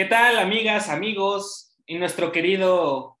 ¿Qué 0.00 0.06
tal, 0.06 0.38
amigas, 0.38 0.88
amigos 0.88 1.76
y 1.84 1.98
nuestro 1.98 2.32
querido, 2.32 3.18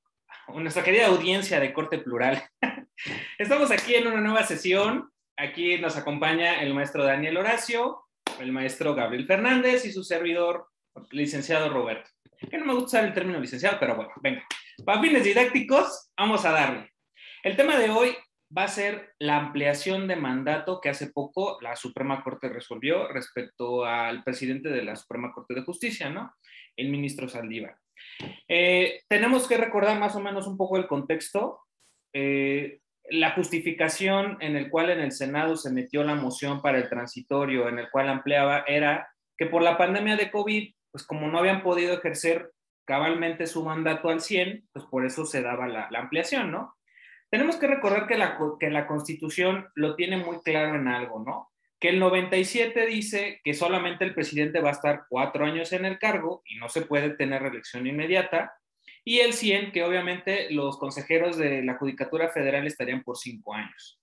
nuestra 0.48 0.82
querida 0.82 1.08
audiencia 1.08 1.60
de 1.60 1.74
corte 1.74 1.98
plural? 1.98 2.42
Estamos 3.38 3.70
aquí 3.70 3.96
en 3.96 4.06
una 4.06 4.22
nueva 4.22 4.44
sesión. 4.44 5.12
Aquí 5.36 5.76
nos 5.76 5.98
acompaña 5.98 6.62
el 6.62 6.72
maestro 6.72 7.04
Daniel 7.04 7.36
Horacio, 7.36 8.04
el 8.38 8.50
maestro 8.50 8.94
Gabriel 8.94 9.26
Fernández 9.26 9.84
y 9.84 9.92
su 9.92 10.02
servidor, 10.04 10.68
licenciado 11.10 11.68
Roberto. 11.68 12.08
Que 12.50 12.56
no 12.56 12.64
me 12.64 12.72
gusta 12.72 12.86
usar 12.86 13.04
el 13.04 13.12
término 13.12 13.38
licenciado, 13.40 13.76
pero 13.78 13.96
bueno, 13.96 14.12
venga. 14.22 14.42
Para 14.82 15.02
fines 15.02 15.22
didácticos, 15.22 16.10
vamos 16.16 16.46
a 16.46 16.52
darle. 16.52 16.94
El 17.42 17.56
tema 17.56 17.76
de 17.76 17.90
hoy 17.90 18.16
va 18.56 18.64
a 18.64 18.68
ser 18.68 19.14
la 19.18 19.36
ampliación 19.36 20.08
de 20.08 20.16
mandato 20.16 20.80
que 20.80 20.88
hace 20.88 21.08
poco 21.08 21.58
la 21.60 21.76
Suprema 21.76 22.22
Corte 22.22 22.48
resolvió 22.48 23.08
respecto 23.08 23.84
al 23.84 24.24
presidente 24.24 24.68
de 24.68 24.82
la 24.82 24.96
Suprema 24.96 25.32
Corte 25.32 25.54
de 25.54 25.62
Justicia, 25.62 26.10
¿no? 26.10 26.34
el 26.76 26.88
ministro 26.88 27.28
Saldívar. 27.28 27.76
Eh, 28.48 29.02
tenemos 29.08 29.46
que 29.46 29.56
recordar 29.56 29.98
más 29.98 30.16
o 30.16 30.20
menos 30.20 30.46
un 30.46 30.56
poco 30.56 30.76
el 30.76 30.86
contexto. 30.86 31.60
Eh, 32.12 32.80
la 33.10 33.32
justificación 33.32 34.36
en 34.40 34.56
el 34.56 34.70
cual 34.70 34.90
en 34.90 35.00
el 35.00 35.12
Senado 35.12 35.56
se 35.56 35.72
metió 35.72 36.02
la 36.04 36.14
moción 36.14 36.62
para 36.62 36.78
el 36.78 36.88
transitorio, 36.88 37.68
en 37.68 37.78
el 37.78 37.90
cual 37.90 38.08
ampliaba, 38.08 38.64
era 38.66 39.08
que 39.36 39.46
por 39.46 39.62
la 39.62 39.78
pandemia 39.78 40.16
de 40.16 40.30
COVID, 40.30 40.72
pues 40.90 41.06
como 41.06 41.28
no 41.28 41.38
habían 41.38 41.62
podido 41.62 41.94
ejercer 41.94 42.50
cabalmente 42.84 43.46
su 43.46 43.64
mandato 43.64 44.08
al 44.08 44.20
100, 44.20 44.68
pues 44.72 44.84
por 44.86 45.04
eso 45.06 45.24
se 45.24 45.42
daba 45.42 45.68
la, 45.68 45.88
la 45.90 46.00
ampliación, 46.00 46.50
¿no? 46.50 46.74
Tenemos 47.30 47.56
que 47.56 47.66
recordar 47.66 48.06
que 48.06 48.18
la, 48.18 48.38
que 48.58 48.70
la 48.70 48.86
Constitución 48.86 49.68
lo 49.74 49.94
tiene 49.94 50.16
muy 50.16 50.40
claro 50.42 50.74
en 50.74 50.88
algo, 50.88 51.22
¿no? 51.24 51.50
que 51.80 51.88
el 51.88 51.98
97 51.98 52.86
dice 52.86 53.40
que 53.42 53.54
solamente 53.54 54.04
el 54.04 54.14
presidente 54.14 54.60
va 54.60 54.68
a 54.68 54.72
estar 54.72 55.04
cuatro 55.08 55.46
años 55.46 55.72
en 55.72 55.86
el 55.86 55.98
cargo 55.98 56.42
y 56.44 56.56
no 56.56 56.68
se 56.68 56.82
puede 56.82 57.16
tener 57.16 57.40
reelección 57.40 57.86
inmediata, 57.86 58.52
y 59.02 59.20
el 59.20 59.32
100 59.32 59.72
que 59.72 59.82
obviamente 59.82 60.50
los 60.50 60.78
consejeros 60.78 61.38
de 61.38 61.62
la 61.62 61.76
Judicatura 61.76 62.28
Federal 62.28 62.66
estarían 62.66 63.02
por 63.02 63.16
cinco 63.16 63.54
años. 63.54 63.98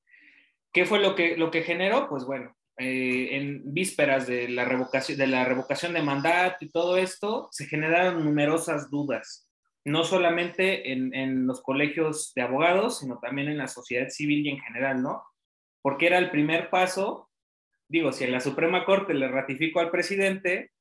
¿Qué 0.74 0.86
fue 0.86 1.00
lo 1.00 1.14
que, 1.14 1.38
lo 1.38 1.52
que 1.52 1.62
generó? 1.62 2.10
Pues 2.10 2.26
bueno, 2.26 2.58
eh, 2.80 3.30
en 3.32 3.62
vísperas 3.74 4.26
de 4.26 4.50
la, 4.50 4.66
revocación, 4.66 5.20
de 5.20 5.28
la 5.28 5.46
revocación 5.46 5.94
de 5.94 6.02
mandato 6.02 6.66
y 6.66 6.72
todo 6.72 6.98
esto, 6.98 7.48
se 7.52 7.68
generaron 7.68 8.26
numerosas 8.26 8.90
dudas, 8.90 9.47
no 9.88 10.04
solamente 10.04 10.92
en, 10.92 11.14
en 11.14 11.48
los 11.48 11.62
colegios 11.62 12.34
de 12.36 12.42
abogados, 12.42 13.00
sino 13.00 13.20
también 13.20 13.48
en 13.50 13.58
la 13.58 13.68
sociedad 13.68 14.10
civil 14.10 14.46
y 14.46 14.50
en 14.50 14.60
general, 14.60 15.02
¿no? 15.02 15.24
Porque 15.82 16.08
era 16.08 16.18
el 16.18 16.30
primer 16.30 16.70
paso 16.70 17.28
digo, 17.88 18.12
si 18.12 18.24
en 18.24 18.32
la 18.32 18.40
Suprema 18.40 18.86
Corte 18.86 19.14
le 19.14 19.28
ratifico 19.28 19.80
al 19.80 19.92
presidente, 19.92 20.72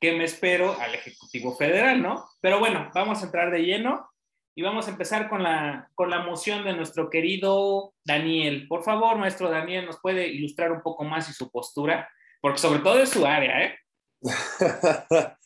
¿qué 0.00 0.12
me 0.12 0.24
espero 0.24 0.78
al 0.78 0.94
Ejecutivo 0.94 1.56
Federal, 1.56 2.02
no? 2.02 2.28
Pero 2.40 2.58
bueno, 2.58 2.90
vamos 2.94 3.22
a 3.22 3.26
entrar 3.26 3.50
de 3.50 3.60
lleno 3.60 4.08
y 4.54 4.62
vamos 4.62 4.86
a 4.86 4.90
empezar 4.90 5.28
con 5.28 5.42
la, 5.42 5.90
con 5.94 6.10
la 6.10 6.20
moción 6.20 6.64
de 6.64 6.74
nuestro 6.74 7.08
querido 7.08 7.94
Daniel. 8.04 8.66
Por 8.68 8.82
favor, 8.82 9.16
nuestro 9.16 9.48
Daniel, 9.48 9.86
¿nos 9.86 10.00
puede 10.00 10.28
ilustrar 10.28 10.72
un 10.72 10.82
poco 10.82 11.04
más 11.04 11.28
y 11.30 11.32
su 11.32 11.50
postura? 11.50 12.08
Porque 12.40 12.58
sobre 12.58 12.80
todo 12.80 13.00
es 13.00 13.10
su 13.10 13.26
área, 13.26 13.64
¿eh? 13.64 13.78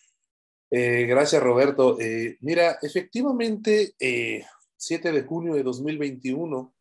eh 0.76 1.06
gracias, 1.06 1.40
Roberto. 1.40 2.00
Eh, 2.00 2.36
mira, 2.40 2.78
efectivamente, 2.82 3.94
7 3.96 5.08
eh, 5.08 5.12
de 5.12 5.22
junio 5.22 5.54
de 5.54 5.62
2021 5.62 6.74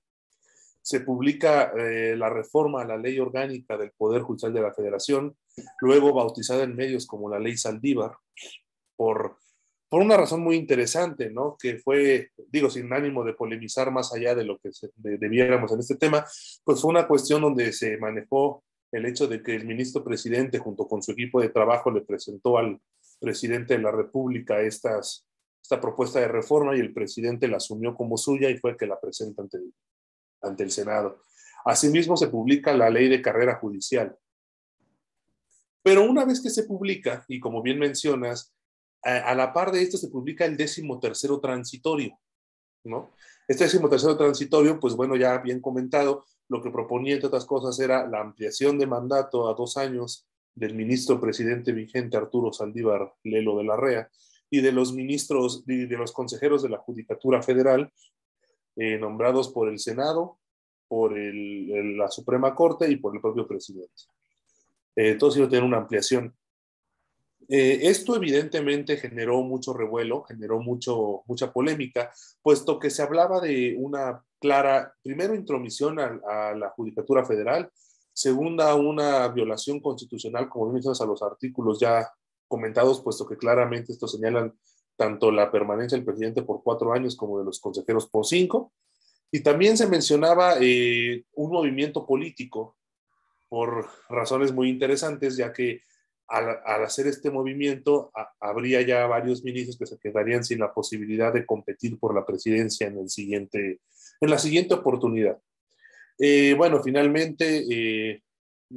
se 0.81 0.99
publica 1.01 1.71
eh, 1.77 2.15
la 2.17 2.29
reforma 2.29 2.81
a 2.81 2.85
la 2.85 2.97
ley 2.97 3.19
orgánica 3.19 3.77
del 3.77 3.91
Poder 3.91 4.23
Judicial 4.23 4.51
de 4.51 4.61
la 4.61 4.73
Federación, 4.73 5.37
luego 5.79 6.11
bautizada 6.11 6.63
en 6.63 6.75
medios 6.75 7.05
como 7.05 7.29
la 7.29 7.39
ley 7.39 7.55
Saldívar, 7.55 8.17
por, 8.95 9.37
por 9.87 10.01
una 10.01 10.17
razón 10.17 10.41
muy 10.41 10.55
interesante, 10.55 11.29
¿no? 11.29 11.55
Que 11.61 11.77
fue, 11.77 12.31
digo, 12.49 12.71
sin 12.71 12.91
ánimo 12.91 13.23
de 13.23 13.33
polemizar 13.33 13.91
más 13.91 14.11
allá 14.11 14.33
de 14.33 14.43
lo 14.43 14.57
que 14.57 14.71
debiéramos 14.95 15.71
en 15.71 15.79
este 15.79 15.95
tema, 15.95 16.25
pues 16.63 16.81
fue 16.81 16.89
una 16.89 17.07
cuestión 17.07 17.43
donde 17.43 17.71
se 17.71 17.97
manejó 17.97 18.63
el 18.91 19.05
hecho 19.05 19.27
de 19.27 19.43
que 19.43 19.55
el 19.55 19.65
ministro 19.65 20.03
presidente, 20.03 20.57
junto 20.57 20.87
con 20.87 21.03
su 21.03 21.11
equipo 21.11 21.39
de 21.39 21.49
trabajo, 21.49 21.91
le 21.91 22.01
presentó 22.01 22.57
al 22.57 22.79
presidente 23.23 23.75
de 23.75 23.81
la 23.81 23.91
República 23.91 24.59
estas, 24.61 25.25
esta 25.61 25.79
propuesta 25.79 26.19
de 26.19 26.27
reforma 26.27 26.75
y 26.75 26.81
el 26.81 26.93
presidente 26.93 27.47
la 27.47 27.57
asumió 27.57 27.95
como 27.95 28.17
suya 28.17 28.49
y 28.49 28.57
fue 28.57 28.75
que 28.75 28.85
la 28.85 28.99
presenta 28.99 29.41
ante 29.41 29.57
el 29.57 29.73
ante 30.43 30.63
el 30.63 30.71
Senado. 30.71 31.21
Asimismo, 31.65 32.17
se 32.17 32.27
publica 32.27 32.73
la 32.73 32.89
ley 32.89 33.07
de 33.07 33.21
carrera 33.21 33.55
judicial. 33.55 34.17
Pero 35.81 36.03
una 36.03 36.25
vez 36.25 36.41
que 36.41 36.49
se 36.49 36.63
publica, 36.63 37.25
y 37.27 37.39
como 37.39 37.61
bien 37.61 37.79
mencionas, 37.79 38.53
a, 39.01 39.35
la 39.35 39.51
par 39.51 39.71
de 39.71 39.81
esto 39.81 39.97
se 39.97 40.09
publica 40.09 40.45
el 40.45 40.55
décimo 40.55 40.99
tercero 40.99 41.39
transitorio, 41.39 42.17
¿no? 42.85 43.11
Este 43.47 43.65
décimo 43.65 43.89
tercero 43.89 44.15
transitorio, 44.15 44.79
pues 44.79 44.95
bueno, 44.95 45.17
ya 45.17 45.37
bien 45.39 45.59
comentado, 45.59 46.25
lo 46.47 46.61
que 46.61 46.71
proponía, 46.71 47.15
entre 47.15 47.27
otras 47.27 47.45
cosas, 47.45 47.77
era 47.79 48.07
la 48.07 48.21
ampliación 48.21 48.77
de 48.77 48.87
mandato 48.87 49.49
a 49.49 49.53
dos 49.53 49.75
años 49.75 50.25
del 50.55 50.75
ministro 50.75 51.19
presidente 51.19 51.71
vigente 51.71 52.17
Arturo 52.17 52.53
Saldívar 52.53 53.13
Lelo 53.23 53.57
de 53.57 53.63
la 53.63 53.77
REA 53.77 54.09
y 54.49 54.61
de 54.61 54.71
los 54.71 54.93
ministros, 54.93 55.65
de, 55.65 55.87
de 55.87 55.97
los 55.97 56.11
consejeros 56.11 56.61
de 56.61 56.69
la 56.69 56.77
Judicatura 56.77 57.41
Federal, 57.41 57.91
eh, 58.75 58.97
nombrados 58.97 59.49
por 59.49 59.69
el 59.69 59.79
Senado, 59.79 60.39
por 60.87 61.15
la 61.15 62.07
Suprema 62.09 62.53
Corte 62.53 62.89
y 62.89 62.97
por 62.97 63.15
el 63.15 63.21
propio 63.21 63.47
presidente. 63.47 64.03
Eh, 64.95 65.17
a 65.19 65.49
tener 65.49 65.63
una 65.63 65.77
ampliación. 65.77 66.35
Eh, 67.49 67.79
esto 67.89 68.15
evidentemente 68.15 68.97
generó 68.97 69.41
mucho 69.41 69.73
revuelo, 69.73 70.23
generó 70.23 70.59
mucho, 70.59 71.23
mucha 71.25 71.51
polémica, 71.51 72.11
puesto 72.41 72.79
que 72.79 72.89
se 72.89 73.01
hablaba 73.01 73.41
de 73.41 73.75
una 73.77 74.23
clara, 74.39 74.93
primero, 75.01 75.35
intromisión 75.35 75.99
a, 75.99 76.53
la 76.53 76.69
Judicatura 76.69 77.25
Federal, 77.25 77.71
segunda, 78.13 78.75
una 78.75 79.27
violación 79.29 79.79
constitucional, 79.79 80.49
como 80.49 80.71
bien 80.71 80.83
a 80.87 81.05
los 81.05 81.23
artículos 81.23 81.79
ya 81.79 82.09
comentados, 82.47 83.01
puesto 83.01 83.25
que 83.25 83.37
claramente 83.37 83.91
esto 83.91 84.07
señalan 84.07 84.53
tanto 84.95 85.31
la 85.31 85.51
permanencia 85.51 85.97
del 85.97 86.05
presidente 86.05 86.43
por 86.43 86.61
cuatro 86.63 86.93
años 86.93 87.15
como 87.15 87.39
de 87.39 87.45
los 87.45 87.59
consejeros 87.59 88.07
por 88.07 88.25
cinco. 88.25 88.73
Y 89.31 89.41
también 89.41 89.77
se 89.77 89.87
mencionaba 89.87 90.55
eh, 90.61 91.23
un 91.33 91.51
movimiento 91.51 92.05
político 92.05 92.77
por 93.49 93.87
razones 94.09 94.53
muy 94.53 94.69
interesantes, 94.69 95.35
ya 95.35 95.51
que 95.51 95.81
al, 96.27 96.83
hacer 96.83 97.07
este 97.07 97.31
movimiento 97.31 98.11
habría 98.39 98.81
ya 98.81 99.05
varios 99.07 99.43
ministros 99.43 99.77
que 99.77 99.85
se 99.85 99.97
quedarían 99.97 100.43
sin 100.43 100.59
la 100.59 100.73
posibilidad 100.73 101.33
de 101.33 101.45
competir 101.45 101.99
por 101.99 102.15
la 102.15 102.25
presidencia 102.25 102.87
en, 102.87 102.97
el 102.97 103.09
siguiente, 103.09 103.81
en 104.21 104.29
la 104.29 104.37
siguiente 104.37 104.73
oportunidad. 104.73 105.39
Eh, 106.19 106.53
bueno, 106.55 106.81
finalmente, 106.83 107.63
eh, 107.69 108.23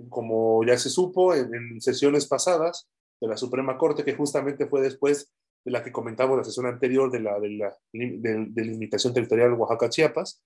como 0.09 0.65
ya 0.65 0.77
se 0.79 0.91
supo 0.91 1.35
en, 1.35 1.81
sesiones 1.81 2.27
pasadas 2.27 2.89
de 3.21 3.29
la 3.29 3.37
Suprema 3.37 3.79
Corte, 3.79 4.05
que 4.05 4.15
justamente 4.15 4.67
fue 4.67 4.83
después 4.83 5.33
de 5.65 5.73
la 5.73 5.83
que 5.83 5.93
comentamos 5.93 6.35
en 6.35 6.39
la 6.39 6.45
sesión 6.45 6.67
anterior 6.67 7.11
de 7.11 7.21
la, 7.21 7.41
de 7.41 7.51
la 7.51 7.77
de, 7.93 8.89
territorial 9.15 9.55
Oaxaca-Chiapas, 9.55 10.43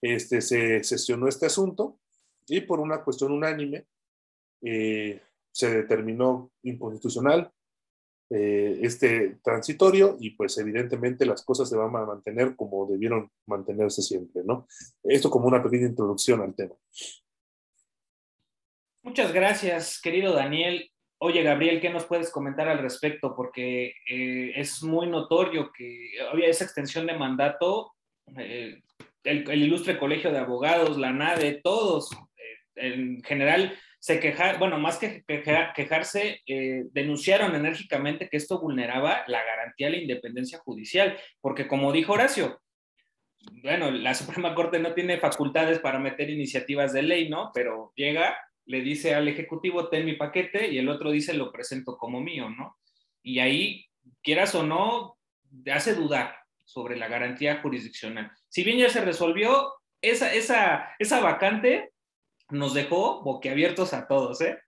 este, 0.00 0.40
se 0.40 0.82
sesionó 0.82 1.28
este 1.28 1.46
asunto 1.46 1.98
y 2.46 2.62
por 2.62 2.80
una 2.80 3.04
cuestión 3.04 3.32
unánime 3.32 3.86
eh, 4.62 5.20
se 5.52 5.70
determinó 5.70 6.50
inconstitucional 6.62 7.52
eh, 8.34 8.78
este 8.82 9.38
transitorio 9.42 10.16
y 10.18 10.30
pues 10.30 10.56
evidentemente 10.56 11.26
las 11.26 11.44
cosas 11.44 11.68
se 11.68 11.76
van 11.76 11.94
a 11.94 12.06
mantener 12.06 12.56
como 12.56 12.86
debieron 12.86 13.30
mantenerse 13.46 14.00
siempre, 14.00 14.42
¿no? 14.44 14.66
Esto 15.02 15.28
como 15.28 15.48
una 15.48 15.62
pequeña 15.62 15.86
introducción 15.86 16.40
al 16.40 16.54
tema. 16.54 16.74
Muchas 19.02 19.32
gracias, 19.32 20.00
querido 20.00 20.32
Daniel. 20.32 20.90
Oye, 21.18 21.42
Gabriel, 21.42 21.80
¿qué 21.80 21.90
nos 21.90 22.04
puedes 22.04 22.30
comentar 22.30 22.68
al 22.68 22.78
respecto? 22.78 23.34
Porque 23.36 23.94
eh, 24.08 24.52
es 24.56 24.82
muy 24.82 25.08
notorio 25.08 25.70
que 25.76 26.12
había 26.30 26.48
esa 26.48 26.64
extensión 26.64 27.06
de 27.06 27.18
mandato. 27.18 27.92
Eh, 28.38 28.80
el, 29.24 29.62
ilustre 29.62 29.98
colegio 29.98 30.32
de 30.32 30.38
abogados, 30.38 30.96
la 30.96 31.12
NADE, 31.12 31.60
todos 31.62 32.08
en 32.76 33.22
general 33.22 33.76
se 34.02 34.18
quejaron, 34.18 34.58
bueno, 34.58 34.78
más 34.80 34.98
que 34.98 35.22
quejarse, 35.24 36.40
denunciaron 36.90 37.54
enérgicamente 37.54 38.28
que 38.28 38.36
esto 38.36 38.60
vulneraba 38.60 39.22
la 39.28 39.44
garantía 39.44 39.86
de 39.86 39.92
la 39.92 40.02
independencia 40.02 40.58
judicial, 40.58 41.16
porque 41.40 41.68
como 41.68 41.92
dijo 41.92 42.14
Horacio, 42.14 42.60
bueno, 43.62 43.92
la 43.92 44.14
Suprema 44.14 44.56
Corte 44.56 44.80
no 44.80 44.92
tiene 44.92 45.18
facultades 45.18 45.78
para 45.78 46.00
meter 46.00 46.30
iniciativas 46.30 46.92
de 46.92 47.02
ley, 47.02 47.28
¿no? 47.28 47.52
Pero 47.54 47.92
llega 47.94 48.36
le 48.64 48.80
dice 48.80 49.14
al 49.14 49.28
ejecutivo, 49.28 49.88
ten 49.88 50.04
mi 50.04 50.14
paquete, 50.14 50.68
y 50.68 50.78
el 50.78 50.88
otro 50.88 51.12
dice, 51.12 51.32
lo 51.34 51.52
presento 51.52 51.96
como 51.96 52.20
mío, 52.20 52.50
¿no? 52.50 52.76
Y 53.22 53.38
ahí, 53.38 53.86
quieras 54.20 54.56
o 54.56 54.64
no, 54.64 55.16
hace 55.72 55.94
dudar 55.94 56.38
sobre 56.64 56.96
la 56.96 57.06
garantía 57.06 57.60
jurisdiccional. 57.62 58.32
Si 58.48 58.64
bien 58.64 58.78
ya 58.78 58.88
se 58.88 59.04
resolvió, 59.04 59.74
esa, 60.00 60.34
esa, 60.34 60.96
esa 60.98 61.20
vacante 61.20 61.91
nos 62.52 62.74
dejó 62.74 63.22
boquiabiertos 63.22 63.92
a 63.92 64.06
todos, 64.06 64.40
¿eh? 64.40 64.58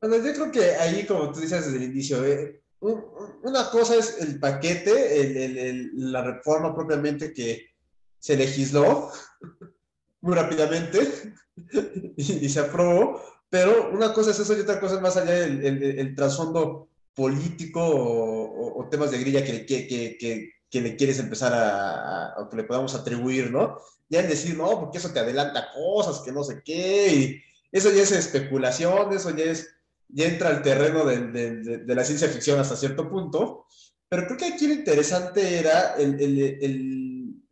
Bueno, 0.00 0.16
yo 0.16 0.32
creo 0.32 0.52
que 0.52 0.76
ahí, 0.76 1.06
como 1.06 1.32
tú 1.32 1.40
dices 1.40 1.64
desde 1.64 1.78
el 1.78 1.92
inicio, 1.92 2.24
eh, 2.24 2.62
una 2.80 3.70
cosa 3.70 3.96
es 3.96 4.20
el 4.20 4.40
paquete, 4.40 5.90
la 5.94 6.22
reforma 6.22 6.74
propiamente 6.74 7.32
que 7.32 7.70
se 8.18 8.36
legisló 8.36 9.10
muy 10.20 10.34
rápidamente 10.34 11.34
y, 12.16 12.48
se 12.48 12.60
aprobó, 12.60 13.22
pero 13.48 13.90
una 13.90 14.12
cosa 14.12 14.32
es 14.32 14.38
eso 14.40 14.56
y 14.56 14.60
otra 14.60 14.80
cosa 14.80 14.96
es 14.96 15.00
más 15.00 15.16
allá 15.16 15.32
del 15.32 15.64
el, 15.64 16.14
trasfondo 16.14 16.88
político 17.14 17.80
o, 17.84 18.88
temas 18.90 19.10
de 19.10 19.18
grilla 19.18 19.44
que, 19.44 19.64
que, 19.64 19.86
que, 19.86 20.50
le 20.80 20.96
quieres 20.96 21.18
empezar 21.18 21.52
a, 21.54 22.34
o 22.38 22.48
que 22.48 22.56
le 22.56 22.64
podamos 22.64 22.94
atribuir, 22.94 23.50
¿no? 23.50 23.78
Ya 24.08 24.20
el 24.20 24.28
decir, 24.28 24.56
no, 24.56 24.80
porque 24.80 24.98
eso 24.98 25.12
te 25.12 25.20
adelanta 25.20 25.68
cosas, 25.74 26.20
que 26.20 26.32
no 26.32 26.42
sé 26.42 26.62
qué, 26.64 27.14
y 27.14 27.42
eso 27.70 27.90
ya 27.90 28.02
es 28.02 28.12
especulación, 28.12 29.12
eso 29.12 29.30
ya 29.30 29.44
es 29.44 29.68
ya 30.12 30.26
entra 30.26 30.50
al 30.50 30.62
terreno 30.62 31.04
de, 31.04 31.82
la 31.86 32.04
ciencia 32.04 32.28
ficción 32.28 32.60
hasta 32.60 32.76
cierto 32.76 33.08
punto, 33.08 33.66
pero 34.08 34.26
creo 34.26 34.36
que 34.36 34.44
aquí 34.46 34.66
lo 34.66 34.74
interesante 34.74 35.58
era 35.58 35.94
el, 35.94 36.20
el, 36.20 37.42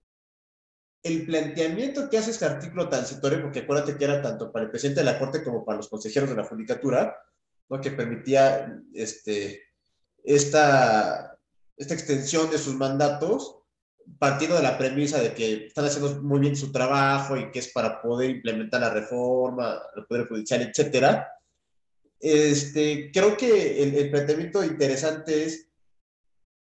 el, 1.02 1.26
planteamiento 1.26 2.10
que 2.10 2.18
hace 2.18 2.32
este 2.32 2.44
artículo 2.44 2.88
transitorio, 2.88 3.40
porque 3.42 3.60
acuérdate 3.60 3.96
que 3.96 4.04
era 4.04 4.20
tanto 4.20 4.52
para 4.52 4.66
el 4.66 4.70
presidente 4.70 5.00
de 5.00 5.06
la 5.06 5.18
Corte 5.18 5.42
como 5.42 5.64
para 5.64 5.78
los 5.78 5.88
consejeros 5.88 6.28
de 6.28 6.36
la 6.36 6.44
Judicatura, 6.44 7.16
¿no? 7.70 7.80
que 7.80 7.92
permitía 7.92 8.78
este, 8.92 9.62
esta, 10.22 11.29
esta 11.80 11.94
extensión 11.94 12.50
de 12.50 12.58
sus 12.58 12.74
mandatos 12.74 13.56
partiendo 14.18 14.56
de 14.56 14.62
la 14.62 14.76
premisa 14.76 15.20
de 15.20 15.32
que 15.32 15.66
están 15.66 15.86
haciendo 15.86 16.22
muy 16.22 16.40
bien 16.40 16.56
su 16.56 16.70
trabajo 16.70 17.36
y 17.36 17.50
que 17.50 17.60
es 17.60 17.72
para 17.72 18.02
poder 18.02 18.30
implementar 18.30 18.80
la 18.80 18.90
reforma, 18.90 19.80
el 19.96 20.04
Poder 20.04 20.28
Judicial, 20.28 20.62
etcétera, 20.62 21.28
este, 22.18 23.10
creo 23.12 23.36
que 23.36 23.82
el, 23.82 24.10
planteamiento 24.10 24.62
interesante 24.62 25.44
es, 25.44 25.68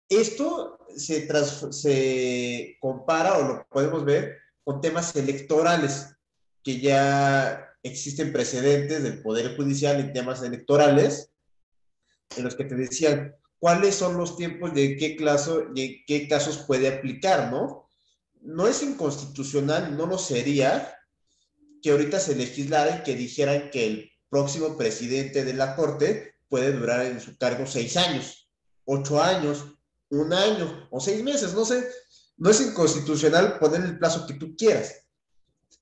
esto 0.09 0.79
se, 0.95 1.27
se 1.71 2.77
compara 2.81 3.37
o 3.37 3.47
lo 3.47 3.67
podemos 3.69 4.03
ver 4.03 4.37
con 4.63 4.81
temas 4.81 5.15
electorales, 5.15 6.13
que 6.61 6.79
ya 6.79 7.69
existen 7.83 8.33
precedentes 8.33 9.03
del 9.03 9.21
Poder 9.21 9.55
Judicial 9.55 9.99
en 9.99 10.11
temas 10.11 10.43
electorales, 10.43 11.31
en 12.35 12.43
los 12.43 12.55
que 12.55 12.65
te 12.65 12.75
decían 12.75 13.33
cuáles 13.59 13.95
son 13.95 14.17
los 14.17 14.37
tiempos 14.37 14.73
de 14.73 14.97
qué, 14.97 15.15
qué 16.05 16.27
casos 16.27 16.59
puede 16.59 16.87
aplicar, 16.87 17.51
¿no? 17.51 17.89
No 18.41 18.67
es 18.67 18.83
inconstitucional, 18.83 19.97
no 19.97 20.05
lo 20.05 20.17
sería, 20.17 20.95
que 21.81 21.91
ahorita 21.91 22.19
se 22.19 22.35
legislara 22.35 22.97
y 22.97 23.03
que 23.03 23.15
dijeran 23.15 23.69
que 23.71 23.85
el 23.87 24.11
próximo 24.29 24.77
presidente 24.77 25.45
de 25.45 25.53
la 25.53 25.75
Corte 25.75 26.35
puede 26.49 26.73
durar 26.73 27.05
en 27.05 27.19
su 27.19 27.37
cargo 27.37 27.65
seis 27.65 27.97
años, 27.97 28.49
ocho 28.85 29.21
años, 29.21 29.65
un 30.09 30.33
año 30.33 30.87
o 30.91 30.99
seis 30.99 31.23
meses, 31.23 31.53
no 31.53 31.65
sé. 31.65 31.87
No 32.37 32.49
es 32.49 32.61
inconstitucional 32.61 33.59
poner 33.59 33.81
el 33.81 33.97
plazo 33.97 34.27
que 34.27 34.33
tú 34.33 34.55
quieras. 34.55 35.05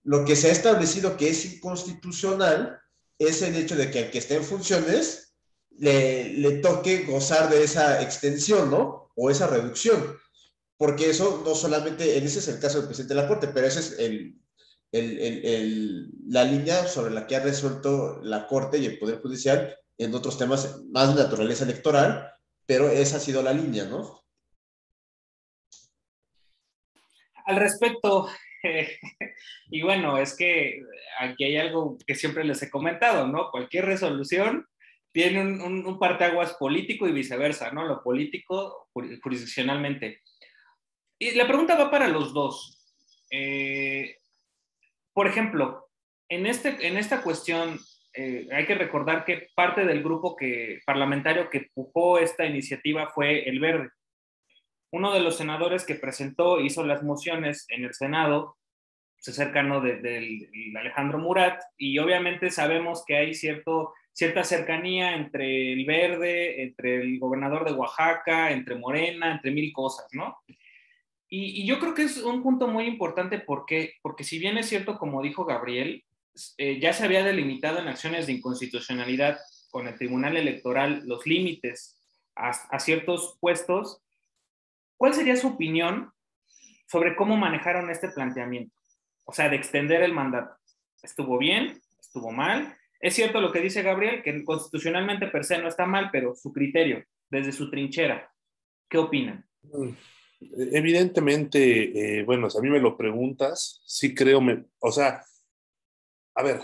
Lo 0.03 0.25
que 0.25 0.35
se 0.35 0.49
ha 0.49 0.51
establecido 0.51 1.17
que 1.17 1.29
es 1.29 1.45
inconstitucional 1.45 2.79
es 3.17 3.41
el 3.41 3.55
hecho 3.55 3.75
de 3.75 3.89
que 3.89 3.99
al 3.99 4.11
que 4.11 4.17
esté 4.19 4.35
en 4.35 4.43
funciones 4.43 5.32
le, 5.79 6.59
toque 6.61 7.03
gozar 7.03 7.49
de 7.49 7.63
esa 7.63 8.01
extensión, 8.01 8.69
¿no? 8.69 9.11
O 9.15 9.29
esa 9.29 9.47
reducción. 9.47 10.17
Porque 10.77 11.09
eso 11.09 11.43
no 11.45 11.55
solamente, 11.55 12.17
en 12.17 12.25
ese 12.25 12.39
es 12.39 12.47
el 12.47 12.59
caso 12.59 12.79
del 12.79 12.87
presidente 12.87 13.13
de 13.13 13.21
la 13.21 13.27
Corte, 13.27 13.47
pero 13.47 13.67
ese 13.67 13.79
es 13.79 13.97
la 16.27 16.43
línea 16.43 16.87
sobre 16.87 17.13
la 17.13 17.25
que 17.25 17.35
ha 17.35 17.39
resuelto 17.39 18.21
la 18.23 18.47
Corte 18.47 18.77
y 18.77 18.85
el 18.85 18.99
Poder 18.99 19.21
Judicial 19.21 19.77
en 19.97 20.13
otros 20.13 20.37
temas 20.37 20.83
más 20.91 21.15
de 21.15 21.23
naturaleza 21.23 21.63
electoral, 21.63 22.31
pero 22.65 22.89
esa 22.89 23.17
ha 23.17 23.19
sido 23.19 23.43
la 23.43 23.53
línea, 23.53 23.85
¿no? 23.85 24.23
Al 27.45 27.57
respecto, 27.57 28.29
y 29.69 29.81
bueno, 29.81 30.17
es 30.17 30.35
que 30.35 30.81
aquí 31.19 31.43
hay 31.43 31.57
algo 31.57 31.97
que 32.05 32.15
siempre 32.15 32.43
les 32.43 32.61
he 32.63 32.69
comentado, 32.69 33.27
¿no? 33.27 33.51
Cualquier 33.51 33.85
resolución 33.85 34.67
tiene 35.13 35.41
un, 35.41 35.99
parteaguas 35.99 36.53
político 36.55 37.07
y 37.07 37.13
viceversa, 37.13 37.71
¿no? 37.71 37.85
Lo 37.85 38.03
político 38.03 38.89
jurisdiccionalmente. 38.91 40.21
Y 41.19 41.31
la 41.35 41.47
pregunta 41.47 41.77
va 41.77 41.89
para 41.89 42.07
los 42.07 42.33
dos. 42.33 42.79
Eh, 43.31 44.17
por 45.13 45.27
ejemplo, 45.27 45.89
en, 46.27 46.47
este, 46.47 46.87
en 46.87 46.97
esta 46.97 47.21
cuestión 47.21 47.79
eh, 48.15 48.47
hay 48.51 48.65
que 48.65 48.75
recordar 48.75 49.25
que 49.25 49.49
parte 49.55 49.85
del 49.85 50.03
grupo 50.03 50.35
que, 50.35 50.81
parlamentario 50.85 51.49
que 51.49 51.59
empujó 51.59 52.19
esta 52.19 52.45
iniciativa 52.45 53.09
fue 53.09 53.47
el 53.47 53.59
Verde. 53.59 53.89
Uno 54.91 55.13
de 55.13 55.21
los 55.21 55.37
senadores 55.37 55.85
que 55.85 55.95
presentó, 55.95 56.59
hizo 56.59 56.83
las 56.83 57.01
mociones 57.01 57.65
en 57.69 57.83
el 57.83 57.93
Senado, 57.95 58.57
se 59.17 59.33
cercano 59.33 59.81
de, 59.81 60.49
Alejandro 60.77 61.17
Murat, 61.17 61.59
y 61.77 61.97
obviamente 61.97 62.51
sabemos 62.51 63.03
que 63.07 63.17
hay 63.17 63.33
cierto, 63.33 63.93
cierta 64.13 64.43
cercanía 64.43 65.15
entre 65.15 65.73
el 65.73 65.85
Verde, 65.85 66.63
entre 66.63 67.01
el 67.01 67.19
gobernador 67.19 67.65
de 67.65 67.73
Oaxaca, 67.73 68.51
entre 68.51 68.75
Morena, 68.75 69.31
entre 69.31 69.51
mil 69.51 69.73
cosas, 69.73 70.05
¿no? 70.13 70.37
Y, 71.27 71.65
yo 71.65 71.79
creo 71.79 71.95
que 71.95 72.03
es 72.03 72.17
un 72.17 72.43
punto 72.43 72.67
muy 72.67 72.85
importante 72.85 73.39
porque, 73.39 73.95
porque 74.03 74.23
si 74.23 74.37
bien 74.37 74.57
es 74.59 74.69
cierto, 74.69 74.99
como 74.99 75.23
dijo 75.23 75.45
Gabriel, 75.45 76.05
eh, 76.57 76.79
ya 76.79 76.93
se 76.93 77.03
había 77.03 77.23
delimitado 77.23 77.79
en 77.79 77.87
acciones 77.87 78.27
de 78.27 78.33
inconstitucionalidad 78.33 79.39
con 79.71 79.87
el 79.87 79.97
Tribunal 79.97 80.37
Electoral 80.37 81.01
los 81.05 81.25
límites 81.25 81.99
a, 82.35 82.49
a 82.49 82.79
ciertos 82.79 83.37
puestos, 83.39 84.03
¿cuál 84.95 85.15
sería 85.15 85.35
su 85.35 85.47
opinión 85.47 86.11
sobre 86.87 87.15
cómo 87.15 87.35
manejaron 87.35 87.89
este 87.89 88.09
planteamiento? 88.09 88.75
O 89.23 89.33
sea, 89.33 89.49
de 89.49 89.55
extender 89.55 90.03
el 90.03 90.13
mandato. 90.13 90.55
¿Estuvo 91.01 91.39
bien? 91.39 91.81
¿Estuvo 91.99 92.31
mal? 92.31 92.77
Es 93.03 93.15
cierto 93.15 93.41
lo 93.41 93.51
que 93.51 93.59
dice 93.59 93.81
Gabriel, 93.81 94.23
que 94.23 94.45
constitucionalmente 94.45 95.27
per 95.27 95.43
se 95.43 95.57
no 95.57 95.67
está 95.67 95.85
mal, 95.85 96.07
pero 96.09 96.35
su 96.35 96.53
criterio, 96.53 97.03
desde 97.29 97.51
su 97.51 97.69
trinchera, 97.69 98.31
¿qué 98.89 98.97
opinan? 98.97 99.45
Mm. 99.63 99.89
Evidentemente, 100.71 102.19
eh, 102.19 102.23
bueno, 102.23 102.49
si 102.49 102.57
a 102.57 102.61
mí 102.61 102.69
me 102.69 102.79
lo 102.79 102.95
preguntas, 102.95 103.81
sí 103.85 104.15
creo, 104.15 104.39
me, 104.39 104.63
o 104.79 104.89
sea, 104.89 105.21
a 106.33 106.43
ver, 106.43 106.61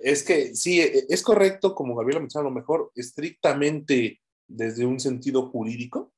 es 0.00 0.24
que 0.24 0.56
sí, 0.56 0.80
e, 0.80 1.06
es 1.08 1.22
correcto, 1.22 1.72
como 1.72 1.94
Gabriela 1.94 2.18
mencionó, 2.18 2.48
a 2.48 2.50
lo 2.50 2.56
mejor 2.56 2.90
estrictamente 2.96 4.20
desde 4.48 4.84
un 4.84 4.98
sentido 4.98 5.50
jurídico, 5.50 6.12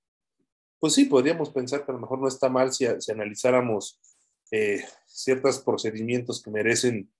pues 0.78 0.94
sí, 0.94 1.04
podríamos 1.04 1.50
pensar 1.50 1.84
que 1.84 1.92
a 1.92 1.94
lo 1.94 2.00
mejor 2.00 2.20
no 2.20 2.28
está 2.28 2.48
mal 2.48 2.72
si, 2.72 2.86
si 3.00 3.12
analizáramos 3.12 4.00
eh, 4.50 4.82
ciertos 5.06 5.58
procedimientos 5.58 6.42
que 6.42 6.50
merecen 6.50 7.10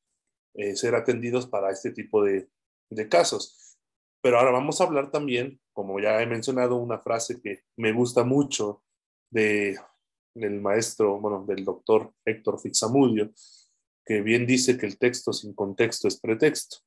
eh, 0.55 0.77
ser 0.77 0.95
atendidos 0.95 1.47
para 1.47 1.71
este 1.71 1.91
tipo 1.93 2.23
de, 2.25 2.49
de 2.91 3.09
casos. 3.09 3.77
Pero 4.21 4.39
ahora 4.39 4.51
vamos 4.51 4.81
a 4.81 4.85
hablar 4.85 5.11
también, 5.11 5.61
como 5.73 6.01
ya 6.01 6.21
he 6.21 6.27
mencionado, 6.27 6.77
una 6.77 6.99
frase 6.99 7.41
que 7.41 7.63
me 7.77 7.93
gusta 7.93 8.25
mucho 8.25 8.83
de, 9.31 9.79
del 10.35 10.61
maestro, 10.61 11.21
bueno, 11.21 11.45
del 11.47 11.65
doctor 11.65 12.13
Héctor 12.25 12.61
Fixamudio, 12.61 13.31
que 14.05 14.21
bien 14.21 14.47
dice 14.47 14.77
que 14.77 14.87
el 14.87 14.99
texto 14.99 15.33
sin 15.33 15.55
contexto 15.55 16.09
es 16.09 16.19
pretexto. 16.19 16.79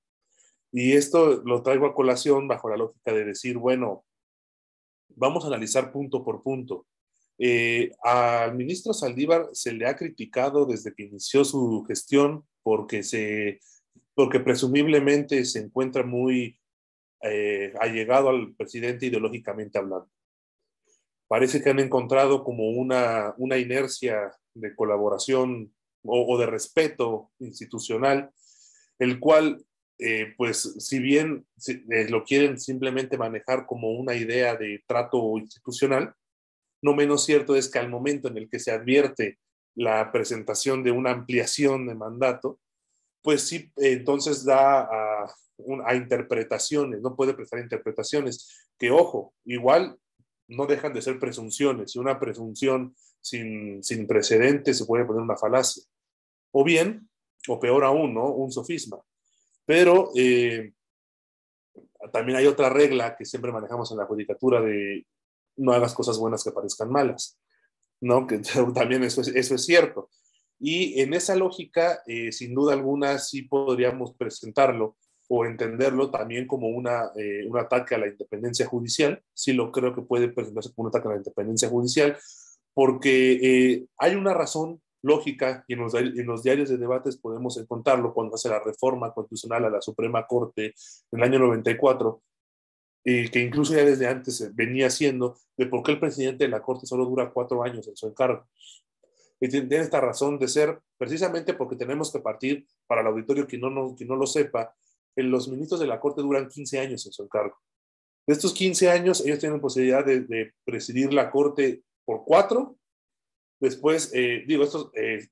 Y 0.72 0.94
esto 0.94 1.42
lo 1.44 1.62
traigo 1.62 1.86
a 1.86 1.94
colación 1.94 2.48
bajo 2.48 2.70
la 2.70 2.78
lógica 2.78 3.14
de 3.14 3.26
decir, 3.26 3.58
bueno, 3.58 4.06
vamos 5.10 5.44
a 5.44 5.48
analizar 5.48 5.92
punto 5.92 6.24
por 6.24 6.42
punto. 6.42 6.88
Eh, 7.38 7.92
al 8.04 8.56
ministro 8.56 8.94
Saldívar 8.94 9.50
se 9.54 9.74
le 9.74 9.88
ha 9.88 9.96
criticado 9.96 10.66
desde 10.66 10.94
que 10.94 11.04
inició 11.04 11.44
su 11.44 11.84
gestión 11.88 12.46
porque, 12.64 13.04
se, 13.04 13.60
porque 14.14 14.40
presumiblemente 14.40 15.46
se 15.46 15.60
encuentra 15.60 16.04
muy 16.04 16.58
eh, 17.24 17.74
allegado 17.80 18.30
al 18.30 18.56
presidente 18.56 19.06
ideológicamente 19.06 19.78
hablando. 19.78 20.10
Parece 21.28 21.62
que 21.62 21.70
han 21.70 21.80
encontrado 21.80 22.44
como 22.44 22.70
una, 22.70 23.34
una 23.38 23.58
inercia 23.58 24.36
de 24.54 24.76
colaboración 24.76 25.74
o, 26.04 26.38
de 26.38 26.46
respeto 26.48 27.32
institucional, 27.40 28.32
el 29.00 29.20
cual, 29.20 29.64
eh, 30.00 30.34
pues, 30.36 30.76
si 30.80 31.00
bien 31.00 31.46
eh, 31.68 32.10
lo 32.10 32.24
quieren 32.24 32.60
simplemente 32.60 33.18
manejar 33.18 33.66
como 33.66 33.92
una 33.92 34.16
idea 34.16 34.56
de 34.56 34.84
trato 34.88 35.38
institucional, 35.38 36.14
no 36.82 36.96
menos 36.96 37.24
cierto 37.24 37.56
es 37.56 37.70
que 37.70 37.80
al 37.80 37.90
momento 37.90 38.28
en 38.28 38.38
el 38.38 38.50
que 38.50 38.60
se 38.60 38.72
advierte 38.72 39.38
la 39.76 40.12
presentación 40.12 40.84
de 40.84 40.92
una 40.92 41.12
ampliación 41.12 41.88
de 41.88 41.96
mandato, 41.96 42.60
pues 43.22 43.44
sí, 43.44 43.72
entonces 43.78 44.44
da 44.44 44.82
a, 44.82 45.96
interpretaciones, 45.96 47.02
no 47.02 47.16
puede 47.16 47.36
prestar 47.36 47.60
interpretaciones, 47.60 48.68
que 48.80 48.90
ojo, 48.90 49.34
igual 49.46 49.98
no 50.48 50.66
dejan 50.66 50.94
de 50.94 51.04
ser 51.04 51.20
presunciones 51.20 51.96
y 51.96 52.00
una 52.00 52.20
presunción 52.20 52.96
sin, 53.22 53.84
sin 53.84 54.08
precedentes 54.08 54.80
se 54.80 54.86
puede 54.86 55.06
poner 55.06 55.22
una 55.22 55.38
falacia. 55.38 55.84
O 56.52 56.64
bien, 56.64 57.08
o 57.48 57.60
peor 57.60 57.84
aún, 57.84 58.14
¿no? 58.14 58.26
Un 58.26 58.52
sofisma. 58.52 59.00
Pero 59.66 60.12
eh, 60.16 60.74
también 62.12 62.40
hay 62.40 62.48
otra 62.48 62.70
regla 62.70 63.16
que 63.16 63.26
siempre 63.26 63.52
manejamos 63.52 63.92
en 63.92 63.98
la 63.98 64.06
judicatura 64.06 64.62
de 64.62 65.06
no 65.58 65.74
hagas 65.74 65.94
cosas 65.94 66.18
buenas 66.18 66.44
que 66.44 66.52
parezcan 66.52 66.90
malas, 66.90 67.40
¿no? 68.02 68.28
Que 68.28 68.40
también 68.76 69.04
eso 69.04 69.22
es, 69.22 69.30
eso 69.30 69.56
es 69.56 69.66
cierto. 69.66 70.10
Y 70.60 71.02
en 71.02 71.14
esa 71.14 71.36
lógica, 71.36 72.04
eh, 72.06 72.32
sin 72.32 72.54
duda 72.54 72.74
alguna, 72.74 73.18
sí 73.18 73.44
podríamos 73.44 74.14
presentarlo 74.14 74.96
o 75.28 75.46
entenderlo 75.46 76.12
también 76.12 76.46
como 76.46 76.68
una, 76.68 77.12
eh, 77.16 77.48
un 77.48 77.58
ataque 77.58 77.96
a 77.96 77.98
la 77.98 78.08
independencia 78.08 78.68
judicial. 78.68 79.24
Sí 79.34 79.54
lo 79.54 79.72
creo 79.72 79.96
que 79.96 80.02
puede 80.02 80.28
presentarse 80.28 80.72
como 80.74 80.88
un 80.88 80.90
ataque 80.90 81.08
a 81.08 81.12
la 81.12 81.18
independencia 81.18 81.70
judicial, 81.70 82.18
porque 82.74 83.40
eh, 83.42 83.86
hay 83.98 84.16
una 84.16 84.34
razón 84.34 84.82
lógica 85.02 85.64
y 85.68 85.74
en 85.74 85.80
los, 85.80 85.96
en 85.96 86.26
los, 86.26 86.44
diarios 86.44 86.70
de 86.70 86.78
debates 86.78 87.18
podemos 87.18 87.58
encontrarlo 87.58 88.14
cuando 88.14 88.36
hace 88.36 88.50
la 88.50 88.60
reforma 88.60 89.14
constitucional 89.14 89.66
a 89.66 89.70
la 89.70 89.82
Suprema 89.82 90.28
Corte 90.28 90.76
en 91.12 91.20
el 91.20 91.24
año 91.24 91.40
94, 91.40 92.22
y 93.04 93.30
que 93.30 93.40
incluso 93.40 93.74
ya 93.74 93.84
desde 93.84 94.08
antes 94.08 94.54
venía 94.56 94.90
siendo 94.90 95.38
de 95.58 95.66
por 95.66 95.84
qué 95.84 95.92
el 95.94 96.00
presidente 96.00 96.44
de 96.44 96.50
la 96.50 96.62
Corte 96.62 96.86
solo 96.86 97.06
dura 97.06 97.32
cuatro 97.32 97.64
años 97.64 97.88
en 97.88 97.96
su 97.96 98.08
encargo. 98.08 98.48
Y 99.40 99.50
tiene 99.50 99.78
esta 99.78 100.00
razón 100.00 100.38
de 100.38 100.48
ser 100.48 100.80
precisamente 100.98 101.56
porque 101.56 101.76
tenemos 101.76 102.12
que 102.12 102.20
partir, 102.20 102.68
para 102.86 103.02
el 103.02 103.08
auditorio 103.08 103.48
que 103.48 103.58
no, 103.58 103.70
no, 103.72 103.96
que 103.96 104.06
no 104.06 104.16
lo 104.16 104.28
sepa, 104.28 104.76
los 105.16 105.48
ministros 105.48 105.80
de 105.80 105.88
la 105.88 106.00
Corte 106.00 106.22
duran 106.22 106.48
15 106.48 106.80
años 106.80 107.06
en 107.06 107.12
su 107.12 107.24
encargo. 107.24 107.58
De 108.28 108.34
estos 108.34 108.54
15 108.54 108.90
años, 108.90 109.26
ellos 109.26 109.40
tienen 109.40 109.60
posibilidad 109.60 110.06
de, 110.06 110.54
presidir 110.64 111.12
la 111.12 111.32
Corte 111.32 111.84
por 112.06 112.24
cuatro. 112.24 112.78
Después, 113.60 114.12
eh, 114.14 114.44
digo, 114.48 114.64
esto 114.64 114.92
eh, 114.96 115.28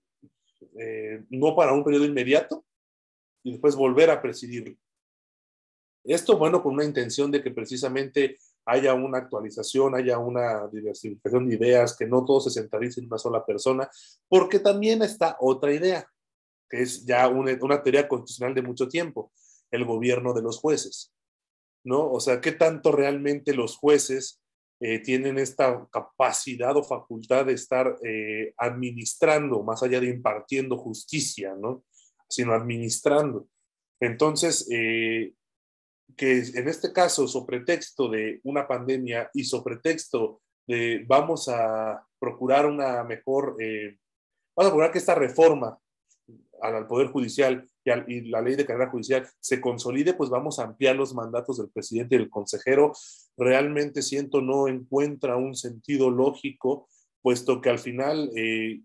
eh, 0.79 1.23
no 1.29 1.55
para 1.55 1.73
un 1.73 1.83
periodo 1.83 2.05
inmediato, 2.05 2.65
y 3.43 3.51
después 3.51 3.75
volver 3.75 4.09
a 4.09 4.21
presidirlo. 4.21 4.75
Esto, 6.03 6.37
bueno, 6.37 6.63
con 6.63 6.73
una 6.73 6.85
intención 6.85 7.29
de 7.31 7.43
que 7.43 7.51
precisamente 7.51 8.37
haya 8.65 8.93
una 8.93 9.19
actualización, 9.19 9.95
haya 9.95 10.17
una 10.17 10.67
diversificación 10.67 11.47
de 11.47 11.55
ideas, 11.55 11.95
que 11.97 12.05
no 12.05 12.23
todo 12.23 12.39
se 12.39 12.51
centralice 12.51 12.99
en 12.99 13.07
una 13.07 13.17
sola 13.17 13.45
persona, 13.45 13.89
porque 14.27 14.59
también 14.59 15.01
está 15.01 15.37
otra 15.39 15.73
idea, 15.73 16.07
que 16.69 16.81
es 16.81 17.05
ya 17.05 17.27
una, 17.27 17.83
teoría 17.83 18.07
constitucional 18.07 18.53
de 18.53 18.61
mucho 18.61 18.87
tiempo, 18.87 19.31
el 19.71 19.85
gobierno 19.85 20.33
de 20.33 20.41
los 20.41 20.59
jueces, 20.59 21.13
¿no? 21.83 22.11
O 22.11 22.19
sea, 22.19 22.41
¿qué 22.41 22.51
tanto 22.51 22.91
realmente 22.91 23.53
los 23.53 23.75
jueces 23.77 24.39
eh, 24.81 24.99
tienen 24.99 25.37
esta 25.37 25.87
capacidad 25.91 26.75
o 26.77 26.83
facultad 26.83 27.45
de 27.45 27.53
estar 27.53 27.97
eh, 28.01 28.53
administrando, 28.57 29.61
más 29.61 29.83
allá 29.83 29.99
de 29.99 30.07
impartiendo 30.07 30.77
justicia, 30.77 31.53
¿no? 31.59 31.83
Sino 32.29 32.53
administrando. 32.53 33.47
Entonces, 33.99 34.69
eh, 34.71 35.33
que 36.15 36.39
en 36.39 36.67
este 36.67 36.91
caso, 36.91 37.27
sobre 37.27 37.57
pretexto 37.57 38.09
de 38.09 38.39
una 38.43 38.67
pandemia 38.67 39.29
y 39.33 39.43
sobre 39.43 39.75
pretexto 39.75 40.41
de 40.67 41.03
vamos 41.07 41.47
a 41.49 42.05
procurar 42.19 42.65
una 42.65 43.03
mejor, 43.03 43.55
vamos 44.55 44.67
a 44.67 44.69
procurar 44.69 44.91
que 44.91 44.99
esta 44.99 45.15
reforma 45.15 45.79
al 46.61 46.87
Poder 46.87 47.07
Judicial 47.07 47.67
y, 48.07 48.21
la 48.29 48.41
ley 48.41 48.55
de 48.55 48.65
carrera 48.65 48.89
judicial 48.89 49.27
se 49.39 49.61
consolide, 49.61 50.13
pues 50.13 50.29
vamos 50.29 50.59
a 50.59 50.63
ampliar 50.63 50.95
los 50.95 51.13
mandatos 51.13 51.57
del 51.57 51.69
presidente 51.69 52.15
y 52.15 52.19
del 52.19 52.29
consejero. 52.29 52.93
Realmente 53.37 54.01
siento 54.01 54.41
no 54.41 54.67
encuentra 54.67 55.37
un 55.37 55.55
sentido 55.55 56.09
lógico, 56.09 56.87
puesto 57.21 57.61
que 57.61 57.69
al 57.69 57.79
final, 57.79 58.29
eh, 58.35 58.81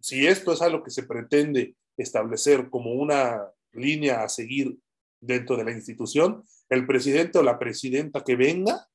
si 0.00 0.26
esto 0.26 0.52
es 0.52 0.62
algo 0.62 0.82
que 0.82 0.90
se 0.90 1.02
pretende 1.02 1.74
establecer 1.96 2.70
como 2.70 2.92
una 2.92 3.42
línea 3.72 4.22
a 4.22 4.28
seguir 4.28 4.78
dentro 5.20 5.56
de 5.56 5.64
la 5.64 5.72
institución, 5.72 6.44
el 6.68 6.86
presidente 6.86 7.38
o 7.38 7.42
la 7.42 7.58
presidenta 7.58 8.22
que 8.22 8.36
venga 8.36 8.88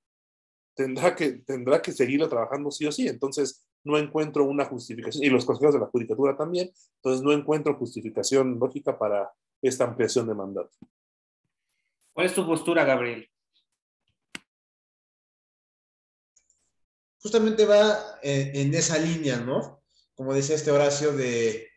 tendrá 0.75 1.15
que, 1.15 1.33
tendrá 1.45 1.81
que 1.81 1.91
seguirlo 1.91 2.29
trabajando 2.29 2.71
sí 2.71 2.85
o 2.85 2.91
sí. 2.91 3.07
Entonces, 3.07 3.65
no 3.83 3.97
encuentro 3.97 4.45
una 4.45 4.65
justificación, 4.65 5.23
y 5.23 5.29
los 5.29 5.45
consejeros 5.45 5.75
de 5.75 5.81
la 5.81 5.87
judicatura 5.87 6.37
también, 6.37 6.71
entonces 6.95 7.21
no 7.21 7.33
encuentro 7.33 7.75
justificación 7.75 8.57
lógica 8.59 8.97
para 8.97 9.31
esta 9.61 9.83
ampliación 9.83 10.27
de 10.27 10.35
mandato. 10.35 10.71
¿Cuál 12.13 12.27
es 12.27 12.33
tu 12.33 12.45
postura, 12.45 12.85
Gabriel? 12.85 13.27
Justamente 17.19 17.65
va 17.65 17.97
en, 18.21 18.73
esa 18.73 18.97
línea, 18.97 19.37
¿no? 19.39 19.81
Como 20.13 20.33
decía 20.33 20.55
este 20.55 20.71
Horacio, 20.71 21.13
de 21.13 21.69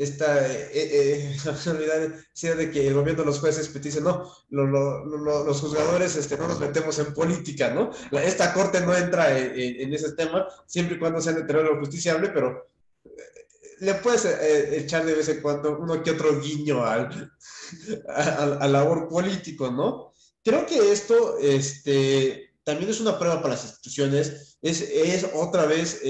esta 0.00 0.46
eh, 0.50 0.70
eh, 0.72 1.36
eh 1.44 2.54
de 2.56 2.70
que 2.70 2.86
el 2.86 2.94
gobierno 2.94 3.22
de 3.22 3.26
los 3.26 3.38
jueces 3.38 3.68
pues, 3.68 3.84
dice, 3.84 4.00
no, 4.00 4.32
los 4.48 5.60
juzgadores 5.60 6.16
este, 6.16 6.38
no 6.38 6.48
nos 6.48 6.58
metemos 6.58 6.98
en 6.98 7.12
política, 7.12 7.70
¿no? 7.70 7.90
esta 8.18 8.54
corte 8.54 8.80
no 8.80 8.96
entra 8.96 9.38
en, 9.38 9.92
ese 9.92 10.12
tema, 10.12 10.46
siempre 10.66 10.96
y 10.96 10.98
cuando 10.98 11.20
sea 11.20 11.34
de 11.34 11.42
terreno 11.42 11.78
justiciable, 11.78 12.30
pero 12.30 12.70
eh, 13.04 13.10
le 13.80 13.94
puedes 13.94 14.24
eh, 14.24 14.78
echar 14.78 15.04
de 15.04 15.14
vez 15.14 15.28
en 15.28 15.42
cuando 15.42 15.78
uno 15.78 16.02
que 16.02 16.12
otro 16.12 16.40
guiño 16.40 16.82
al, 16.82 17.30
al, 18.08 18.72
labor 18.72 19.06
político, 19.06 19.70
¿no? 19.70 20.12
Creo 20.42 20.64
que 20.64 20.92
esto 20.92 21.36
este, 21.38 22.54
también 22.64 22.90
es 22.90 23.00
una 23.00 23.18
prueba 23.18 23.42
para 23.42 23.54
las 23.54 23.64
instituciones, 23.64 24.56
es, 24.62 24.80
es 24.80 25.26
otra 25.34 25.66
vez 25.66 26.00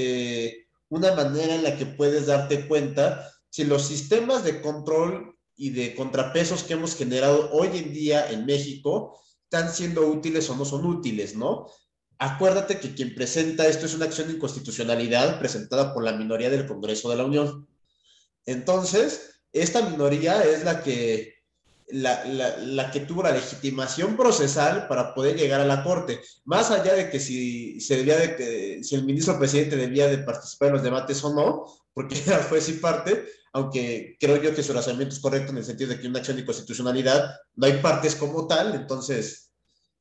una 0.89 1.13
manera 1.15 1.57
en 1.57 1.65
la 1.65 1.77
que 1.77 1.87
puedes 1.87 2.27
darte 2.27 2.69
cuenta 2.69 3.27
si 3.51 3.65
los 3.65 3.87
sistemas 3.87 4.45
de 4.45 4.61
control 4.61 5.37
y 5.57 5.71
de 5.71 5.95
contrapesos 5.95 6.63
que 6.63 6.73
hemos 6.73 6.97
generado 6.97 7.51
hoy 7.53 7.69
en 7.75 7.93
día 7.93 8.31
en 8.31 8.47
México 8.47 9.21
están 9.45 9.73
siendo 9.73 10.07
útiles 10.07 10.49
o 10.49 10.57
no 10.57 10.65
son 10.65 10.87
útiles, 10.87 11.37
¿no? 11.37 11.67
Acuérdate 12.19 12.79
que 12.79 12.95
quien 12.95 13.15
presenta 13.15 13.67
esto 13.67 13.87
es 13.87 13.95
una 13.95 14.05
acción 14.05 14.29
de 14.29 14.35
inconstitucionalidad 14.35 15.39
presentada 15.39 15.93
por 15.93 16.05
la 16.05 16.13
minoría 16.13 16.51
del 16.51 16.67
Congreso 16.67 17.11
de 17.11 17.17
la 17.17 17.25
Unión. 17.25 17.67
Entonces, 18.47 19.43
esta 19.53 19.83
minoría 19.83 20.43
es 20.45 20.65
la 20.65 20.83
que, 20.83 21.35
la, 21.89 22.25
la, 22.25 22.91
que 22.91 23.01
tuvo 23.01 23.23
la 23.23 23.33
legitimación 23.33 24.17
procesal 24.17 24.87
para 24.87 25.15
poder 25.15 25.37
llegar 25.37 25.61
a 25.61 25.67
la 25.67 25.83
Corte. 25.83 26.21
Más 26.45 26.71
allá 26.71 26.95
de 26.95 27.11
que 27.11 27.19
si, 27.19 27.81
se 27.81 27.97
debía 27.97 28.17
de, 28.17 28.81
si 28.83 28.95
el 28.95 29.05
ministro 29.05 29.39
presidente 29.39 29.77
debía 29.77 30.07
de 30.07 30.19
participar 30.19 30.69
en 30.69 30.75
los 30.75 30.83
debates 30.83 31.25
o 31.25 31.35
no, 31.35 31.67
porque 31.93 32.23
era 32.27 32.43
juez 32.45 32.71
parte, 32.81 33.25
aunque 33.53 34.17
creo 34.21 34.41
yo 34.41 34.55
que 34.55 34.63
su 34.63 34.73
razonamiento 34.73 35.15
es 35.15 35.21
correcto 35.21 35.51
en 35.51 35.59
el 35.59 35.65
sentido 35.65 35.91
de 35.91 36.01
que 36.01 36.07
una 36.07 36.19
acción 36.19 36.37
de 36.37 36.45
constitucionalidad 36.45 37.35
no 37.57 37.67
hay 37.67 37.79
partes 37.79 38.15
como 38.15 38.47
tal, 38.47 38.75
entonces, 38.75 39.53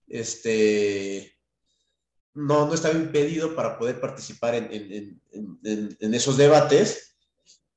este, 0.08 1.36
no, 2.34 2.68
no 2.68 2.74
estaba 2.74 2.94
impedido 2.94 3.56
para 3.56 3.78
poder 3.78 4.00
participar 4.00 4.56
en, 4.56 4.72
en, 4.72 5.22
en, 5.64 5.98
en 6.00 6.14
esos 6.14 6.38
debates. 6.38 7.16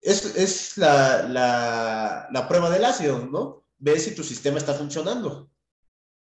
Es, 0.01 0.37
es 0.37 0.77
la, 0.77 1.23
la, 1.29 2.29
la, 2.31 2.49
prueba 2.49 2.69
del 2.69 2.85
ácido, 2.85 3.27
¿no? 3.27 3.65
Ve 3.79 3.99
si 3.99 4.15
tu 4.15 4.25
sistema 4.25 4.59
está 4.59 4.75
funcionando. 4.75 5.51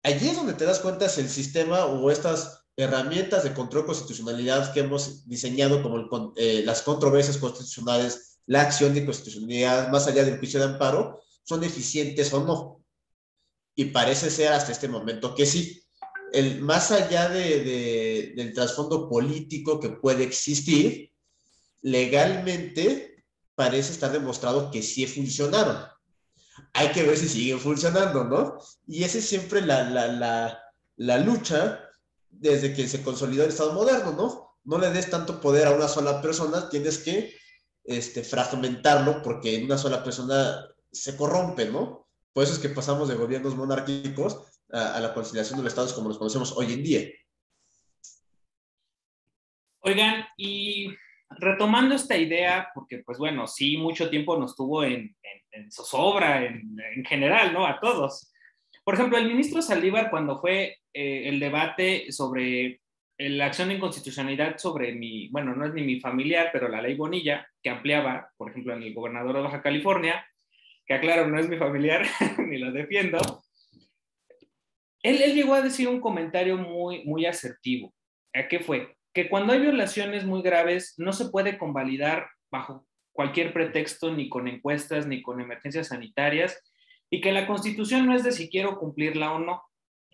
Allí 0.03 0.29
es 0.29 0.37
donde 0.37 0.55
te 0.55 0.65
das 0.65 0.81
cuenta 0.81 1.09
si 1.09 1.21
el 1.21 1.29
sistema 1.29 1.87
o 1.87 2.11
estas 2.11 2.65
herramientas 2.77 3.45
de 3.45 3.55
control 3.55 3.87
constitucionalidad 3.87 4.73
que 4.73 4.81
hemos 4.81 5.27
diseñado 5.29 5.83
como 5.83 6.33
eh, 6.37 6.63
las 6.65 6.83
controversias 6.83 7.37
constitucionales 7.37 8.30
la 8.51 8.63
acción 8.63 8.93
de 8.95 9.07
constitucionalidad 9.07 9.91
más 9.91 10.09
allá 10.09 10.25
del 10.25 10.39
juicio 10.39 10.59
de 10.59 10.67
amparo 10.67 11.23
son 11.45 11.63
eficientes 11.63 12.33
o 12.33 12.45
no. 12.45 12.85
Y 13.77 13.85
parece 13.87 14.29
ser 14.29 14.53
hasta 14.53 14.73
este 14.73 14.89
momento 14.89 15.37
que 15.37 15.47
sí. 15.47 15.81
El, 16.33 16.61
más 16.61 16.91
allá 16.91 17.29
de, 17.29 18.33
del 18.35 18.53
trasfondo 18.53 19.09
político 19.09 19.79
que 19.79 19.91
puede 19.91 20.25
existir, 20.25 21.13
legalmente 21.83 23.25
parece 23.55 23.93
estar 23.93 24.11
demostrado 24.11 24.73
que 24.73 24.83
sí 24.83 25.07
funcionaron. 25.07 25.85
Hay 26.73 26.89
que 26.91 27.05
ver 27.05 27.17
si 27.17 27.29
siguen 27.29 27.61
funcionando, 27.61 28.25
¿no? 28.25 28.59
Y 28.89 29.05
esa 29.05 29.19
es 29.19 29.29
siempre 29.29 29.61
la, 29.61 29.89
la, 29.89 30.09
la, 30.09 30.61
la 30.97 31.19
lucha 31.19 31.89
desde 32.29 32.75
que 32.75 32.89
se 32.89 33.05
consolidó 33.05 33.45
el 33.45 33.51
Estado 33.51 33.75
moderno, 33.75 34.11
¿no? 34.11 34.57
No 34.65 34.77
le 34.77 34.91
des 34.91 35.09
tanto 35.09 35.41
poder 35.41 35.69
a 35.69 35.71
una 35.71 35.87
sola 35.87 36.21
persona, 36.21 36.69
tienes 36.69 36.99
que 36.99 37.39
este, 37.85 38.23
fragmentarlo 38.23 39.23
porque 39.23 39.57
en 39.57 39.65
una 39.65 39.79
sola 39.79 40.03
persona 40.05 40.67
se 40.91 41.17
corrompe, 41.17 41.67
¿no? 41.67 42.09
Por 42.33 42.45
eso 42.45 42.53
es 42.53 42.59
que 42.59 42.69
pasamos 42.69 43.09
de 43.09 43.17
gobiernos 43.17 43.57
monárquicos 43.57 44.63
a, 44.73 45.01
la 45.01 45.13
conciliación 45.15 45.59
de 45.59 45.65
los 45.65 45.73
estados 45.73 45.93
como 45.93 46.09
los 46.09 46.19
conocemos 46.19 46.53
hoy 46.57 46.73
en 46.73 46.83
día. 46.83 47.09
Oigan, 49.81 50.27
y 50.37 50.95
retomando 51.31 51.95
esta 51.95 52.17
idea, 52.17 52.69
porque 52.75 53.03
pues 53.05 53.19
bueno, 53.19 53.47
sí, 53.47 53.77
mucho 53.77 54.11
tiempo 54.11 54.37
nos 54.37 54.55
tuvo 54.55 54.85
en, 54.85 55.17
zozobra 55.71 56.45
en, 56.45 57.05
general, 57.05 57.53
¿no? 57.53 57.67
A 57.67 57.81
todos. 57.81 58.33
Por 58.85 58.95
ejemplo, 58.95 59.19
el 59.19 59.27
ministro 59.27 59.63
Saldívar, 59.63 60.11
cuando 60.11 60.41
fue 60.41 60.79
eh, 60.93 61.29
el 61.29 61.41
debate 61.41 62.13
sobre 62.13 62.81
la 63.29 63.47
acción 63.47 63.69
de 63.69 63.75
inconstitucionalidad 63.75 64.57
sobre 64.57 64.95
mi, 64.95 65.29
bueno, 65.29 65.55
no 65.55 65.67
es 65.67 65.75
ni 65.75 65.83
mi 65.83 66.01
familiar, 66.01 66.49
pero 66.53 66.69
la 66.69 66.81
ley 66.81 66.95
Bonilla, 66.95 67.47
que 67.63 67.69
ampliaba, 67.69 68.31
por 68.37 68.51
ejemplo, 68.51 68.73
en 68.75 68.83
el 68.83 68.95
gobernador 68.95 69.37
de 69.37 69.43
Baja 69.43 69.63
California, 69.63 70.27
que 70.87 70.95
aclaro, 70.95 71.29
no 71.29 71.39
es 71.39 71.49
mi 71.49 71.59
familiar, 71.59 72.07
ni 72.39 72.59
lo 72.59 72.73
defiendo, 72.73 73.19
él, 75.03 75.19
llegó 75.35 75.55
a 75.55 75.63
decir 75.63 75.89
un 75.89 76.01
comentario 76.01 76.57
muy, 76.57 77.05
muy 77.05 77.27
asertivo. 77.27 77.95
¿A 78.35 78.49
qué 78.49 78.61
fue? 78.61 78.97
Que 79.15 79.29
cuando 79.29 79.53
hay 79.53 79.61
violaciones 79.61 80.25
muy 80.25 80.43
graves 80.43 80.95
no 80.99 81.13
se 81.13 81.29
puede 81.31 81.59
convalidar 81.59 82.29
bajo 82.51 82.87
cualquier 83.13 83.53
pretexto, 83.53 84.13
ni 84.13 84.29
con 84.29 84.47
encuestas, 84.49 85.07
ni 85.07 85.23
con 85.23 85.41
emergencias 85.41 85.89
sanitarias, 85.89 86.63
y 87.11 87.21
que 87.21 87.33
la 87.33 87.47
constitución 87.47 88.07
no 88.07 88.15
es 88.15 88.25
de 88.25 88.33
si 88.33 88.49
quiero 88.49 88.79
cumplirla 88.79 89.33
o 89.33 89.39
no. 89.39 89.63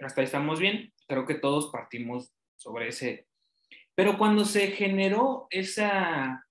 Hasta 0.00 0.20
ahí 0.20 0.24
estamos 0.24 0.60
bien, 0.60 0.92
creo 1.08 1.26
que 1.26 1.34
todos 1.34 1.70
partimos 1.70 2.32
sobre 2.56 2.88
ese. 2.88 3.26
Pero 3.94 4.18
cuando 4.18 4.44
se 4.44 4.68
generó 4.68 5.46
esa, 5.50 6.44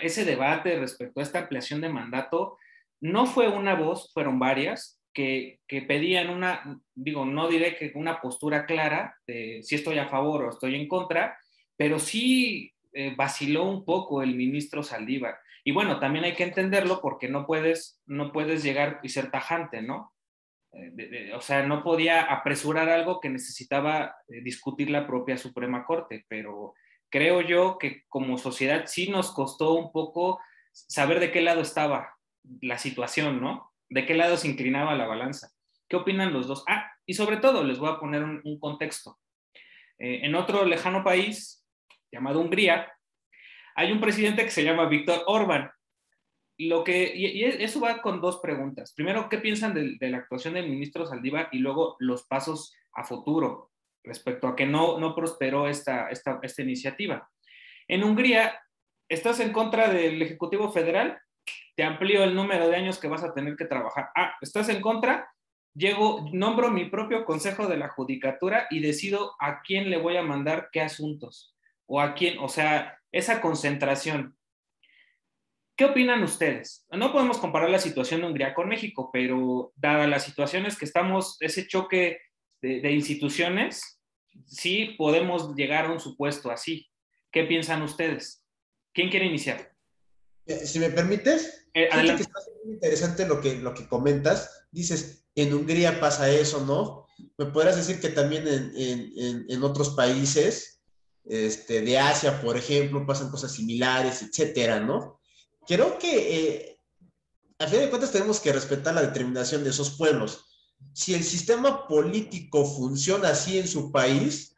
ese 0.00 0.24
debate 0.24 0.78
respecto 0.78 1.20
a 1.20 1.22
esta 1.22 1.40
ampliación 1.40 1.80
de 1.80 1.88
mandato, 1.88 2.58
no 3.00 3.26
fue 3.26 3.48
una 3.48 3.74
voz, 3.74 4.12
fueron 4.12 4.38
varias, 4.38 5.00
que, 5.12 5.60
que, 5.68 5.82
pedían 5.82 6.30
una, 6.30 6.80
digo, 6.94 7.26
no 7.26 7.48
diré 7.48 7.76
que 7.76 7.92
una 7.94 8.20
postura 8.20 8.64
clara 8.64 9.14
de 9.26 9.60
si 9.62 9.74
estoy 9.74 9.98
a 9.98 10.08
favor 10.08 10.44
o 10.44 10.50
estoy 10.50 10.74
en 10.74 10.88
contra, 10.88 11.36
pero 11.76 11.98
sí 11.98 12.72
eh, 12.92 13.14
vaciló 13.16 13.64
un 13.64 13.84
poco 13.84 14.22
el 14.22 14.34
ministro 14.34 14.82
Saldívar. 14.82 15.38
Y 15.64 15.72
bueno, 15.72 15.98
también 15.98 16.24
hay 16.24 16.34
que 16.34 16.44
entenderlo 16.44 17.00
porque 17.00 17.28
no 17.28 17.46
puedes, 17.46 18.00
no 18.06 18.32
puedes 18.32 18.62
llegar 18.62 19.00
y 19.02 19.08
ser 19.08 19.30
tajante, 19.30 19.80
¿no? 19.80 20.11
Eh, 20.72 21.32
o 21.34 21.40
sea, 21.40 21.66
no 21.66 21.82
podía 21.82 22.22
apresurar 22.22 22.88
algo 22.88 23.20
que 23.20 23.28
necesitaba 23.28 24.16
eh, 24.28 24.40
discutir 24.42 24.90
la 24.90 25.06
propia 25.06 25.36
Suprema 25.36 25.84
Corte, 25.84 26.24
pero 26.28 26.74
creo 27.10 27.42
yo 27.42 27.78
que 27.78 28.04
como 28.08 28.38
sociedad 28.38 28.84
sí 28.86 29.08
nos 29.10 29.32
costó 29.32 29.74
un 29.74 29.92
poco 29.92 30.40
saber 30.72 31.20
de 31.20 31.30
qué 31.30 31.42
lado 31.42 31.60
estaba 31.60 32.16
la 32.60 32.78
situación, 32.78 33.40
¿no? 33.40 33.72
De 33.90 34.06
qué 34.06 34.14
lado 34.14 34.36
se 34.36 34.48
inclinaba 34.48 34.94
la 34.94 35.06
balanza. 35.06 35.50
¿Qué 35.88 35.96
opinan 35.96 36.32
los 36.32 36.46
dos? 36.46 36.64
Ah, 36.66 36.90
y 37.04 37.14
sobre 37.14 37.36
todo 37.36 37.62
les 37.64 37.78
voy 37.78 37.90
a 37.90 37.98
poner 37.98 38.24
un, 38.24 38.58
contexto. 38.58 39.18
en 39.98 40.34
otro 40.34 40.64
lejano 40.64 41.04
país, 41.04 41.66
llamado 42.10 42.40
Hungría, 42.40 42.90
hay 43.74 43.92
un 43.92 44.00
presidente 44.00 44.44
que 44.44 44.50
se 44.50 44.64
llama 44.64 44.88
Víctor 44.88 45.22
Orban. 45.26 45.70
Lo 46.58 46.84
que, 46.84 47.12
y 47.14 47.44
eso 47.44 47.80
va 47.80 48.02
con 48.02 48.20
dos 48.20 48.38
preguntas. 48.40 48.92
Primero, 48.94 49.28
¿qué 49.28 49.38
piensan 49.38 49.74
de, 49.74 50.10
la 50.10 50.18
actuación 50.18 50.54
del 50.54 50.68
ministro 50.68 51.06
Saldívar? 51.06 51.48
Y 51.52 51.58
luego 51.58 51.96
los 51.98 52.24
pasos 52.26 52.74
a 52.92 53.04
futuro 53.04 53.70
respecto 54.04 54.48
a 54.48 54.56
que 54.56 54.66
no, 54.66 54.98
no 54.98 55.14
prosperó 55.14 55.68
esta, 55.68 56.08
esta, 56.10 56.40
esta 56.42 56.62
iniciativa. 56.62 57.28
En 57.88 58.04
Hungría, 58.04 58.60
¿estás 59.08 59.40
en 59.40 59.52
contra 59.52 59.88
del 59.88 60.20
Ejecutivo 60.20 60.70
Federal? 60.70 61.20
Te 61.74 61.84
amplío 61.84 62.22
el 62.24 62.34
número 62.34 62.68
de 62.68 62.76
años 62.76 62.98
que 62.98 63.08
vas 63.08 63.24
a 63.24 63.32
tener 63.32 63.56
que 63.56 63.64
trabajar. 63.64 64.10
Ah, 64.14 64.34
¿estás 64.40 64.68
en 64.68 64.80
contra? 64.80 65.32
Llego, 65.74 66.28
nombro 66.32 66.70
mi 66.70 66.84
propio 66.84 67.24
consejo 67.24 67.66
de 67.66 67.78
la 67.78 67.88
judicatura 67.88 68.66
y 68.70 68.80
decido 68.80 69.34
a 69.40 69.62
quién 69.62 69.88
le 69.88 69.96
voy 69.96 70.16
a 70.16 70.22
mandar 70.22 70.68
qué 70.70 70.82
asuntos 70.82 71.56
o 71.86 72.00
a 72.00 72.14
quién, 72.14 72.38
o 72.38 72.48
sea, 72.48 72.98
esa 73.10 73.40
concentración. 73.40 74.36
¿Qué 75.82 75.86
opinan 75.86 76.22
ustedes? 76.22 76.86
No 76.92 77.10
podemos 77.10 77.38
comparar 77.38 77.68
la 77.68 77.80
situación 77.80 78.20
de 78.20 78.28
Hungría 78.28 78.54
con 78.54 78.68
México, 78.68 79.10
pero 79.12 79.72
dadas 79.74 80.08
las 80.08 80.22
situaciones 80.22 80.78
que 80.78 80.84
estamos, 80.84 81.36
ese 81.40 81.66
choque 81.66 82.20
de, 82.60 82.92
instituciones, 82.92 83.98
sí 84.46 84.94
podemos 84.96 85.56
llegar 85.56 85.86
a 85.86 85.92
un 85.92 85.98
supuesto 85.98 86.52
así. 86.52 86.88
¿Qué 87.32 87.42
piensan 87.42 87.82
ustedes? 87.82 88.44
¿Quién 88.94 89.10
quiere 89.10 89.26
iniciar? 89.26 89.72
Eh, 90.46 90.64
si 90.66 90.78
me 90.78 90.88
permites, 90.88 91.66
eh, 91.74 91.88
que 91.90 92.12
está 92.12 92.38
muy 92.64 92.74
interesante 92.74 93.26
lo 93.26 93.40
que, 93.40 93.56
lo 93.56 93.74
que 93.74 93.88
comentas. 93.88 94.68
Dices, 94.70 95.26
en 95.34 95.52
Hungría 95.52 95.98
pasa 95.98 96.30
eso, 96.30 96.64
¿no? 96.64 97.08
¿Me 97.36 97.46
podrás 97.46 97.74
decir 97.74 98.00
que 98.00 98.10
también 98.10 98.46
en, 98.46 98.72
en, 98.76 99.46
en 99.48 99.62
otros 99.64 99.96
países 99.96 100.80
este, 101.24 101.80
de 101.80 101.98
Asia, 101.98 102.40
por 102.40 102.56
ejemplo, 102.56 103.04
pasan 103.04 103.32
cosas 103.32 103.50
similares, 103.50 104.22
etcétera, 104.22 104.78
¿no? 104.78 105.18
Creo 105.66 105.98
que, 105.98 106.38
eh, 106.38 106.78
a 107.58 107.66
fin 107.66 107.80
de 107.80 107.90
cuentas, 107.90 108.12
tenemos 108.12 108.40
que 108.40 108.52
respetar 108.52 108.94
la 108.94 109.02
determinación 109.02 109.62
de 109.62 109.70
esos 109.70 109.90
pueblos. 109.90 110.46
Si 110.92 111.14
el 111.14 111.22
sistema 111.22 111.86
político 111.86 112.64
funciona 112.64 113.28
así 113.28 113.58
en 113.58 113.68
su 113.68 113.92
país, 113.92 114.54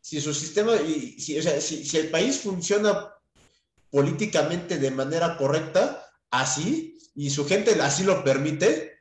si 0.00 0.20
su 0.20 0.32
sistema, 0.32 0.76
si, 0.78 1.40
si, 1.40 1.96
el 1.96 2.10
país 2.10 2.38
funciona 2.38 3.12
políticamente 3.90 4.78
de 4.78 4.90
manera 4.90 5.36
correcta, 5.36 6.06
así, 6.30 6.98
y 7.14 7.30
su 7.30 7.46
gente 7.46 7.80
así 7.82 8.04
lo 8.04 8.22
permite, 8.22 8.98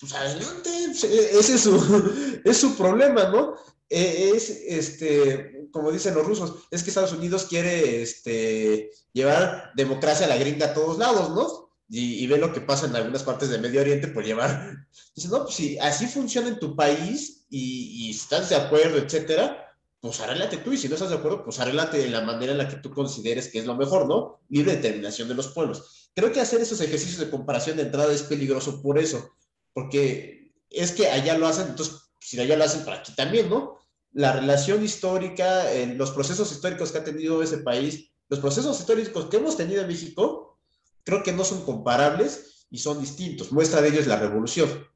pues 0.00 0.14
adelante, 0.14 0.70
ese 0.92 1.54
es 1.54 1.60
su, 1.60 2.40
es 2.44 2.56
su 2.56 2.76
problema, 2.76 3.24
¿no? 3.24 3.56
Eh, 3.90 4.32
es, 4.34 4.50
este, 4.50 5.68
como 5.72 5.90
dicen 5.90 6.14
los 6.14 6.26
rusos, 6.26 6.66
es 6.70 6.82
que 6.82 6.90
Estados 6.90 7.12
Unidos 7.12 7.46
quiere 7.48 8.02
este, 8.02 8.90
llevar 9.12 9.72
democracia 9.76 10.26
a 10.26 10.28
la 10.28 10.36
gringa 10.36 10.66
a 10.66 10.74
todos 10.74 10.98
lados, 10.98 11.30
¿no? 11.30 11.68
Y, 11.90 12.26
ve 12.26 12.36
lo 12.36 12.52
que 12.52 12.60
pasa 12.60 12.84
en 12.84 12.94
algunas 12.94 13.22
partes 13.22 13.48
del 13.48 13.62
Medio 13.62 13.80
Oriente 13.80 14.08
por 14.08 14.22
llevar. 14.22 14.76
Dice, 15.16 15.28
no, 15.28 15.44
pues 15.44 15.54
si 15.54 15.78
así 15.78 16.06
funciona 16.06 16.48
en 16.48 16.58
tu 16.58 16.76
país 16.76 17.46
y, 17.48 18.10
estás 18.10 18.50
de 18.50 18.56
acuerdo, 18.56 18.98
etcétera, 18.98 19.74
pues 19.98 20.20
arréglate 20.20 20.58
tú. 20.58 20.72
Y 20.72 20.76
si 20.76 20.88
no 20.88 20.94
estás 20.94 21.08
de 21.08 21.16
acuerdo, 21.16 21.44
pues 21.44 21.58
arréglate 21.58 21.96
de 21.96 22.10
la 22.10 22.20
manera 22.20 22.52
en 22.52 22.58
la 22.58 22.68
que 22.68 22.76
tú 22.76 22.90
consideres 22.90 23.48
que 23.48 23.60
es 23.60 23.64
lo 23.64 23.74
mejor, 23.74 24.06
¿no? 24.06 24.40
Libre 24.50 24.76
determinación 24.76 25.28
de 25.28 25.34
los 25.34 25.48
pueblos. 25.48 26.10
Creo 26.14 26.30
que 26.30 26.40
hacer 26.42 26.60
esos 26.60 26.80
ejercicios 26.82 27.20
de 27.20 27.30
comparación 27.30 27.78
de 27.78 27.84
entrada 27.84 28.12
es 28.12 28.22
peligroso 28.22 28.82
por 28.82 28.98
eso, 28.98 29.30
porque 29.72 30.52
es 30.68 30.92
que 30.92 31.08
allá 31.08 31.38
lo 31.38 31.46
hacen, 31.46 31.68
entonces 31.68 32.10
si 32.20 32.38
allá 32.38 32.56
lo 32.56 32.64
hacen 32.64 32.84
para 32.84 32.98
aquí 32.98 33.14
también, 33.14 33.48
¿no? 33.48 33.77
La 34.12 34.32
relación 34.32 34.82
histórica, 34.82 35.64
los 35.94 36.10
procesos 36.10 36.50
históricos 36.50 36.90
que 36.90 36.98
ha 36.98 37.04
tenido 37.04 37.42
ese 37.42 37.58
país, 37.58 38.10
los 38.28 38.40
procesos 38.40 38.78
históricos 38.78 39.26
que 39.26 39.36
hemos 39.36 39.56
tenido 39.56 39.82
en 39.82 39.88
México, 39.88 40.58
creo 41.04 41.22
que 41.22 41.32
no 41.32 41.44
son 41.44 41.64
comparables 41.64 42.66
y 42.70 42.78
son 42.78 43.00
distintos. 43.00 43.52
Muestra 43.52 43.80
de 43.80 43.88
ello 43.88 44.00
es 44.00 44.06
la 44.06 44.18
revolución. 44.18 44.86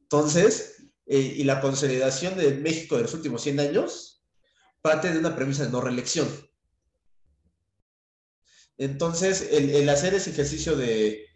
Entonces, 0.00 0.84
eh, 1.06 1.18
y 1.18 1.44
la 1.44 1.60
consolidación 1.60 2.36
de 2.36 2.54
México 2.54 2.96
de 2.96 3.02
los 3.02 3.14
últimos 3.14 3.42
100 3.42 3.60
años 3.60 4.24
parte 4.80 5.12
de 5.12 5.18
una 5.18 5.36
premisa 5.36 5.64
de 5.64 5.70
no 5.70 5.80
reelección. 5.80 6.28
Entonces, 8.78 9.48
el, 9.52 9.70
el 9.70 9.88
hacer 9.88 10.14
ese 10.14 10.30
ejercicio 10.30 10.76
de, 10.76 11.26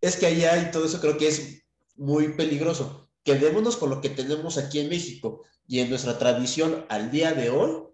es 0.00 0.16
que 0.16 0.26
allá 0.26 0.60
y 0.60 0.70
todo 0.70 0.86
eso 0.86 1.00
creo 1.00 1.16
que 1.16 1.28
es 1.28 1.62
muy 1.96 2.32
peligroso 2.32 3.09
quedémonos 3.38 3.76
con 3.76 3.90
lo 3.90 4.00
que 4.00 4.10
tenemos 4.10 4.58
aquí 4.58 4.80
en 4.80 4.88
México 4.88 5.44
y 5.66 5.80
en 5.80 5.90
nuestra 5.90 6.18
tradición 6.18 6.84
al 6.88 7.10
día 7.10 7.32
de 7.32 7.50
hoy, 7.50 7.84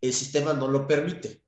el 0.00 0.12
sistema 0.12 0.52
no 0.52 0.68
lo 0.68 0.86
permite. 0.86 1.42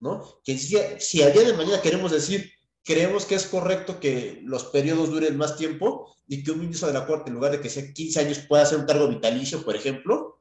¿No? 0.00 0.40
Que 0.44 0.56
si, 0.58 0.76
si 0.98 1.22
al 1.22 1.32
día 1.32 1.42
de 1.42 1.54
mañana 1.54 1.80
queremos 1.82 2.12
decir, 2.12 2.52
creemos 2.84 3.24
que 3.24 3.34
es 3.34 3.46
correcto 3.46 4.00
que 4.00 4.40
los 4.44 4.64
periodos 4.64 5.10
duren 5.10 5.36
más 5.36 5.56
tiempo 5.56 6.16
y 6.26 6.42
que 6.42 6.52
un 6.52 6.60
ministro 6.60 6.88
de 6.88 6.94
la 6.94 7.06
Corte, 7.06 7.30
en 7.30 7.34
lugar 7.34 7.52
de 7.52 7.60
que 7.60 7.70
sea 7.70 7.92
15 7.92 8.20
años, 8.20 8.38
pueda 8.48 8.62
hacer 8.62 8.78
un 8.78 8.86
cargo 8.86 9.08
vitalicio, 9.08 9.64
por 9.64 9.76
ejemplo, 9.76 10.40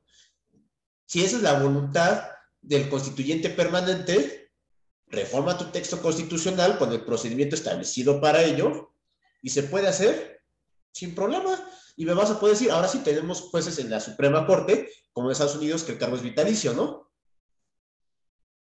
si 1.05 1.23
esa 1.23 1.37
es 1.37 1.43
la 1.43 1.59
voluntad 1.59 2.23
del 2.61 2.89
constituyente 2.89 3.49
permanente, 3.49 4.51
reforma 5.07 5.57
tu 5.57 5.65
texto 5.65 6.01
constitucional 6.01 6.77
con 6.77 6.91
el 6.91 7.03
procedimiento 7.05 7.55
establecido 7.55 8.19
para 8.19 8.43
ello 8.43 8.93
y 9.41 9.49
se 9.49 9.63
puede 9.63 9.87
hacer 9.87 10.37
sin 10.97 11.15
problema. 11.15 11.55
Y 11.95 12.05
me 12.05 12.13
vas 12.13 12.29
a 12.29 12.39
poder 12.39 12.55
decir, 12.55 12.71
ahora 12.71 12.88
sí 12.88 12.99
tenemos 12.99 13.41
jueces 13.41 13.79
en 13.79 13.89
la 13.89 13.99
Suprema 13.99 14.45
Corte, 14.45 14.89
como 15.12 15.27
en 15.27 15.31
Estados 15.31 15.55
Unidos, 15.55 15.83
que 15.83 15.93
el 15.93 15.97
cargo 15.97 16.15
es 16.15 16.21
vitalicio, 16.21 16.73
¿no? 16.73 17.12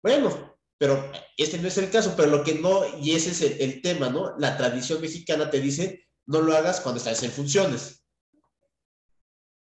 Bueno, 0.01 0.57
pero 0.77 1.11
este 1.37 1.57
no 1.57 1.67
es 1.67 1.77
el 1.77 1.89
caso, 1.89 2.13
pero 2.15 2.29
lo 2.29 2.43
que 2.43 2.55
no, 2.55 2.81
y 2.99 3.15
ese 3.15 3.31
es 3.31 3.41
el, 3.41 3.81
tema, 3.81 4.09
¿no? 4.09 4.37
La 4.37 4.57
tradición 4.57 5.01
mexicana 5.01 5.49
te 5.49 5.59
dice, 5.59 6.07
no 6.25 6.41
lo 6.41 6.55
hagas 6.55 6.81
cuando 6.81 6.97
estás 6.97 7.21
en 7.23 7.31
funciones. 7.31 8.03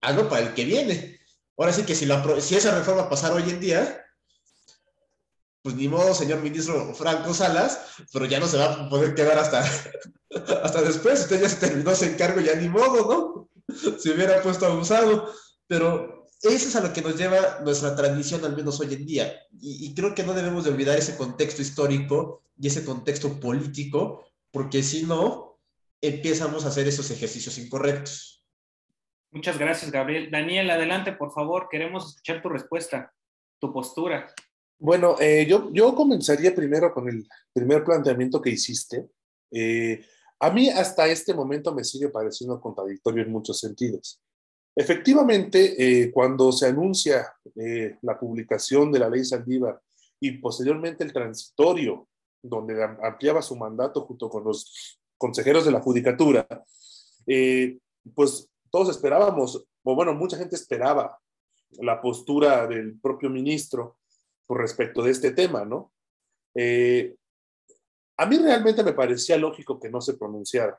Hazlo 0.01 0.29
para 0.29 0.49
el 0.49 0.55
que 0.55 0.65
viene. 0.65 1.21
Ahora 1.57 1.73
sí 1.73 1.85
que 1.85 1.95
si, 1.95 2.07
si 2.41 2.57
esa 2.57 2.77
reforma 2.77 3.09
pasara 3.09 3.35
hoy 3.35 3.49
en 3.49 3.61
día, 3.61 4.05
pues 5.63 5.77
ni 5.77 5.89
modo, 5.89 6.13
señor 6.15 6.41
ministro 6.41 6.93
Franco 6.95 7.33
Salas, 7.33 7.97
pero 8.13 8.25
ya 8.27 8.41
no 8.41 8.47
se 8.47 8.59
va 8.59 8.73
a 8.73 8.89
poder 8.89 9.15
quedar 9.15 9.39
hasta, 9.39 9.61
hasta 10.63 10.83
después. 10.83 11.21
Usted 11.21 11.41
ya 11.41 11.49
se 11.49 11.67
terminó 11.67 11.93
ese 11.93 12.13
encargo, 12.13 12.41
ya 12.41 12.55
ni 12.57 12.69
modo, 12.69 13.09
¿no? 13.09 13.49
Se 13.99 14.11
hubiera 14.11 14.43
puesto 14.43 14.67
abusado. 14.67 15.33
Pero 15.69 16.27
eso 16.43 16.69
es 16.69 16.77
a 16.77 16.81
lo 16.81 16.93
que 16.93 17.01
nos 17.01 17.17
lleva 17.17 17.61
nuestra 17.65 17.95
tradición, 17.95 18.45
al 18.45 18.57
menos 18.57 18.81
hoy 18.81 18.93
en 18.93 19.07
día. 19.07 19.33
Y, 19.61 19.87
y 19.87 19.95
creo 19.95 20.15
que 20.15 20.25
no 20.25 20.35
debemos 20.35 20.65
de 20.65 20.71
olvidar 20.71 20.99
ese 20.99 21.17
contexto 21.17 21.63
histórico 21.63 22.43
y 22.59 22.67
ese 22.67 22.85
contexto 22.85 23.39
político, 23.39 24.25
porque 24.51 24.83
si 24.83 25.05
no, 25.05 25.61
empezamos 26.01 26.65
a 26.65 26.69
hacer 26.69 26.89
esos 26.89 27.11
ejercicios 27.11 27.57
incorrectos. 27.59 28.45
Muchas 29.31 29.57
gracias, 29.57 29.91
Gabriel. 29.91 30.31
Daniel, 30.31 30.69
adelante, 30.71 31.13
por 31.13 31.33
favor. 31.33 31.69
Queremos 31.71 32.09
escuchar 32.09 32.43
tu 32.43 32.51
respuesta, 32.51 33.15
tu 33.59 33.73
postura. 33.73 34.35
Bueno, 34.83 35.15
eh, 35.21 35.47
yo, 35.49 35.71
yo 35.73 35.95
comenzaría 35.95 36.53
primero 36.53 36.93
con 36.93 37.09
el 37.09 37.25
primer 37.53 37.85
planteamiento 37.85 38.43
que 38.43 38.51
hiciste. 38.51 39.07
Eh, 39.53 40.05
a 40.41 40.51
mí 40.51 40.69
hasta 40.71 41.07
este 41.07 41.33
momento 41.35 41.73
me 41.73 41.85
sigue 41.85 42.09
pareciendo 42.09 42.61
contradictorio 42.61 43.23
en 43.23 43.31
muchos 43.31 43.61
sentidos. 43.61 44.21
Efectivamente, 44.75 45.77
eh, 45.79 46.11
cuando 46.11 46.51
se 46.51 46.67
anuncia 46.67 47.33
eh, 47.55 47.97
la 48.03 48.19
publicación 48.19 48.91
de 48.91 48.99
la 48.99 49.09
ley 49.09 49.25
Saldívar 49.25 49.81
y 50.19 50.33
posteriormente 50.39 51.05
el 51.05 51.13
transitorio, 51.13 52.09
donde 52.43 52.83
ampliaba 52.83 53.41
su 53.41 53.55
mandato 53.55 54.01
junto 54.01 54.29
con 54.29 54.43
los 54.43 54.99
consejeros 55.17 55.65
de 55.65 55.71
la 55.71 55.81
Judicatura, 55.81 56.45
eh, 57.29 57.79
pues 58.17 58.49
todos 58.69 58.89
esperábamos, 58.89 59.65
o 59.85 59.95
bueno, 59.95 60.13
mucha 60.13 60.37
gente 60.37 60.57
esperaba 60.57 61.21
la 61.79 62.03
postura 62.03 62.67
del 62.67 62.99
propio 62.99 63.31
ministro 63.31 63.99
respecto 64.59 65.03
de 65.03 65.11
este 65.11 65.33
tema, 65.33 65.65
¿no? 65.65 65.93
a 66.55 68.27
mí 68.27 68.37
realmente 68.39 68.85
me 68.85 68.93
parecía 68.93 69.37
lógico 69.39 69.81
que 69.81 69.89
no 69.89 70.01
se 70.01 70.15
pronunciara, 70.15 70.79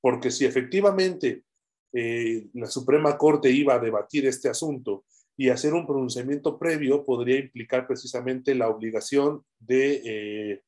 porque 0.00 0.30
si 0.30 0.44
efectivamente 0.44 1.44
eh, 1.92 2.48
la 2.52 2.66
Suprema 2.66 3.16
Corte 3.16 3.50
iba 3.50 3.74
a 3.74 3.78
debatir 3.78 4.26
este 4.26 4.48
asunto 4.48 5.04
y 5.36 5.48
hacer 5.48 5.72
un 5.74 5.86
pronunciamiento 5.86 6.58
previo 6.58 7.04
podría 7.04 7.38
implicar 7.38 7.86
precisamente 7.86 8.54
la 8.54 8.68
obligación 8.68 9.44
de, 9.58 10.02
eh, 10.04 10.62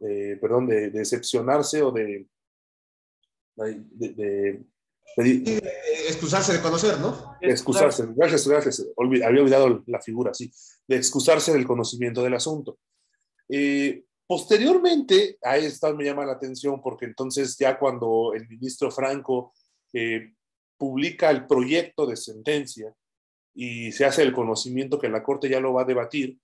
eh, 0.00 0.38
perdón, 0.40 0.68
de, 0.68 0.86
excepcionarse 0.86 1.82
o 1.82 1.90
de, 1.90 2.26
excusarse 5.16 6.52
de 6.52 6.60
conocer, 6.60 6.98
¿no? 7.00 7.36
Excusarse, 7.40 8.06
gracias, 8.14 8.46
gracias. 8.46 8.86
había 8.96 9.42
olvidado 9.42 9.82
la 9.86 10.00
figura, 10.00 10.32
sí, 10.34 10.50
de 10.86 10.96
excusarse 10.96 11.52
del 11.52 11.66
conocimiento 11.66 12.22
del 12.22 12.34
asunto. 12.34 12.78
posteriormente, 14.26 15.38
a 15.42 15.56
esto 15.56 15.94
me 15.94 16.04
llama 16.04 16.26
la 16.26 16.32
atención 16.32 16.80
porque 16.80 17.06
entonces 17.06 17.56
ya 17.58 17.78
cuando 17.78 18.32
el 18.34 18.46
ministro 18.48 18.90
Franco 18.90 19.54
publica 20.76 21.30
el 21.30 21.46
proyecto 21.46 22.06
de 22.06 22.16
sentencia 22.16 22.94
y 23.54 23.90
se 23.90 24.04
hace 24.04 24.22
el 24.22 24.32
conocimiento 24.32 24.98
que 24.98 25.08
la 25.08 25.22
Corte 25.22 25.48
ya 25.48 25.58
lo 25.58 25.72
va 25.72 25.82
a 25.82 25.86
debatir, 25.86 26.38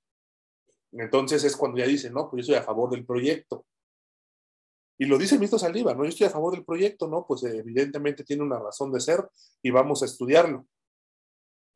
entonces 0.93 1.45
es 1.45 1.57
cuando 1.57 1.79
ya 1.79 1.87
dice, 1.87 2.11
no, 2.11 2.31
pues 2.31 2.47
yo 2.47 2.53
estoy 2.53 2.63
a 2.63 2.67
favor 2.67 2.91
del 2.91 3.05
proyecto. 3.05 3.67
Y 4.99 5.07
lo 5.07 5.19
dice 5.19 5.35
el 5.35 5.41
ministro 5.41 5.59
Saldívar, 5.59 5.97
no, 5.97 6.05
yo 6.05 6.11
estoy 6.11 6.27
a 6.27 6.31
favor 6.31 6.55
del 6.55 6.65
proyecto, 6.65 7.09
no, 7.09 7.27
pues 7.27 7.43
evidentemente 7.45 8.25
tiene 8.25 8.43
una 8.43 8.59
razón 8.59 8.93
de 8.93 9.01
ser 9.01 9.29
y 9.63 9.71
vamos 9.71 10.03
a 10.03 10.07
estudiarlo. 10.07 10.67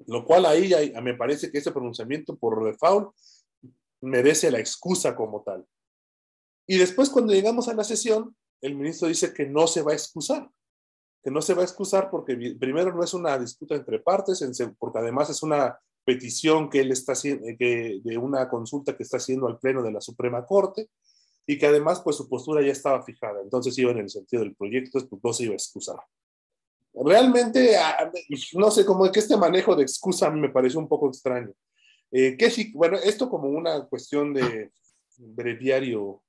Lo 0.07 0.24
cual 0.24 0.46
ahí 0.46 0.72
me 1.02 1.14
parece 1.14 1.50
que 1.50 1.59
ese 1.59 1.72
pronunciamiento 1.72 2.37
por 2.37 2.64
default 2.64 3.12
merece 4.00 4.50
la 4.50 4.61
excusa 4.61 5.16
como 5.16 5.42
tal. 5.42 5.66
Y 6.66 6.78
después 6.78 7.11
cuando 7.11 7.33
llegamos 7.33 7.66
a 7.68 7.74
la 7.74 7.83
sesión, 7.83 8.37
el 8.61 8.76
ministro 8.76 9.09
dice 9.09 9.35
que 9.35 9.46
no 9.46 9.66
se 9.66 9.83
va 9.83 9.92
a 9.92 9.94
excusar 9.94 10.48
que 11.22 11.31
no 11.31 11.42
se 11.42 11.54
va 11.54 11.62
a 11.62 11.64
excusar 11.64 12.11
porque 12.11 12.37
primero 12.59 12.94
no 12.94 13.02
es 13.02 13.14
una 13.14 13.38
disputa 13.38 13.74
entre 13.74 13.98
partes, 14.00 14.42
porque 14.78 14.98
además 14.98 15.31
es 15.31 15.42
una 15.42 15.78
petición 16.04 16.70
que 16.70 16.81
él 16.81 16.92
está 16.92 17.12
haciendo, 17.12 17.44
de 17.46 18.18
una 18.20 18.48
consulta 18.48 18.96
que 18.96 19.02
está 19.02 19.18
haciendo 19.18 19.46
al 19.46 19.59
Pleno 19.59 19.83
de 19.83 19.92
la 19.92 20.00
Suprema 20.00 20.46
Corte, 20.46 20.88
y 21.48 21.56
que 21.56 21.66
además 21.66 22.02
pues 22.04 22.14
su 22.16 22.28
postura 22.28 22.61
ya 22.61 22.72
estaba 22.72 23.02
fijada, 23.02 23.40
entonces 23.42 23.76
iba 23.78 23.90
en 23.90 24.00
el 24.00 24.11
sentido 24.11 24.42
del 24.42 24.54
proyecto, 24.54 25.00
pues 25.08 25.22
no 25.24 25.32
se 25.32 25.44
iba 25.44 25.52
a 25.52 25.56
excusar. 25.56 25.96
Realmente, 26.92 27.74
no 28.52 28.70
sé, 28.70 28.84
como 28.84 29.11
que 29.11 29.20
este 29.20 29.34
manejo 29.34 29.74
de 29.74 29.82
excusa 29.82 30.30
me 30.30 30.50
pareció 30.50 30.78
un 30.78 30.88
poco 30.88 31.08
extraño. 31.08 31.50
Eh, 32.11 32.37
que 32.37 32.50
sí, 32.50 32.70
bueno, 32.74 32.98
esto 32.98 33.30
como 33.30 33.48
una 33.48 33.87
cuestión 33.87 34.34
de 34.34 34.72
breviario 35.16 36.22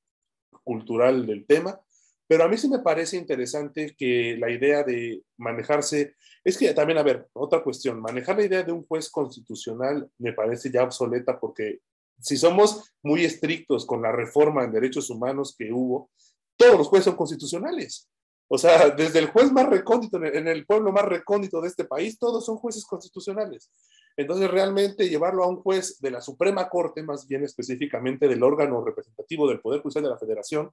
cultural 0.64 1.26
del 1.26 1.46
tema, 1.46 1.82
pero 2.26 2.46
a 2.46 2.48
mí 2.48 2.58
sí 2.58 2.70
me 2.70 2.80
parece 2.80 3.18
interesante 3.18 3.96
que 3.98 4.38
la 4.40 4.50
idea 4.50 4.84
de 4.84 5.22
manejarse, 5.36 6.16
es 6.46 6.58
que 6.58 6.74
también, 6.74 7.00
a 7.00 7.04
ver, 7.04 7.28
otra 7.34 7.62
cuestión, 7.62 8.00
manejar 8.00 8.38
la 8.38 8.46
idea 8.46 8.64
de 8.64 8.72
un 8.72 8.86
juez 8.86 9.10
constitucional 9.10 10.10
me 10.18 10.32
parece 10.32 10.72
ya 10.72 10.84
obsoleta 10.84 11.38
porque 11.38 11.80
si 12.20 12.38
somos 12.38 12.92
muy 13.02 13.26
estrictos 13.26 13.86
con 13.86 14.02
la 14.02 14.12
reforma 14.12 14.64
en 14.64 14.72
derechos 14.72 15.10
humanos 15.10 15.56
que 15.58 15.72
hubo, 15.72 16.10
todos 16.58 16.78
los 16.78 16.88
jueces 16.88 17.06
son 17.06 17.16
constitucionales. 17.16 18.10
O 18.52 18.58
sea, 18.58 18.90
desde 18.90 19.20
el 19.20 19.28
juez 19.28 19.52
más 19.52 19.70
recóndito, 19.70 20.18
en 20.24 20.48
el 20.48 20.66
pueblo 20.66 20.92
más 20.92 21.06
recóndito 21.06 21.62
de 21.62 21.68
este 21.68 21.86
país, 21.86 22.18
todos 22.18 22.46
son 22.46 22.58
jueces 22.58 22.84
constitucionales. 22.86 23.72
Entonces, 24.18 24.50
realmente 24.50 25.08
llevarlo 25.08 25.44
a 25.44 25.48
un 25.48 25.58
juez 25.58 26.00
de 26.00 26.12
la 26.12 26.20
Suprema 26.20 26.68
Corte, 26.68 27.04
más 27.04 27.28
bien 27.28 27.44
específicamente 27.44 28.28
del 28.28 28.42
órgano 28.42 28.84
representativo 28.84 29.48
del 29.48 29.62
Poder 29.62 29.82
Judicial 29.82 30.04
de 30.04 30.10
la 30.10 30.18
Federación, 30.18 30.72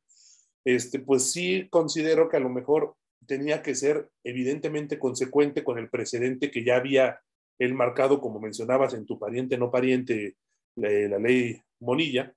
este, 0.64 1.00
pues 1.00 1.30
sí 1.30 1.68
considero 1.70 2.28
que 2.28 2.38
a 2.38 2.40
lo 2.40 2.48
mejor 2.48 2.96
tenía 3.26 3.62
que 3.62 3.74
ser 3.74 4.08
evidentemente 4.24 4.98
consecuente 4.98 5.62
con 5.62 5.78
el 5.78 5.90
precedente 5.90 6.50
que 6.50 6.64
ya 6.64 6.76
había 6.76 7.20
él 7.58 7.74
marcado, 7.74 8.20
como 8.20 8.40
mencionabas, 8.40 8.94
en 8.94 9.06
tu 9.06 9.18
pariente, 9.18 9.58
no 9.58 9.70
pariente, 9.70 10.36
la, 10.76 11.18
ley 11.18 11.60
Monilla. 11.80 12.32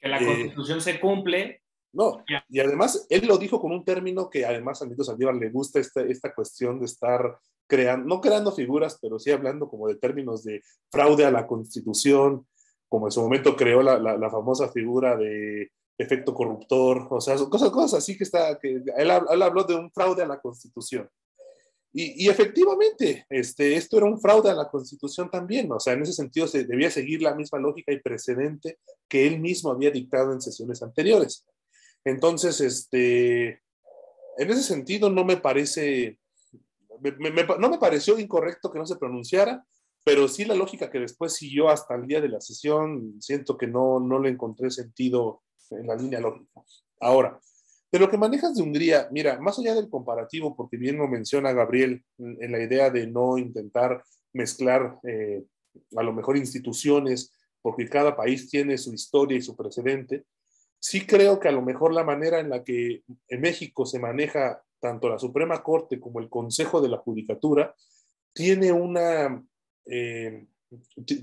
Que 0.00 0.08
la 0.08 0.20
eh, 0.20 0.26
constitución 0.26 0.80
se 0.80 1.00
cumple. 1.00 1.62
No, 1.92 2.22
y 2.48 2.60
además 2.60 3.06
él 3.08 3.26
lo 3.26 3.38
dijo 3.38 3.60
con 3.60 3.72
un 3.72 3.84
término 3.84 4.28
que 4.28 4.44
además 4.44 4.80
a 4.82 4.86
Mito 4.86 5.02
Saldívar 5.02 5.34
le 5.34 5.50
gusta 5.50 5.80
esta, 5.80 6.02
esta 6.02 6.34
cuestión 6.34 6.78
de 6.78 6.84
estar 6.84 7.38
creando, 7.66 8.06
no 8.06 8.20
creando 8.20 8.52
figuras, 8.52 8.98
pero 9.00 9.18
sí 9.18 9.30
hablando 9.30 9.68
como 9.68 9.88
de 9.88 9.96
términos 9.96 10.44
de 10.44 10.62
fraude 10.90 11.24
a 11.24 11.30
la 11.30 11.46
constitución, 11.46 12.46
como 12.88 13.06
en 13.06 13.10
su 13.10 13.22
momento 13.22 13.56
creó 13.56 13.82
la, 13.82 13.98
la 13.98 14.30
famosa 14.30 14.68
figura 14.70 15.16
de 15.16 15.70
efecto 15.98 16.32
corruptor, 16.32 17.08
o 17.10 17.20
sea, 17.20 17.36
cosas, 17.36 17.70
cosas 17.70 17.94
así 17.94 18.16
que 18.16 18.24
está, 18.24 18.56
que 18.58 18.80
él, 18.96 19.10
habló 19.10 19.64
de 19.64 19.74
un 19.74 19.90
fraude 19.90 20.22
a 20.22 20.26
la 20.26 20.40
Constitución. 20.40 21.10
Y, 21.90 22.28
efectivamente, 22.28 23.26
este, 23.30 23.74
esto 23.74 23.96
era 23.96 24.06
un 24.06 24.20
fraude 24.20 24.50
a 24.50 24.54
la 24.54 24.68
Constitución 24.68 25.30
también, 25.30 25.72
o 25.72 25.80
sea, 25.80 25.94
en 25.94 26.02
ese 26.02 26.12
sentido 26.12 26.46
se 26.46 26.64
debía 26.64 26.90
seguir 26.90 27.22
la 27.22 27.34
misma 27.34 27.58
lógica 27.58 27.92
y 27.92 28.00
precedente 28.00 28.78
que 29.08 29.26
él 29.26 29.40
mismo 29.40 29.70
había 29.70 29.90
dictado 29.90 30.32
en 30.32 30.40
sesiones 30.40 30.82
anteriores. 30.82 31.46
Entonces, 32.04 32.60
este, 32.60 33.62
en 34.36 34.50
ese 34.50 34.62
sentido 34.62 35.08
no 35.08 35.24
me 35.24 35.38
parece, 35.38 36.18
no 37.58 37.70
me 37.70 37.78
pareció 37.78 38.18
incorrecto 38.18 38.70
que 38.70 38.78
no 38.78 38.86
se 38.86 38.96
pronunciara, 38.96 39.64
pero 40.04 40.28
sí 40.28 40.44
la 40.44 40.54
lógica 40.54 40.90
que 40.90 41.00
después 41.00 41.34
siguió 41.34 41.68
hasta 41.68 41.94
el 41.94 42.06
día 42.06 42.20
de 42.20 42.28
la 42.28 42.40
sesión, 42.40 43.16
siento 43.20 43.56
que 43.56 43.66
no, 43.66 43.98
no 43.98 44.20
le 44.20 44.30
encontré 44.30 44.70
sentido 44.70 45.42
en 45.70 45.86
la 45.86 45.96
línea 45.96 46.20
lógica. 46.20 46.62
Ahora, 47.00 47.40
de 47.90 47.98
lo 47.98 48.10
que 48.10 48.18
manejas 48.18 48.54
de 48.54 48.62
Hungría, 48.62 49.08
mira, 49.10 49.40
más 49.40 49.58
allá 49.58 49.74
del 49.74 49.88
comparativo, 49.88 50.54
porque 50.54 50.76
bien 50.76 50.98
lo 50.98 51.08
menciona 51.08 51.52
Gabriel 51.52 52.04
en 52.18 52.52
la 52.52 52.62
idea 52.62 52.90
de 52.90 53.06
no 53.06 53.38
intentar 53.38 54.02
mezclar 54.32 54.98
eh, 55.04 55.44
a 55.96 56.02
lo 56.02 56.12
mejor 56.12 56.36
instituciones, 56.36 57.32
porque 57.62 57.88
cada 57.88 58.14
país 58.14 58.48
tiene 58.50 58.76
su 58.78 58.92
historia 58.92 59.38
y 59.38 59.42
su 59.42 59.56
precedente, 59.56 60.24
sí 60.78 61.06
creo 61.06 61.40
que 61.40 61.48
a 61.48 61.52
lo 61.52 61.62
mejor 61.62 61.92
la 61.92 62.04
manera 62.04 62.40
en 62.40 62.50
la 62.50 62.62
que 62.62 63.02
en 63.28 63.40
México 63.40 63.86
se 63.86 63.98
maneja 63.98 64.62
tanto 64.80 65.08
la 65.08 65.18
Suprema 65.18 65.62
Corte 65.62 65.98
como 65.98 66.20
el 66.20 66.28
Consejo 66.28 66.80
de 66.80 66.88
la 66.88 66.98
Judicatura 66.98 67.74
tiene 68.32 68.72
una... 68.72 69.42
Eh, 69.86 70.46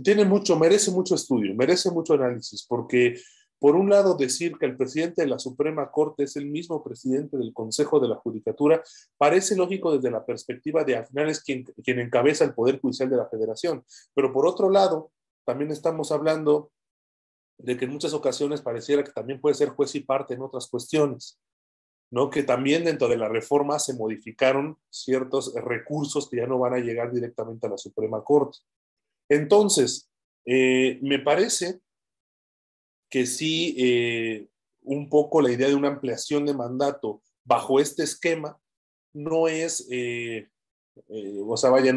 tiene 0.04 0.26
mucho, 0.26 0.58
merece 0.58 0.90
mucho 0.90 1.14
estudio, 1.14 1.54
merece 1.54 1.92
mucho 1.92 2.16
análisis, 2.16 2.66
porque 2.68 3.16
por 3.66 3.76
un 3.76 3.90
lado, 3.90 4.16
decir 4.16 4.60
que 4.60 4.68
el 4.68 4.78
presidente 4.78 5.24
de 5.24 5.28
la 5.28 5.40
Suprema 5.40 5.90
Corte 5.90 6.26
es 6.26 6.36
el 6.36 6.46
mismo 6.46 6.84
presidente 6.84 7.36
del 7.36 7.52
Consejo 7.52 8.00
de 8.00 8.08
la 8.08 8.16
Judicatura 8.18 8.84
parece 9.18 9.56
lógico 9.56 9.92
desde 9.92 10.12
la 10.12 10.24
perspectiva 10.24 10.84
de 10.84 10.98
al 10.98 11.08
final 11.08 11.30
es 11.30 11.42
quien, 11.42 11.64
quien 11.84 11.98
encabeza 11.98 12.46
el 12.46 12.54
Poder 12.54 12.80
Judicial 12.80 13.10
de 13.10 13.18
la 13.18 13.28
Federación. 13.28 13.84
Pero 14.14 14.32
por 14.32 14.46
otro 14.46 14.70
lado, 14.70 15.10
también 15.46 15.72
estamos 15.72 16.12
hablando 16.12 16.74
de 17.58 17.76
que 17.76 17.86
en 17.86 17.92
muchas 17.92 18.14
ocasiones 18.14 18.62
pareciera 18.62 19.04
que 19.04 19.12
también 19.12 19.42
puede 19.42 19.56
ser 19.56 19.70
juez 19.70 19.96
y 19.96 20.02
parte 20.02 20.36
en 20.36 20.44
otras 20.44 20.68
cuestiones, 20.68 21.40
¿no? 22.12 22.30
Que 22.30 22.44
también 22.44 22.86
dentro 22.86 23.08
de 23.08 23.18
la 23.18 23.30
reforma 23.30 23.80
se 23.80 23.96
modificaron 23.96 24.78
ciertos 24.92 25.56
recursos 25.56 26.30
que 26.30 26.38
ya 26.38 26.46
no 26.46 26.60
van 26.60 26.76
a 26.76 26.80
llegar 26.82 27.12
directamente 27.12 27.66
a 27.66 27.72
la 27.72 27.80
Suprema 27.80 28.24
Corte. 28.24 28.60
Entonces, 29.28 30.08
eh, 30.46 31.00
me 31.02 31.18
parece 31.18 31.80
que 33.16 33.26
sí 33.26 33.74
eh, 33.78 34.50
un 34.82 35.08
poco 35.08 35.40
la 35.40 35.50
idea 35.50 35.70
de 35.70 35.76
una 35.76 35.88
ampliación 35.88 36.46
de 36.46 36.54
mandato 36.54 37.22
bajo 37.46 37.80
este 37.80 38.04
esquema 38.04 38.60
no 39.14 39.48
es, 39.48 39.88
eh, 39.90 40.50
eh, 41.08 41.40
o 41.42 41.56
sea, 41.56 41.70
vaya, 41.70 41.96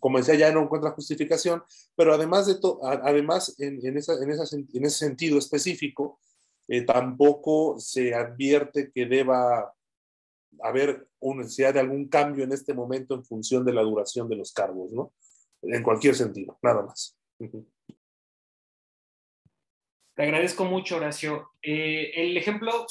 como 0.00 0.18
decía, 0.18 0.34
ya 0.34 0.50
no 0.50 0.64
encuentra 0.64 0.90
justificación, 0.90 1.62
pero 1.94 2.12
además 2.12 2.48
de 2.48 2.56
todo, 2.56 2.80
además 2.84 3.54
en, 3.60 3.78
en, 3.86 3.96
esa, 3.96 4.14
en, 4.20 4.32
ese 4.32 4.90
sentido 4.90 5.38
específico, 5.38 6.18
tampoco 6.84 7.78
se 7.78 8.12
advierte 8.12 8.90
que 8.90 9.06
deba 9.06 9.72
haber 10.62 11.06
una 11.20 11.42
necesidad 11.44 11.74
de 11.74 11.80
algún 11.80 12.08
cambio 12.08 12.42
en 12.42 12.50
este 12.50 12.74
momento 12.74 13.14
en 13.14 13.24
función 13.24 13.64
de 13.64 13.72
la 13.72 13.82
duración 13.82 14.28
de 14.28 14.34
los 14.34 14.52
cargos, 14.52 14.90
¿no? 14.90 15.12
En 15.62 15.84
cualquier 15.84 16.16
sentido, 16.16 16.58
nada 16.60 16.82
más. 16.82 17.16
Te 20.16 20.22
agradezco 20.22 20.64
mucho, 20.64 20.96
Horacio. 20.96 21.50
Eh, 21.62 22.10
el 22.16 22.36
ejemplo 22.36 22.86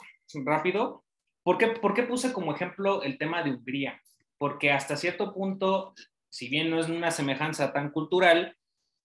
rápido, 0.45 1.03
¿por 1.43 1.57
qué, 1.57 1.67
¿por 1.67 1.93
qué 1.93 2.03
puse 2.03 2.31
como 2.31 2.53
ejemplo 2.53 3.03
el 3.03 3.17
tema 3.17 3.43
de 3.43 3.51
Hungría? 3.51 4.01
Porque 4.37 4.71
hasta 4.71 4.95
cierto 4.95 5.33
punto 5.33 5.93
si 6.35 6.49
bien 6.49 6.69
no 6.69 6.81
es 6.81 6.89
una 6.89 7.11
semejanza 7.11 7.71
tan 7.71 7.91
cultural, 7.91 8.57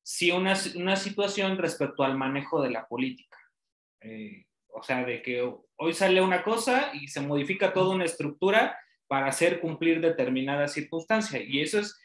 sí 0.03 0.33
una, 0.33 0.55
una 0.75 0.97
situación 0.97 1.59
respecto 1.59 2.03
al 2.03 2.19
manejo 2.19 2.61
de 2.61 2.71
la 2.71 2.89
política. 2.89 3.39
Eh, 4.01 4.47
o 4.67 4.83
sea, 4.83 5.05
de 5.05 5.23
que 5.23 5.49
hoy 5.77 5.95
sale 5.95 6.21
una 6.21 6.43
cosa 6.43 6.91
y 6.93 7.07
se 7.07 7.21
modifica 7.21 7.73
toda 7.73 7.95
una 7.95 8.05
estructura 8.05 8.77
para 9.07 9.27
hacer 9.27 9.61
cumplir 9.61 10.01
determinada 10.01 10.67
circunstancia. 10.67 11.41
Y 11.41 11.61
eso 11.61 11.79
es 11.79 11.97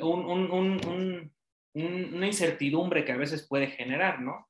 un, 0.00 0.24
un, 0.26 0.52
un, 0.52 1.32
una 1.74 2.26
incertidumbre 2.28 3.04
que 3.04 3.10
a 3.10 3.16
veces 3.16 3.48
puede 3.48 3.66
generar, 3.66 4.20
¿no? 4.20 4.49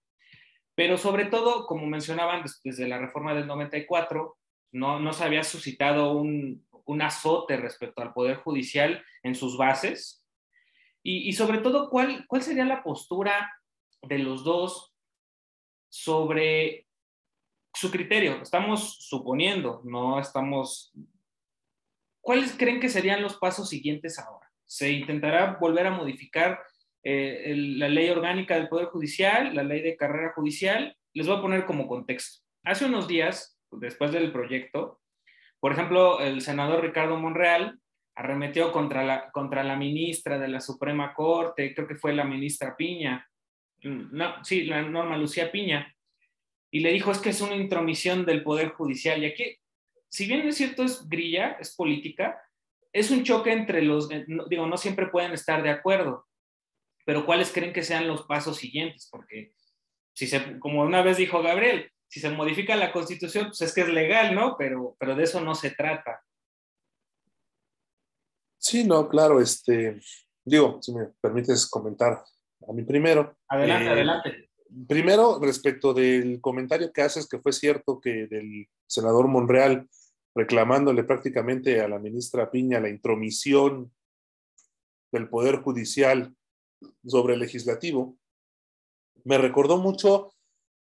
Pero 0.81 0.97
sobre 0.97 1.27
todo, 1.27 1.67
como 1.67 1.85
mencionaban 1.85 2.43
desde 2.65 2.89
la 2.89 2.97
reforma 2.97 3.35
del 3.35 3.47
94, 3.47 4.39
no, 4.73 4.99
no 4.99 5.13
se 5.13 5.25
había 5.25 5.45
suscitado 5.45 6.13
un, 6.13 6.67
un 6.87 7.03
azote 7.03 7.59
respecto 7.59 8.01
al 8.01 8.15
Poder 8.15 8.39
Judicial 8.39 9.05
en 9.23 9.35
sus 9.35 9.59
bases. 9.59 10.27
Y, 11.03 11.29
y, 11.29 11.35
sobre 11.35 11.59
todo, 11.59 11.91
¿cuál, 11.91 12.27
¿cuál 12.27 12.41
sería 12.41 12.65
la 12.65 12.83
postura 12.83 13.53
de 14.01 14.21
los 14.21 14.43
dos 14.43 14.95
sobre 15.91 16.89
su 17.75 17.91
criterio? 17.91 18.41
Estamos 18.41 19.07
suponiendo, 19.07 19.83
no 19.85 20.19
estamos... 20.19 20.95
¿Cuáles 22.23 22.57
creen 22.57 22.81
que 22.81 22.89
serían 22.89 23.21
los 23.21 23.37
pasos 23.37 23.69
siguientes 23.69 24.19
ahora? 24.19 24.51
¿Se 24.65 24.91
intentará 24.91 25.59
volver 25.61 25.89
a 25.89 25.91
modificar 25.91 26.59
eh, 27.03 27.55
la 27.57 27.89
ley 27.89 28.11
orgánica 28.11 28.57
del 28.57 28.69
Poder 28.69 28.87
Judicial, 28.87 29.55
la 29.55 29.63
ley 29.63 29.81
de 29.81 29.97
carrera 29.97 30.33
judicial? 30.35 30.97
Les 31.15 31.27
voy 31.27 31.39
a 31.39 31.43
poner 31.43 31.67
como 31.67 31.89
contexto. 31.89 32.45
Hace 32.65 32.85
unos 32.85 33.09
días, 33.09 33.59
después 33.71 34.13
del 34.13 34.33
proyecto, 34.33 35.01
por 35.61 35.73
ejemplo, 35.73 36.21
el 36.21 36.41
senador 36.41 36.83
Ricardo 36.83 37.17
Monreal 37.17 37.79
arremetió 38.15 38.73
contra 38.73 39.05
la, 39.05 39.31
contra 39.31 39.63
la 39.63 39.77
ministra 39.77 40.39
de 40.39 40.49
la 40.49 40.61
Suprema 40.61 41.15
Corte, 41.15 41.75
creo 41.75 41.87
que 41.87 41.97
fue 41.97 42.13
la 42.15 42.25
ministra 42.25 42.77
Piña, 42.77 43.27
sí, 44.43 44.65
la 44.65 44.83
Norma 44.83 45.17
Lucía 45.17 45.51
Piña, 45.51 45.95
y 46.71 46.81
le 46.81 46.93
dijo 46.93 47.11
es 47.11 47.19
que 47.19 47.31
es 47.31 47.41
una 47.41 47.57
intromisión 47.57 48.25
del 48.25 48.43
Poder 48.43 48.71
Judicial. 48.71 49.23
Y 49.23 49.27
aquí, 49.27 49.57
si 50.09 50.27
bien 50.27 50.47
es 50.47 50.57
cierto, 50.57 50.85
es 50.85 51.09
grilla, 51.09 51.57
es 51.61 51.75
política, 51.75 52.41
es 52.93 53.11
un 53.11 53.23
choque 53.23 53.53
entre 53.53 53.83
los, 53.83 54.11
eh, 54.11 54.25
digo, 54.49 54.67
no 54.67 54.77
siempre 54.77 55.07
pueden 55.07 55.33
estar 55.33 55.63
de 55.63 55.71
acuerdo, 55.71 56.27
pero 57.11 57.27
¿cuáles 57.27 57.51
creen 57.51 57.73
que 57.73 57.83
sean 57.83 58.07
los 58.07 58.23
pasos 58.23 58.59
siguientes? 58.59 59.09
Porque 59.11 59.53
si 60.15 60.29
se, 60.29 60.61
como 60.61 60.83
una 60.83 61.03
vez 61.03 61.17
dijo 61.17 61.43
Gabriel, 61.43 61.91
si 62.07 62.21
se 62.21 62.31
modifica 62.31 62.77
la 62.77 62.93
constitución, 62.93 63.47
pues 63.47 63.63
es 63.63 63.75
que 63.75 63.81
es 63.81 63.89
legal, 63.89 64.33
¿no? 64.33 64.55
Pero, 64.57 64.95
pero 64.97 65.17
de 65.17 65.25
eso 65.25 65.41
no 65.41 65.57
se 65.57 65.73
trata. 65.73 66.23
Sí, 68.59 68.85
no, 68.85 69.09
claro, 69.09 69.41
este, 69.41 70.01
digo, 70.45 70.79
si 70.81 70.95
me 70.95 71.07
permites 71.21 71.69
comentar 71.69 72.23
a 72.69 72.73
mí 72.73 72.85
primero. 72.85 73.37
Adelante, 73.49 73.87
eh, 73.87 73.91
adelante. 73.91 74.51
Primero, 74.87 75.41
respecto 75.43 75.93
del 75.93 76.41
comentario 76.41 76.93
que 76.93 77.03
haces, 77.03 77.29
que 77.29 77.41
fue 77.41 77.53
cierto 77.53 78.01
que 78.01 78.29
del 78.29 78.69
senador 78.87 79.27
Monreal 79.27 79.89
reclamándole 80.37 81.03
prácticamente 81.03 81.81
a 81.81 81.89
la 81.89 81.99
ministra 81.99 82.53
Piña 82.53 82.79
la 82.79 82.89
intromisión 82.89 83.93
del 85.11 85.29
Poder 85.29 85.57
Judicial 85.57 86.37
sobre 87.07 87.35
el 87.35 87.41
legislativo, 87.41 88.17
me 89.25 89.39
recordó 89.39 89.79
mucho 89.79 90.33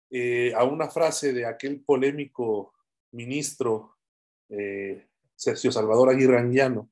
eh, 0.09 0.53
a 0.55 0.63
una 0.63 0.89
frase 0.89 1.33
de 1.33 1.45
aquel 1.45 1.81
polémico 1.81 2.73
ministro 3.11 3.97
eh, 4.49 5.07
Sergio 5.35 5.71
Salvador 5.71 6.09
Aguirre 6.09 6.39
Anguiano, 6.39 6.89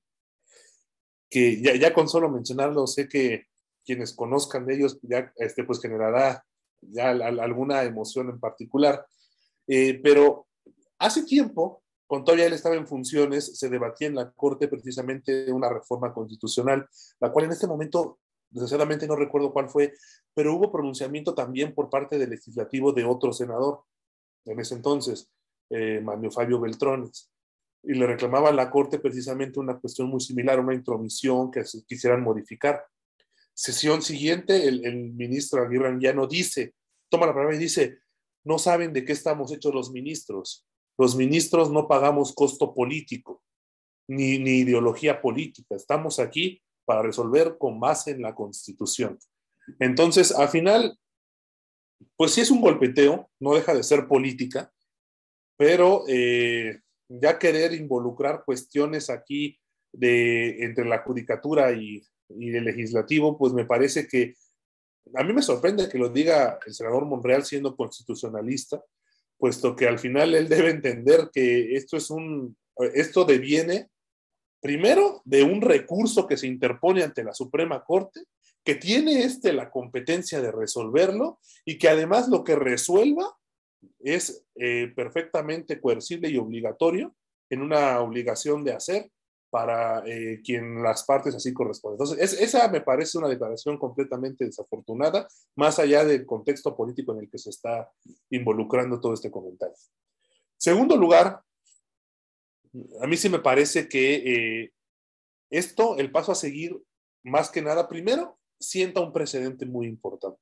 que 1.30 1.62
ya, 1.62 1.94
con 1.94 2.08
solo 2.08 2.30
mencionarlo, 2.30 2.86
sé 2.86 3.08
que 3.08 3.48
quienes 3.84 4.14
conozcan 4.14 4.66
de 4.66 4.76
ellos 4.76 5.00
ya 5.02 5.34
este, 5.36 5.64
pues 5.64 5.82
generará 5.82 6.46
ya 6.82 7.10
alguna 7.10 7.84
emoción 7.84 8.30
en 8.30 8.40
particular. 8.40 9.06
Eh, 9.68 10.00
pero 10.04 10.48
hace 11.00 11.24
tiempo, 11.24 11.84
cuando 12.06 12.26
todavía 12.26 12.46
él 12.46 12.54
estaba 12.54 12.76
en 12.76 12.88
funciones, 12.88 13.58
se 13.58 13.70
debatía 13.70 14.08
en 14.08 14.16
la 14.16 14.32
Corte 14.32 14.68
precisamente 14.68 15.52
una 15.52 15.70
reforma 15.70 16.14
constitucional, 16.14 16.88
la 17.20 17.32
cual 17.32 17.46
en 17.46 17.52
este 17.52 17.68
momento, 17.68 18.20
desgraciadamente 18.54 19.08
no 19.08 19.16
recuerdo 19.16 19.52
cuál 19.52 19.70
fue, 19.70 19.94
pero 20.34 20.54
hubo 20.56 20.72
pronunciamiento 20.72 21.34
también 21.34 21.74
por 21.74 21.90
parte 21.90 22.18
del 22.18 22.30
legislativo 22.30 22.94
de 22.94 23.04
otro 23.04 23.34
senador 23.34 23.82
en 24.46 24.60
ese 24.60 24.76
entonces, 24.76 25.30
eh, 25.70 26.00
Manuel 26.02 26.32
Fabio 26.32 26.60
Beltrones. 26.60 27.30
Y 27.84 27.94
le 27.96 28.08
reclamaba 28.08 28.50
a 28.50 28.54
la 28.54 28.70
Corte 28.70 29.00
precisamente 29.00 29.60
una 29.60 29.78
cuestión 29.80 30.08
muy 30.10 30.22
similar, 30.22 30.60
una 30.60 30.74
intromisión 30.74 31.52
que 31.52 31.64
quisieran 31.86 32.24
modificar. 32.24 32.86
Sesión 33.54 34.02
siguiente, 34.02 34.68
el, 34.68 34.86
el 34.86 35.14
ministro 35.14 35.62
Aguirre 35.62 36.14
no 36.14 36.28
dice, 36.28 36.74
toma 37.10 37.26
la 37.26 37.34
palabra 37.34 37.56
y 37.56 37.60
dice, 37.60 38.00
no 38.46 38.58
saben 38.58 38.94
de 38.94 39.04
qué 39.04 39.12
estamos 39.12 39.52
hechos 39.52 39.74
los 39.74 39.92
ministros. 39.92 40.66
Los 40.98 41.16
ministros 41.16 41.72
no 41.72 41.88
pagamos 41.88 42.34
costo 42.34 42.74
político, 42.74 43.44
ni, 44.08 44.40
ni 44.40 44.60
ideología 44.60 45.22
política. 45.22 45.76
Estamos 45.76 46.20
aquí 46.20 46.63
para 46.86 47.02
resolver 47.02 47.58
con 47.58 47.80
base 47.80 48.12
en 48.12 48.22
la 48.22 48.36
Constitución. 48.36 49.18
Entonces, 49.80 50.32
al 50.32 50.50
final, 50.50 50.98
pues 52.18 52.32
sí 52.32 52.42
es 52.42 52.52
un 52.52 52.62
golpeteo, 52.62 53.30
no 53.40 53.54
deja 53.56 53.74
de 53.74 53.84
ser 53.84 54.08
política, 54.08 54.72
pero 55.58 56.04
eh, 56.08 56.82
ya 57.08 57.40
querer 57.40 57.74
involucrar 57.74 58.44
cuestiones 58.46 59.10
aquí 59.10 59.60
de, 59.92 60.64
entre 60.64 60.86
la 60.86 61.00
judicatura 61.00 61.72
y 61.72 62.04
y 62.38 62.56
el 62.56 62.64
legislativo, 62.64 63.38
pues 63.38 63.54
me 63.54 63.66
parece 63.66 64.08
que 64.08 64.36
a 65.16 65.24
mí 65.24 65.34
me 65.34 65.42
sorprende 65.42 65.90
que 65.90 65.98
lo 65.98 66.10
diga 66.10 66.60
el 66.66 66.74
senador 66.74 67.06
Monreal 67.06 67.44
siendo 67.44 67.76
constitucionalista, 67.76 68.82
puesto 69.38 69.76
que 69.76 69.88
al 69.88 70.00
final 70.00 70.34
él 70.34 70.48
debe 70.48 70.70
entender 70.70 71.30
que 71.34 71.76
esto 71.76 71.98
es 71.98 72.10
un, 72.10 72.56
esto 72.94 73.26
deviene 73.26 73.90
primero 74.64 75.22
de 75.26 75.44
un 75.44 75.60
recurso 75.62 76.26
que 76.26 76.38
se 76.38 76.48
interpone 76.48 77.04
ante 77.04 77.22
la 77.22 77.34
Suprema 77.34 77.84
Corte, 77.84 78.22
que 78.64 78.76
tiene 78.76 79.24
este 79.24 79.52
la 79.52 79.70
competencia 79.70 80.42
de 80.42 80.54
resolverlo 80.54 81.40
y 81.66 81.78
que 81.78 81.90
además 81.90 82.30
lo 82.30 82.46
que 82.46 82.56
resuelva 82.56 83.36
es 84.00 84.46
eh, 84.56 84.94
perfectamente 84.96 85.82
coercible 85.82 86.30
y 86.30 86.38
obligatorio 86.38 87.14
en 87.50 87.62
una 87.62 88.00
obligación 88.00 88.64
de 88.64 88.72
hacer 88.72 89.12
para 89.50 90.02
eh, 90.08 90.40
quien 90.42 90.82
las 90.82 91.04
partes 91.04 91.36
así 91.36 91.54
corresponden. 91.54 92.00
Entonces, 92.00 92.42
esa 92.42 92.70
me 92.70 92.80
parece 92.80 93.18
una 93.18 93.28
declaración 93.28 93.78
completamente 93.78 94.46
desafortunada, 94.46 95.28
más 95.58 95.78
allá 95.78 96.06
del 96.06 96.26
contexto 96.26 96.74
político 96.74 97.12
en 97.12 97.20
el 97.20 97.30
que 97.30 97.38
se 97.38 97.50
está 97.50 97.92
involucrando 98.30 99.02
todo 99.02 99.14
este 99.14 99.30
comentario. 99.30 99.76
Segundo 100.58 100.96
lugar, 100.96 101.42
a 103.02 103.08
mí 103.08 103.18
sí 103.18 103.30
me 103.30 103.40
parece 103.40 103.88
que 103.88 104.16
eh, 104.16 104.74
esto, 105.50 105.98
el 105.98 106.12
paso 106.12 106.32
a 106.32 106.36
seguir, 106.36 106.82
más 107.24 107.50
que 107.50 107.62
nada, 107.62 107.88
primero, 107.88 108.40
sienta 108.60 109.02
un 109.02 109.14
precedente 109.14 109.66
muy 109.66 109.88
importante. 109.88 110.42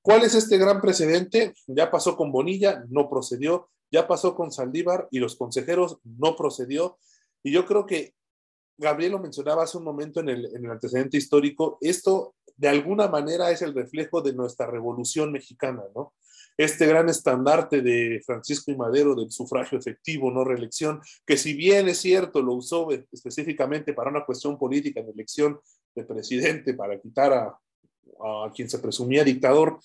¿Cuál 0.00 0.22
es 0.22 0.34
este 0.34 0.58
gran 0.58 0.80
precedente? 0.80 1.54
Ya 1.66 1.90
pasó 1.90 2.16
con 2.16 2.30
Bonilla, 2.30 2.84
no 2.88 3.10
procedió, 3.10 3.68
ya 3.90 4.06
pasó 4.06 4.34
con 4.34 4.52
Saldívar 4.52 5.08
y 5.10 5.18
los 5.18 5.36
consejeros, 5.36 5.98
no 6.04 6.36
procedió. 6.36 6.98
Y 7.42 7.52
yo 7.52 7.66
creo 7.66 7.84
que 7.84 8.14
Gabriel 8.76 9.12
lo 9.12 9.18
mencionaba 9.18 9.64
hace 9.64 9.76
un 9.76 9.84
momento 9.84 10.20
en 10.20 10.28
el, 10.28 10.70
antecedente 10.70 11.16
histórico, 11.16 11.78
esto 11.80 12.36
de 12.56 12.68
alguna 12.68 13.08
manera 13.08 13.50
es 13.50 13.60
el 13.62 13.74
reflejo 13.74 14.22
de 14.22 14.32
nuestra 14.32 14.66
revolución 14.66 15.32
mexicana, 15.32 15.82
¿no? 15.94 16.14
Este 16.58 16.86
gran 16.86 17.08
estandarte 17.08 17.80
de 17.80 18.20
Francisco 18.26 18.70
y 18.70 18.76
Madero 18.76 19.14
del 19.14 19.30
sufragio 19.30 19.78
efectivo, 19.78 20.30
no 20.30 20.44
reelección, 20.44 21.00
que 21.24 21.38
si 21.38 21.54
bien 21.54 21.88
es 21.88 21.98
cierto, 21.98 22.42
lo 22.42 22.52
usó 22.52 22.88
específicamente 23.12 23.94
para 23.94 24.10
una 24.10 24.26
cuestión 24.26 24.58
política 24.58 25.00
en 25.00 25.08
elección 25.08 25.60
de 25.94 26.04
presidente, 26.04 26.74
para 26.74 27.00
quitar 27.00 27.32
a, 27.32 27.58
a 28.20 28.52
quien 28.52 28.68
se 28.68 28.80
presumía 28.80 29.24
dictador, 29.24 29.78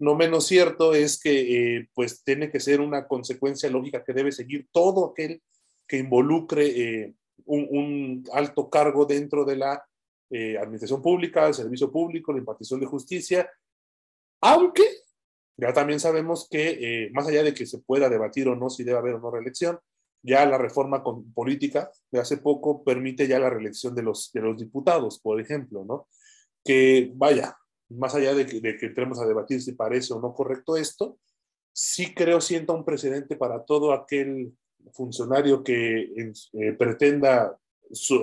no 0.00 0.14
menos 0.14 0.46
cierto 0.46 0.94
es 0.94 1.20
que 1.20 1.76
eh, 1.76 1.88
pues 1.94 2.24
tiene 2.24 2.50
que 2.50 2.58
ser 2.58 2.80
una 2.80 3.06
consecuencia 3.06 3.68
lógica 3.68 4.02
que 4.02 4.14
debe 4.14 4.32
seguir 4.32 4.66
todo 4.72 5.10
aquel 5.10 5.42
que 5.86 5.98
involucre 5.98 6.66
eh, 6.66 7.14
un, 7.44 8.24
alto 8.32 8.70
cargo 8.70 9.04
dentro 9.04 9.44
de 9.44 9.56
la 9.56 9.84
eh, 10.30 10.56
administración 10.56 11.02
pública, 11.02 11.46
el 11.46 11.54
servicio 11.54 11.92
público, 11.92 12.32
la 12.32 12.38
impartición 12.38 12.80
de 12.80 12.86
justicia, 12.86 13.50
aunque 14.40 14.84
ya 15.56 15.72
también 15.72 16.00
sabemos 16.00 16.48
que 16.50 16.70
eh, 16.80 17.10
más 17.12 17.26
allá 17.26 17.42
de 17.42 17.52
que 17.52 17.66
se 17.66 17.78
pueda 17.78 18.08
debatir 18.08 18.48
o 18.48 18.56
no 18.56 18.70
si 18.70 18.82
debe 18.82 18.98
haber 18.98 19.14
o 19.14 19.20
no 19.20 19.30
reelección, 19.30 19.78
ya 20.22 20.44
la 20.46 20.58
reforma 20.58 21.02
política 21.34 21.90
de 22.10 22.20
hace 22.20 22.38
poco 22.38 22.82
permite 22.82 23.26
ya 23.26 23.38
la 23.38 23.50
reelección 23.50 23.94
de 23.94 24.02
los, 24.02 24.30
de 24.32 24.40
los 24.40 24.56
diputados, 24.56 25.18
por 25.20 25.40
ejemplo, 25.40 25.84
¿no? 25.84 26.08
Que 26.64 27.10
vaya, 27.14 27.56
más 27.88 28.14
allá 28.14 28.34
de 28.34 28.46
que, 28.46 28.60
de 28.60 28.76
que 28.76 28.86
entremos 28.86 29.20
a 29.20 29.26
debatir 29.26 29.62
si 29.62 29.72
parece 29.72 30.12
o 30.12 30.20
no 30.20 30.34
correcto 30.34 30.76
esto, 30.76 31.18
sí 31.72 32.14
creo 32.14 32.40
sienta 32.40 32.72
un 32.72 32.84
precedente 32.84 33.36
para 33.36 33.64
todo 33.64 33.92
aquel 33.92 34.52
funcionario 34.92 35.62
que 35.62 36.12
eh, 36.12 36.72
pretenda 36.78 37.58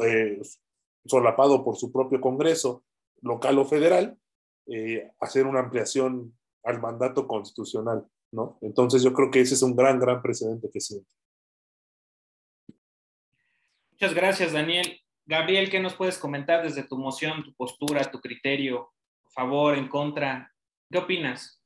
eh, 0.03 0.41
solapado 1.05 1.63
por 1.63 1.77
su 1.77 1.91
propio 1.91 2.19
Congreso, 2.21 2.83
local 3.21 3.57
o 3.59 3.65
federal, 3.65 4.17
hacer 5.21 5.47
una 5.47 5.61
ampliación 5.61 6.37
al 6.67 6.81
mandato 6.81 7.27
constitucional, 7.27 8.05
¿no? 8.31 8.57
Entonces 8.61 9.01
yo 9.01 9.13
creo 9.13 9.31
que 9.31 9.41
ese 9.41 9.55
es 9.55 9.61
un 9.61 9.75
gran, 9.75 9.99
gran 9.99 10.21
precedente 10.21 10.69
que 10.71 10.81
siente. 10.81 11.09
Muchas 13.91 14.13
gracias, 14.13 14.53
Daniel. 14.53 14.99
Gabriel, 15.25 15.69
¿qué 15.69 15.79
nos 15.79 15.95
puedes 15.95 16.17
comentar 16.17 16.63
desde 16.63 16.83
tu 16.83 16.97
moción, 16.97 17.43
tu 17.43 17.53
postura, 17.55 18.09
tu 18.11 18.21
criterio? 18.21 18.91
favor, 19.37 19.77
en 19.77 19.87
contra? 19.87 20.51
¿Qué 20.91 20.97
opinas? 20.97 21.61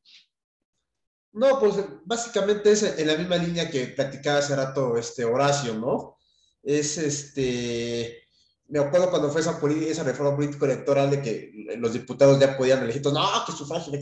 No, 1.31 1.57
pues 1.57 1.75
básicamente 2.03 2.71
es 2.71 2.83
en 2.83 3.07
la 3.07 3.15
misma 3.15 3.37
línea 3.37 3.71
que 3.71 3.87
platicaba 3.87 4.39
hace 4.39 4.55
rato 4.55 4.97
este 4.97 5.23
Horacio, 5.23 5.75
¿no? 5.75 6.17
Es 6.61 6.97
este, 6.97 8.23
me 8.67 8.79
acuerdo 8.79 9.09
cuando 9.09 9.29
fue 9.29 9.39
esa, 9.39 9.57
esa 9.89 10.03
reforma 10.03 10.35
político-electoral 10.35 11.11
de 11.11 11.21
que 11.21 11.51
los 11.77 11.93
diputados 11.93 12.37
ya 12.39 12.57
podían 12.57 12.83
elegir, 12.83 13.01
no, 13.05 13.45
que 13.45 13.53
sufragio 13.53 13.93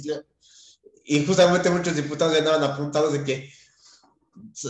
Y 1.06 1.26
justamente 1.26 1.70
muchos 1.70 1.96
diputados 1.96 2.34
ya 2.34 2.40
andaban 2.40 2.64
apuntados 2.64 3.14
de 3.14 3.24
que 3.24 3.50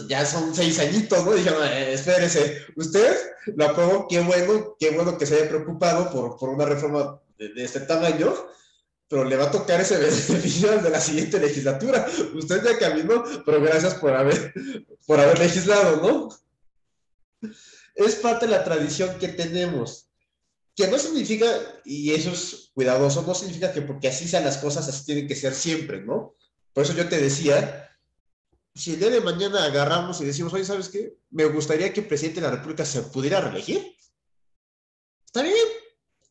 ya 0.07 0.25
son 0.25 0.53
seis 0.55 0.79
añitos, 0.79 1.25
¿no? 1.25 1.33
Dijeron, 1.33 1.63
eh, 1.67 1.93
espérese, 1.93 2.65
usted 2.75 3.15
lo 3.55 3.65
aprobó, 3.65 4.07
qué 4.07 4.19
bueno, 4.21 4.75
qué 4.79 4.91
bueno 4.91 5.17
que 5.17 5.25
se 5.25 5.35
haya 5.35 5.49
preocupado 5.49 6.09
por, 6.11 6.37
por 6.37 6.49
una 6.49 6.65
reforma 6.65 7.19
de, 7.37 7.63
este 7.63 7.81
tamaño, 7.81 8.33
pero 9.07 9.23
le 9.23 9.37
va 9.37 9.45
a 9.45 9.51
tocar 9.51 9.81
ese 9.81 9.97
beneficio 9.99 10.81
de 10.81 10.89
la 10.89 10.99
siguiente 10.99 11.39
legislatura. 11.39 12.07
Usted 12.33 12.63
ya 12.63 12.77
caminó, 12.77 13.23
pero 13.45 13.61
gracias 13.61 13.95
por 13.95 14.13
haber, 14.13 14.53
por 15.05 15.19
haber 15.19 15.39
legislado, 15.39 15.97
¿no? 15.97 17.49
Es 17.95 18.15
parte 18.15 18.45
de 18.45 18.51
la 18.51 18.63
tradición 18.63 19.17
que 19.19 19.29
tenemos. 19.29 20.07
Que 20.75 20.87
no 20.87 20.97
significa, 20.97 21.45
y 21.83 22.13
eso 22.13 22.31
es 22.31 22.68
cuidadoso, 22.79 23.23
no 23.27 23.35
significa 23.35 23.73
que 23.73 23.81
porque 23.81 24.07
así 24.07 24.25
sean 24.25 24.45
las 24.45 24.57
cosas, 24.57 24.87
así 24.87 25.03
tienen 25.03 25.27
que 25.27 25.35
ser 25.35 25.53
siempre, 25.53 25.99
¿no? 25.99 26.33
Por 26.71 26.85
eso 26.85 26.93
yo 26.93 27.09
te 27.09 27.19
decía, 27.19 27.89
si 28.73 28.93
el 28.93 29.01
día 29.01 29.09
de 29.09 29.19
mañana 29.19 29.65
agarramos 29.65 30.21
y 30.21 30.23
decimos, 30.23 30.53
oye, 30.53 30.63
¿sabes 30.63 30.87
qué? 30.87 31.17
Me 31.29 31.43
gustaría 31.43 31.91
que 31.91 31.99
el 31.99 32.07
presidente 32.07 32.39
de 32.39 32.47
la 32.47 32.55
República 32.55 32.85
se 32.85 33.01
pudiera 33.01 33.41
reelegir. 33.41 33.85
Está 35.25 35.43
bien, 35.43 35.67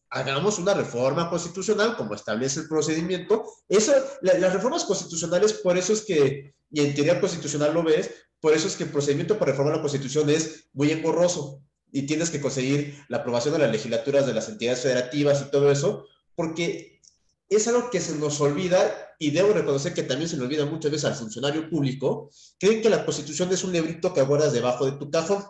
hagamos 0.08 0.58
una 0.58 0.72
reforma 0.72 1.28
constitucional 1.28 1.98
como 1.98 2.14
establece 2.14 2.60
el 2.60 2.68
procedimiento. 2.68 3.44
Eso, 3.68 3.92
las 4.22 4.50
reformas 4.54 4.86
constitucionales, 4.86 5.52
por 5.52 5.76
eso 5.76 5.92
es 5.92 6.00
que, 6.00 6.54
y 6.70 6.80
en 6.80 6.94
teoría 6.94 7.20
constitucional 7.20 7.74
lo 7.74 7.82
ves, 7.82 8.10
por 8.40 8.54
eso 8.54 8.68
es 8.68 8.74
que 8.74 8.84
el 8.84 8.90
procedimiento 8.90 9.38
para 9.38 9.50
reformar 9.50 9.76
la 9.76 9.82
constitución 9.82 10.30
es 10.30 10.70
muy 10.72 10.92
engorroso 10.92 11.60
y 11.92 12.06
tienes 12.06 12.30
que 12.30 12.40
conseguir 12.40 13.04
la 13.08 13.18
aprobación 13.18 13.52
de 13.52 13.60
las 13.60 13.70
legislaturas 13.70 14.26
de 14.26 14.32
las 14.32 14.48
entidades 14.48 14.80
federativas 14.80 15.42
y 15.42 15.50
todo 15.50 15.70
eso, 15.70 16.06
porque 16.38 17.00
es 17.48 17.66
algo 17.66 17.90
que 17.90 17.98
se 17.98 18.16
nos 18.16 18.40
olvida 18.40 19.16
y 19.18 19.32
debo 19.32 19.52
reconocer 19.52 19.92
que 19.92 20.04
también 20.04 20.28
se 20.28 20.36
le 20.36 20.44
olvida 20.44 20.66
muchas 20.66 20.92
veces 20.92 21.06
al 21.06 21.16
funcionario 21.16 21.68
público, 21.68 22.30
creen 22.60 22.80
que 22.80 22.88
la 22.88 23.04
constitución 23.04 23.50
es 23.50 23.64
un 23.64 23.72
librito 23.72 24.14
que 24.14 24.22
guardas 24.22 24.52
debajo 24.52 24.86
de 24.86 24.92
tu 24.92 25.10
cajón. 25.10 25.42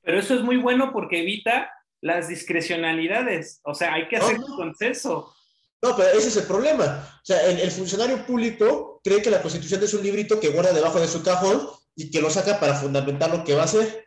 Pero 0.00 0.18
eso 0.18 0.34
es 0.34 0.40
muy 0.40 0.56
bueno 0.56 0.94
porque 0.94 1.20
evita 1.20 1.70
las 2.00 2.28
discrecionalidades. 2.28 3.60
O 3.64 3.74
sea, 3.74 3.92
hay 3.92 4.08
que 4.08 4.16
hacer 4.16 4.40
un 4.40 4.56
consenso. 4.56 5.34
No, 5.82 5.94
pero 5.94 6.08
ese 6.08 6.28
es 6.28 6.36
el 6.38 6.46
problema. 6.46 7.20
O 7.22 7.26
sea, 7.26 7.46
el, 7.46 7.70
funcionario 7.70 8.24
público 8.24 9.02
cree 9.04 9.20
que 9.20 9.30
la 9.30 9.42
constitución 9.42 9.82
es 9.82 9.92
un 9.92 10.02
librito 10.02 10.40
que 10.40 10.48
guarda 10.48 10.72
debajo 10.72 11.00
de 11.00 11.06
su 11.06 11.22
cajón 11.22 11.68
y 11.94 12.10
que 12.10 12.22
lo 12.22 12.30
saca 12.30 12.58
para 12.58 12.76
fundamentar 12.76 13.28
lo 13.28 13.44
que 13.44 13.54
va 13.54 13.60
a 13.62 13.66
hacer. 13.66 14.06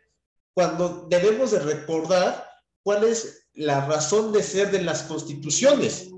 Cuando 0.52 1.06
debemos 1.08 1.52
de 1.52 1.60
recordar 1.60 2.45
cuál 2.86 3.02
es 3.02 3.48
la 3.54 3.84
razón 3.84 4.32
de 4.32 4.44
ser 4.44 4.70
de 4.70 4.80
las 4.80 5.02
constituciones. 5.02 6.08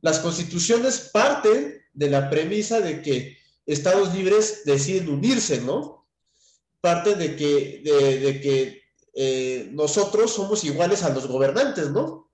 Las 0.00 0.20
constituciones 0.20 1.10
parten 1.12 1.78
de 1.92 2.08
la 2.08 2.30
premisa 2.30 2.80
de 2.80 3.02
que 3.02 3.36
estados 3.66 4.14
libres 4.14 4.62
deciden 4.64 5.10
unirse, 5.10 5.60
¿no? 5.60 6.08
Parte 6.80 7.16
de 7.16 7.36
que, 7.36 7.82
de 7.84 8.40
que 8.40 8.82
eh, 9.12 9.68
nosotros 9.72 10.32
somos 10.32 10.64
iguales 10.64 11.02
a 11.02 11.10
los 11.10 11.26
gobernantes, 11.26 11.90
¿no? 11.90 12.32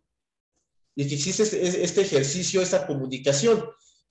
Y 0.94 1.08
que 1.08 1.16
existe 1.16 1.42
este, 1.42 1.82
este, 1.82 2.02
ejercicio, 2.02 2.62
esta 2.62 2.86
comunicación. 2.86 3.64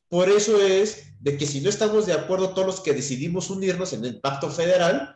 Por 0.10 0.28
eso 0.28 0.60
es 0.60 1.14
de 1.22 1.38
que 1.38 1.48
si 1.48 1.62
no 1.62 1.70
estamos 1.70 2.06
de 2.08 2.12
acuerdo 2.12 2.50
todos 2.50 2.68
los 2.68 2.82
que 2.82 2.92
decidimos 2.92 3.50
unirnos 3.50 3.94
en 3.94 4.04
el 4.04 4.20
pacto 4.20 4.50
federal, 4.50 5.16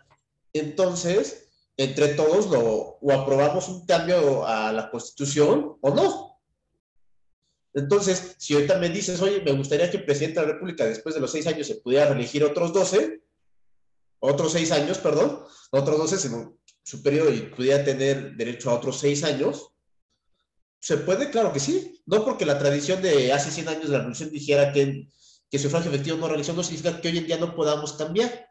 entonces 0.53 1.48
entre 1.79 2.09
todos 2.09 2.47
lo, 2.49 2.97
o 2.99 3.11
aprobamos 3.13 3.69
un 3.69 3.85
cambio 3.85 4.45
a 4.45 4.73
la 4.73 4.91
constitución 4.91 5.77
o 5.79 5.95
no. 5.95 6.41
Entonces, 7.73 8.35
si 8.37 8.53
ahorita 8.53 8.77
me 8.79 8.89
dices, 8.89 9.21
oye, 9.21 9.41
me 9.41 9.53
gustaría 9.53 9.89
que 9.89 9.95
el 9.95 10.05
presidente 10.05 10.41
de 10.41 10.45
la 10.45 10.53
República 10.53 10.85
después 10.85 11.15
de 11.15 11.21
los 11.21 11.31
seis 11.31 11.47
años 11.47 11.67
se 11.67 11.75
pudiera 11.75 12.07
reelegir 12.07 12.43
otros 12.43 12.73
12, 12.73 13.21
otros 14.19 14.51
seis 14.51 14.73
años, 14.73 14.97
perdón, 14.97 15.41
otros 15.71 15.97
12, 15.99 16.17
sino 16.17 16.57
su 16.83 17.01
periodo 17.01 17.31
y 17.33 17.43
pudiera 17.43 17.81
tener 17.81 18.35
derecho 18.35 18.71
a 18.71 18.73
otros 18.73 18.99
seis 18.99 19.23
años, 19.23 19.71
¿se 20.81 20.97
puede? 20.97 21.29
Claro 21.29 21.53
que 21.53 21.61
sí. 21.61 22.01
No 22.05 22.25
porque 22.25 22.45
la 22.45 22.59
tradición 22.59 23.01
de 23.01 23.31
hace 23.31 23.51
100 23.51 23.69
años 23.69 23.83
de 23.85 23.91
la 23.91 23.99
revolución 23.99 24.31
dijera 24.31 24.73
que, 24.73 25.07
que 25.49 25.59
sufragio 25.59 25.91
efectivo 25.91 26.17
no 26.17 26.27
realizó, 26.27 26.51
no 26.51 26.63
significa 26.63 26.99
que 26.99 27.07
hoy 27.07 27.19
en 27.19 27.27
día 27.27 27.37
no 27.37 27.55
podamos 27.55 27.93
cambiar. 27.93 28.48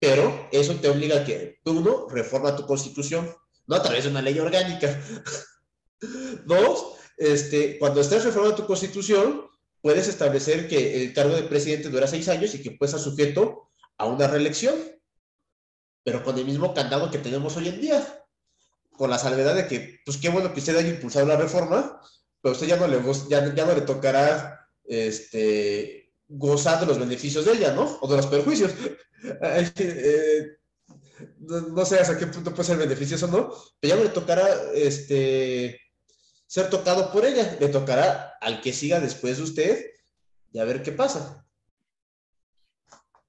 Pero 0.00 0.48
eso 0.52 0.74
te 0.76 0.88
obliga 0.88 1.20
a 1.20 1.24
que, 1.24 1.58
uno, 1.64 2.06
reforma 2.08 2.54
tu 2.56 2.66
constitución, 2.66 3.28
no 3.66 3.76
a 3.76 3.82
través 3.82 4.04
de 4.04 4.10
una 4.10 4.22
ley 4.22 4.38
orgánica. 4.38 5.00
Dos, 6.46 6.94
este, 7.16 7.78
cuando 7.78 8.00
estés 8.00 8.24
reformando 8.24 8.56
tu 8.56 8.66
constitución, 8.66 9.46
puedes 9.80 10.08
establecer 10.08 10.68
que 10.68 11.02
el 11.02 11.12
cargo 11.12 11.34
de 11.34 11.42
presidente 11.42 11.90
dura 11.90 12.06
seis 12.06 12.28
años 12.28 12.54
y 12.54 12.62
que 12.62 12.70
puedes 12.72 12.94
estar 12.94 13.10
sujeto 13.10 13.70
a 13.96 14.06
una 14.06 14.28
reelección 14.28 14.74
pero 16.08 16.24
con 16.24 16.38
el 16.38 16.46
mismo 16.46 16.72
candado 16.72 17.10
que 17.10 17.18
tenemos 17.18 17.54
hoy 17.58 17.68
en 17.68 17.82
día. 17.82 18.24
Con 18.96 19.10
la 19.10 19.18
salvedad 19.18 19.54
de 19.54 19.68
que, 19.68 20.00
pues 20.06 20.16
qué 20.16 20.30
bueno 20.30 20.54
que 20.54 20.60
usted 20.60 20.74
haya 20.74 20.88
impulsado 20.88 21.26
la 21.26 21.36
reforma, 21.36 22.00
pero 22.40 22.54
usted 22.54 22.66
ya 22.66 22.76
no 22.76 22.88
le, 22.88 22.98
ya, 23.28 23.54
ya 23.54 23.66
no 23.66 23.74
le 23.74 23.82
tocará 23.82 24.66
este, 24.84 26.14
gozar 26.26 26.80
de 26.80 26.86
los 26.86 26.98
beneficios 26.98 27.44
de 27.44 27.52
ella, 27.52 27.72
¿no? 27.72 27.98
O 28.00 28.08
de 28.08 28.16
los 28.16 28.26
perjuicios. 28.26 28.72
Eh, 29.22 30.56
no, 31.40 31.84
sé 31.84 31.98
hasta 31.98 32.18
qué 32.18 32.26
punto 32.26 32.52
puede 32.52 32.64
ser 32.64 32.78
beneficioso 32.78 33.26
no, 33.26 33.52
pero 33.80 33.94
ya 33.94 33.96
no 33.96 34.04
le 34.04 34.10
tocará 34.10 34.46
este, 34.74 35.80
ser 36.46 36.70
tocado 36.70 37.10
por 37.12 37.24
ella, 37.24 37.56
le 37.58 37.68
tocará 37.68 38.34
al 38.40 38.60
que 38.60 38.72
siga 38.72 39.00
después 39.00 39.38
de 39.38 39.42
usted 39.42 39.90
y 40.52 40.58
a 40.58 40.64
ver 40.64 40.82
qué 40.82 40.92
pasa. 40.92 41.44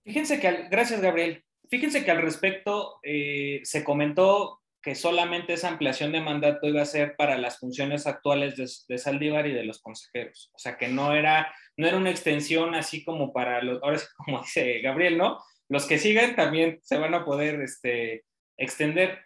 Fíjense 0.03 0.39
que, 0.39 0.67
gracias 0.69 1.01
Gabriel, 1.01 1.43
Fíjense 1.69 2.03
que 2.03 2.11
al 2.11 2.21
respecto 2.21 2.99
eh, 3.03 3.61
se 3.63 3.83
comentó 3.83 4.61
que 4.81 4.95
solamente 4.95 5.53
esa 5.53 5.67
ampliación 5.67 6.11
de 6.11 6.21
mandato 6.21 6.67
iba 6.67 6.81
a 6.81 6.85
ser 6.85 7.15
para 7.15 7.37
las 7.37 7.59
funciones 7.59 8.07
actuales 8.07 8.55
de, 8.55 8.67
de, 8.87 8.97
Saldívar 8.97 9.45
y 9.45 9.53
de 9.53 9.65
los 9.65 9.79
consejeros. 9.79 10.49
O 10.53 10.57
sea, 10.57 10.77
que 10.77 10.87
no 10.87 11.13
era, 11.13 11.53
no 11.77 11.85
era 11.85 11.97
una 11.97 12.09
extensión 12.09 12.73
así 12.73 13.03
como 13.03 13.31
para 13.33 13.61
los, 13.61 13.83
ahora 13.83 13.99
como 14.17 14.41
dice 14.41 14.79
Gabriel, 14.79 15.17
¿no? 15.17 15.37
Los 15.69 15.85
que 15.85 15.99
sigan 15.99 16.35
también 16.35 16.79
se 16.81 16.97
van 16.97 17.13
a 17.13 17.23
poder 17.23 17.61
este, 17.61 18.25
extender. 18.57 19.19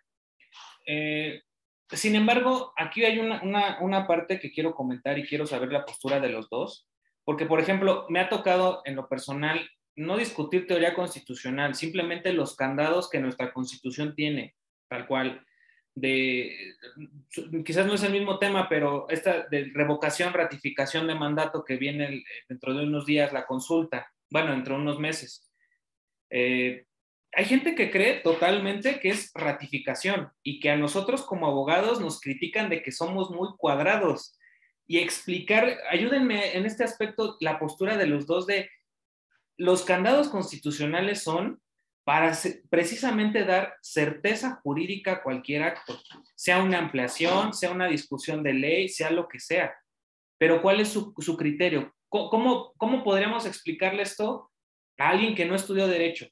Eh, 0.86 1.42
sin 1.90 2.16
embargo, 2.16 2.74
aquí 2.76 3.06
hay 3.06 3.20
una, 3.20 3.42
una, 3.42 3.80
una 3.80 4.08
parte 4.08 4.40
que 4.40 4.52
quiero 4.52 4.76
comentar 4.76 5.18
y 5.18 5.26
quiero 5.26 5.46
saber 5.46 5.72
la 5.72 5.86
postura 5.86 6.20
de 6.20 6.30
los 6.30 6.50
dos, 6.50 6.88
porque, 7.24 7.46
por 7.46 7.60
ejemplo, 7.60 8.06
me 8.10 8.20
ha 8.20 8.30
tocado 8.30 8.82
en 8.86 8.96
lo 8.96 9.08
personal 9.08 9.70
no 9.96 10.18
discutir 10.18 10.68
teoría 10.68 10.94
constitucional, 10.94 11.76
simplemente 11.76 12.34
los 12.34 12.56
candados 12.56 13.10
que 13.10 13.20
nuestra 13.20 13.54
constitución 13.54 14.16
tiene, 14.16 14.56
tal 14.90 15.08
cual. 15.08 15.46
De, 15.96 16.76
quizás 17.64 17.86
no 17.86 17.94
es 17.94 18.04
el 18.04 18.12
mismo 18.12 18.40
tema, 18.40 18.68
pero 18.68 19.08
esta 19.10 19.48
de 19.48 19.72
revocación, 19.74 20.34
ratificación 20.34 21.06
de 21.06 21.14
mandato 21.14 21.64
que 21.64 21.78
viene 21.78 22.24
dentro 22.50 22.74
de 22.74 22.84
unos 22.84 23.06
días, 23.06 23.32
la 23.32 23.46
consulta, 23.46 24.12
bueno, 24.32 24.52
dentro 24.52 24.76
de 24.76 24.82
unos 24.82 25.00
meses. 25.00 25.53
Eh, 26.36 26.88
hay 27.32 27.46
gente 27.46 27.76
que 27.76 27.92
cree 27.92 28.22
totalmente 28.22 29.00
que 29.00 29.10
es 29.10 29.32
ratificación 29.36 30.32
y 30.42 30.60
que 30.60 30.72
a 30.72 30.78
nosotros 30.78 31.22
como 31.22 31.46
abogados 31.46 32.02
nos 32.02 32.20
critican 32.20 32.70
de 32.70 32.82
que 32.82 32.92
somos 32.92 33.30
muy 33.30 33.50
cuadrados 33.56 34.36
y 34.88 34.98
explicar, 34.98 35.78
ayúdenme 35.92 36.58
en 36.58 36.66
este 36.66 36.84
aspecto 36.84 37.38
la 37.40 37.60
postura 37.60 37.98
de 37.98 38.08
los 38.08 38.26
dos 38.26 38.48
de 38.48 38.70
los 39.58 39.84
candados 39.84 40.28
constitucionales 40.30 41.22
son 41.22 41.62
para 42.04 42.36
precisamente 42.72 43.46
dar 43.46 43.76
certeza 43.82 44.60
jurídica 44.64 45.14
a 45.14 45.24
cualquier 45.24 45.64
acto, 45.64 46.00
sea 46.36 46.64
una 46.64 46.80
ampliación, 46.80 47.54
sea 47.54 47.72
una 47.72 47.88
discusión 47.88 48.42
de 48.42 48.54
ley, 48.54 48.90
sea 48.90 49.12
lo 49.12 49.28
que 49.28 49.40
sea. 49.40 49.74
Pero 50.40 50.64
¿cuál 50.64 50.82
es 50.82 50.90
su, 50.90 51.14
criterio? 51.38 51.94
¿Cómo, 52.10 52.74
¿Cómo 52.76 53.04
podríamos 53.04 53.46
explicarle 53.46 54.02
esto 54.02 54.52
a 54.98 55.10
alguien 55.10 55.36
que 55.36 55.46
no 55.46 55.56
estudió 55.56 55.88
derecho? 55.88 56.28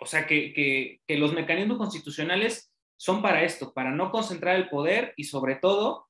O 0.00 0.06
sea, 0.06 0.26
que, 0.26 0.52
que, 0.52 1.00
que 1.06 1.18
los 1.18 1.32
mecanismos 1.32 1.78
constitucionales 1.78 2.72
son 2.96 3.22
para 3.22 3.42
esto, 3.42 3.72
para 3.72 3.90
no 3.90 4.10
concentrar 4.10 4.56
el 4.56 4.68
poder 4.68 5.14
y 5.16 5.24
sobre 5.24 5.56
todo 5.56 6.08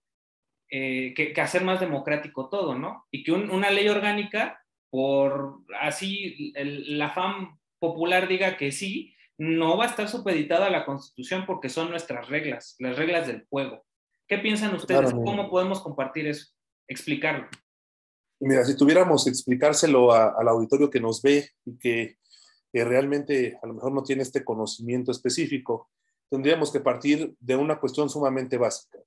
eh, 0.71 1.15
que, 1.15 1.41
hacer 1.41 1.63
más 1.63 1.81
democrático 1.81 2.49
todo, 2.49 2.75
¿no? 2.75 3.07
Y 3.11 3.23
que 3.23 3.33
una 3.33 3.71
ley 3.71 3.89
orgánica, 3.89 4.61
por 4.91 5.61
así 5.81 6.53
el, 6.57 6.99
la 6.99 7.11
FAM 7.11 7.59
popular 7.79 8.27
diga 8.27 8.57
que 8.57 8.73
sí, 8.73 9.15
no 9.39 9.77
va 9.77 9.85
a 9.85 9.89
estar 9.89 10.09
supeditada 10.09 10.67
a 10.67 10.71
la 10.71 10.85
Constitución 10.85 11.45
porque 11.47 11.69
son 11.69 11.91
nuestras 11.91 12.29
reglas, 12.29 12.77
las 12.79 12.97
reglas 12.97 13.27
del 13.27 13.47
juego. 13.49 13.85
¿Qué 14.27 14.39
piensan 14.39 14.75
ustedes? 14.75 15.13
¿Cómo 15.13 15.51
podemos 15.51 15.81
compartir 15.81 16.27
eso? 16.27 16.53
Explicarlo. 16.89 17.49
Mira, 18.41 18.65
si 18.65 18.77
tuviéramos 18.77 19.27
explicárselo 19.27 20.13
al 20.13 20.49
auditorio 20.49 20.91
que 20.91 21.01
nos 21.01 21.23
ve 21.23 21.51
y 21.65 21.79
que, 21.79 22.19
realmente 22.73 23.57
a 23.63 23.69
lo 23.69 23.75
mejor 23.75 23.93
no 23.93 24.03
tiene 24.03 24.25
este 24.25 24.43
conocimiento 24.43 25.13
específico, 25.13 25.91
tendríamos 26.29 26.73
que 26.73 26.81
partir 26.81 27.37
de 27.39 27.55
una 27.55 27.79
cuestión 27.79 28.11
sumamente 28.11 28.59
básica. 28.59 28.99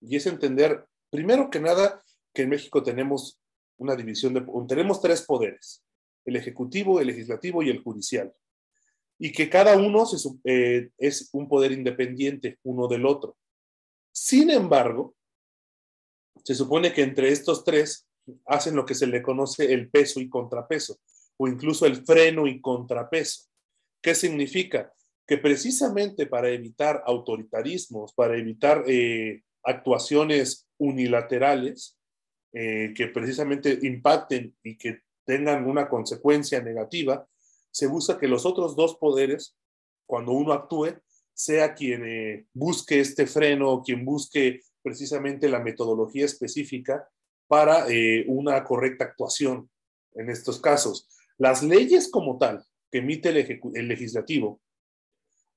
Y 0.00 0.16
es 0.16 0.26
entender, 0.26 0.84
primero 1.08 1.48
que 1.48 1.60
nada, 1.60 2.02
que 2.34 2.42
en 2.42 2.48
México 2.48 2.82
tenemos 2.82 3.38
una 3.76 3.94
división 3.94 4.34
de, 4.34 4.44
tenemos 4.66 5.00
tres 5.00 5.22
poderes, 5.22 5.84
el 6.24 6.34
ejecutivo, 6.34 7.00
el 7.00 7.06
legislativo 7.06 7.62
y 7.62 7.70
el 7.70 7.82
judicial. 7.82 8.34
Y 9.18 9.30
que 9.30 9.48
cada 9.48 9.76
uno 9.76 10.04
eh, 10.42 10.90
es 10.98 11.30
un 11.32 11.48
poder 11.48 11.70
independiente 11.70 12.58
uno 12.64 12.88
del 12.88 13.06
otro. 13.06 13.36
Sin 14.10 14.50
embargo, 14.50 15.14
se 16.42 16.56
supone 16.56 16.92
que 16.92 17.02
entre 17.02 17.30
estos 17.30 17.64
tres 17.64 18.08
hacen 18.46 18.76
lo 18.76 18.86
que 18.86 18.94
se 18.94 19.06
le 19.06 19.22
conoce 19.22 19.72
el 19.72 19.90
peso 19.90 20.20
y 20.20 20.28
contrapeso, 20.28 20.98
o 21.36 21.48
incluso 21.48 21.86
el 21.86 22.04
freno 22.04 22.46
y 22.46 22.60
contrapeso. 22.60 23.44
¿Qué 24.00 24.14
significa? 24.14 24.92
Que 25.26 25.38
precisamente 25.38 26.26
para 26.26 26.50
evitar 26.50 27.02
autoritarismos, 27.06 28.12
para 28.14 28.36
evitar 28.36 28.84
eh, 28.86 29.42
actuaciones 29.62 30.68
unilaterales 30.78 31.98
eh, 32.52 32.92
que 32.94 33.06
precisamente 33.08 33.78
impacten 33.82 34.54
y 34.62 34.76
que 34.76 35.00
tengan 35.24 35.66
una 35.66 35.88
consecuencia 35.88 36.60
negativa, 36.60 37.26
se 37.70 37.86
busca 37.86 38.18
que 38.18 38.28
los 38.28 38.44
otros 38.44 38.76
dos 38.76 38.96
poderes, 38.96 39.56
cuando 40.06 40.32
uno 40.32 40.52
actúe, 40.52 40.98
sea 41.32 41.74
quien 41.74 42.04
eh, 42.04 42.46
busque 42.52 43.00
este 43.00 43.26
freno, 43.26 43.82
quien 43.82 44.04
busque 44.04 44.60
precisamente 44.82 45.48
la 45.48 45.60
metodología 45.60 46.24
específica 46.24 47.08
para 47.52 47.86
eh, 47.90 48.24
una 48.28 48.64
correcta 48.64 49.04
actuación 49.04 49.68
en 50.14 50.30
estos 50.30 50.58
casos. 50.58 51.06
Las 51.36 51.62
leyes 51.62 52.10
como 52.10 52.38
tal 52.38 52.64
que 52.90 53.00
emite 53.00 53.28
el, 53.28 53.88
legislativo, 53.88 54.62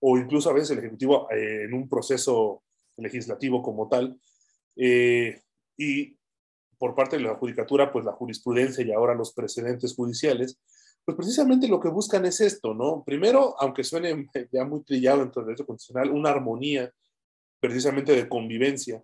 o 0.02 0.18
incluso 0.18 0.50
a 0.50 0.54
veces 0.54 0.72
el 0.72 0.80
ejecutivo 0.80 1.32
eh, 1.32 1.64
en 1.64 1.74
un 1.74 1.88
proceso 1.88 2.64
legislativo 2.98 3.64
como 3.64 3.88
tal, 3.88 4.20
eh, 4.76 5.41
y 5.78 6.18
por 6.78 6.96
parte 6.96 7.16
de 7.16 7.24
la 7.24 7.36
judicatura, 7.36 7.93
pues 7.93 8.04
la 8.04 8.12
jurisprudencia 8.12 8.84
y 8.84 8.91
ahora 8.91 9.16
los 9.16 9.32
precedentes 9.32 9.96
judiciales, 9.96 10.60
pues 11.06 11.16
precisamente 11.16 11.70
lo 11.70 11.80
que 11.80 11.88
buscan 11.88 12.26
es 12.26 12.41
esto, 12.41 12.74
¿no? 12.74 13.06
Primero, 13.06 13.56
aunque 13.58 13.86
suene 13.86 14.28
ya 14.52 14.66
muy 14.66 14.84
trillado 14.84 15.20
dentro 15.20 15.43
del 15.43 15.48
derecho 15.48 15.66
constitucional, 15.66 16.12
una 16.12 16.32
armonía 16.32 16.91
precisamente 17.62 18.14
de 18.14 18.28
convivencia 18.28 19.02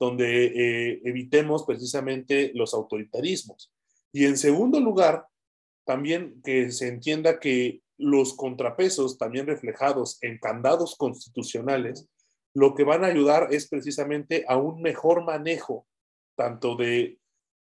donde 0.00 0.46
eh, 0.46 1.00
evitemos 1.04 1.64
precisamente 1.64 2.52
los 2.54 2.72
autoritarismos. 2.72 3.70
Y 4.12 4.24
en 4.24 4.38
segundo 4.38 4.80
lugar, 4.80 5.26
también 5.84 6.40
que 6.42 6.72
se 6.72 6.88
entienda 6.88 7.38
que 7.38 7.82
los 7.98 8.34
contrapesos, 8.34 9.18
también 9.18 9.46
reflejados 9.46 10.18
en 10.22 10.38
candados 10.38 10.96
constitucionales, 10.96 12.08
lo 12.54 12.74
que 12.74 12.82
van 12.82 13.04
a 13.04 13.08
ayudar 13.08 13.48
es 13.52 13.68
precisamente 13.68 14.44
a 14.48 14.56
un 14.56 14.80
mejor 14.80 15.22
manejo 15.22 15.86
tanto 16.34 16.76
de 16.76 17.18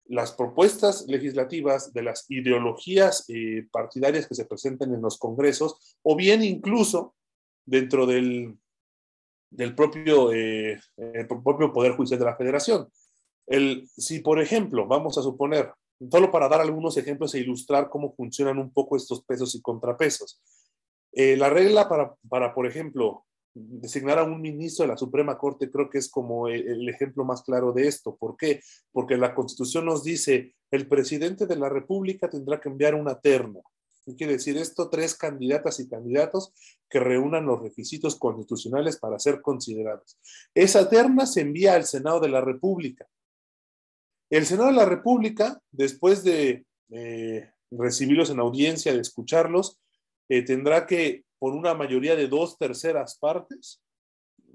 las 0.07 0.33
propuestas 0.33 1.07
legislativas, 1.07 1.93
de 1.93 2.03
las 2.03 2.29
ideologías 2.29 3.25
eh, 3.29 3.67
partidarias 3.71 4.27
que 4.27 4.35
se 4.35 4.45
presenten 4.45 4.93
en 4.93 5.01
los 5.01 5.19
congresos, 5.19 5.97
o 6.03 6.17
bien 6.17 6.43
incluso 6.43 7.15
dentro 7.65 8.05
del 8.05 8.59
del 9.55 9.75
propio, 9.75 10.33
eh, 10.33 10.79
propio 11.29 11.73
Poder 11.73 11.93
Judicial 11.93 12.19
de 12.19 12.27
la 12.27 12.37
Federación. 12.37 12.89
El, 13.47 13.89
si, 13.97 14.21
por 14.21 14.41
ejemplo, 14.41 14.87
vamos 14.87 15.17
a 15.17 15.23
suponer, 15.23 15.71
solo 16.11 16.31
para 16.31 16.49
dar 16.49 16.61
algunos 16.61 16.97
ejemplos 16.97 17.35
e 17.35 17.41
ilustrar 17.41 17.89
cómo 17.89 18.15
funcionan 18.15 18.59
un 18.59 18.73
poco 18.73 18.97
estos 18.97 19.25
pesos 19.25 19.55
y 19.55 19.63
contrapesos, 19.63 20.41
eh, 21.13 21.37
la 21.37 21.51
regla 21.51 21.89
para, 21.89 22.15
para, 22.29 22.55
por 22.55 22.67
ejemplo, 22.67 23.25
designar 23.55 24.19
a 24.19 24.25
un 24.25 24.41
ministro 24.41 24.85
de 24.85 24.93
la 24.93 24.97
Suprema 24.97 25.39
Corte 25.39 25.71
creo 25.71 25.89
que 25.89 25.99
es 25.99 26.11
como 26.11 26.49
el, 26.49 26.67
el 26.67 26.89
ejemplo 26.89 27.25
más 27.25 27.43
claro 27.43 27.73
de 27.73 27.87
esto. 27.87 28.17
¿Por 28.17 28.37
qué? 28.37 28.61
Porque 28.91 29.17
la 29.17 29.35
Constitución 29.35 29.85
nos 29.85 30.03
dice, 30.03 30.57
el 30.73 30.89
presidente 30.89 31.47
de 31.47 31.57
la 31.57 31.69
República 31.69 32.29
tendrá 32.29 32.61
que 32.61 32.69
enviar 32.69 32.97
una 32.97 33.21
terna 33.21 33.61
¿Qué 34.05 34.15
quiere 34.17 34.35
decir 34.35 34.57
esto? 34.59 34.91
Tres 34.91 35.15
candidatas 35.15 35.81
y 35.81 35.89
candidatos 35.89 36.53
que 36.91 37.01
reúnan 37.01 37.47
los 37.47 37.63
requisitos 37.63 38.17
constitucionales 38.17 38.99
para 38.99 39.19
ser 39.19 39.41
considerados. 39.41 40.19
Esa 40.55 40.89
terna 40.89 41.27
se 41.27 41.41
envía 41.41 41.75
al 41.75 41.85
Senado 41.85 42.21
de 42.21 42.29
la 42.29 42.43
República. 42.43 43.09
El 44.29 44.45
Senado 44.45 44.69
de 44.69 44.77
la 44.77 44.85
República, 44.85 45.61
después 45.71 46.23
de 46.23 46.67
eh, 46.91 47.51
recibirlos 47.71 48.31
en 48.31 48.41
audiencia, 48.41 48.93
de 48.93 49.01
escucharlos, 49.01 49.81
eh, 50.29 50.43
tendrá 50.43 50.87
que, 50.87 51.25
por 51.39 51.55
una 51.55 51.75
mayoría 51.75 52.15
de 52.15 52.29
dos 52.29 52.59
terceras 52.59 53.19
partes, 53.19 53.81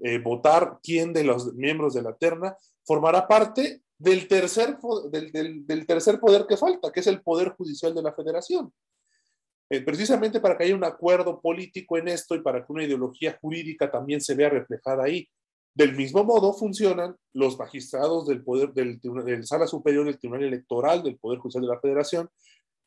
eh, 0.02 0.18
votar 0.18 0.78
quién 0.82 1.12
de 1.12 1.24
los 1.24 1.54
miembros 1.54 1.94
de 1.94 2.02
la 2.02 2.14
terna 2.14 2.56
formará 2.84 3.26
parte 3.28 3.82
del 3.98 4.28
tercer, 4.28 4.78
del 5.10 5.86
tercer 5.86 6.18
poder 6.18 6.46
que 6.48 6.56
falta, 6.56 6.90
que 6.90 7.00
es 7.00 7.06
el 7.06 7.20
Poder 7.20 7.50
Judicial 7.50 7.94
de 7.94 8.02
la 8.02 8.14
Federación. 8.14 8.72
Eh, 9.72 9.82
precisamente 9.82 10.40
para 10.40 10.58
que 10.58 10.64
haya 10.64 10.74
un 10.74 10.82
acuerdo 10.82 11.40
político 11.40 11.96
en 11.96 12.08
esto 12.08 12.34
y 12.34 12.42
para 12.42 12.66
que 12.66 12.72
una 12.72 12.82
ideología 12.82 13.38
jurídica 13.40 13.88
también 13.88 14.20
se 14.20 14.34
vea 14.34 14.48
reflejada 14.48 15.04
ahí. 15.04 15.28
Del 15.72 15.94
mismo 15.94 16.24
modo 16.24 16.52
funcionan 16.52 17.14
los 17.32 17.56
magistrados 17.56 18.26
del 18.26 18.42
poder 18.42 18.72
del, 18.72 18.98
Sala 19.46 19.68
Superior 19.68 20.04
del 20.04 20.18
Tribunal 20.18 20.44
Electoral 20.44 21.04
del 21.04 21.18
Poder 21.18 21.38
Judicial 21.38 21.62
de 21.62 21.68
la 21.68 21.80
Federación 21.80 22.28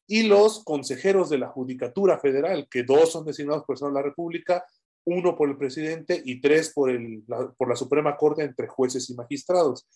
y 0.06 0.24
los 0.24 0.66
consejeros 0.66 1.30
de 1.30 1.38
la 1.38 1.48
Judicatura 1.48 2.20
Federal, 2.20 2.68
que 2.70 2.84
dos 2.84 3.14
son 3.14 3.26
designados 3.26 3.64
por 3.64 3.76
el 3.76 3.78
Senado 3.78 3.96
de 3.96 4.02
la 4.02 4.10
República, 4.10 4.66
uno 5.06 5.38
por 5.38 5.50
el 5.50 5.58
presidente 5.58 6.22
y 6.26 6.42
tres 6.42 6.74
por, 6.74 6.90
el, 6.90 7.24
por 7.58 7.70
la 7.70 7.78
Suprema 7.78 8.18
Corte 8.18 8.44
entre 8.44 8.68
jueces 8.68 9.10
y 9.10 9.16
magistrados. 9.16 9.88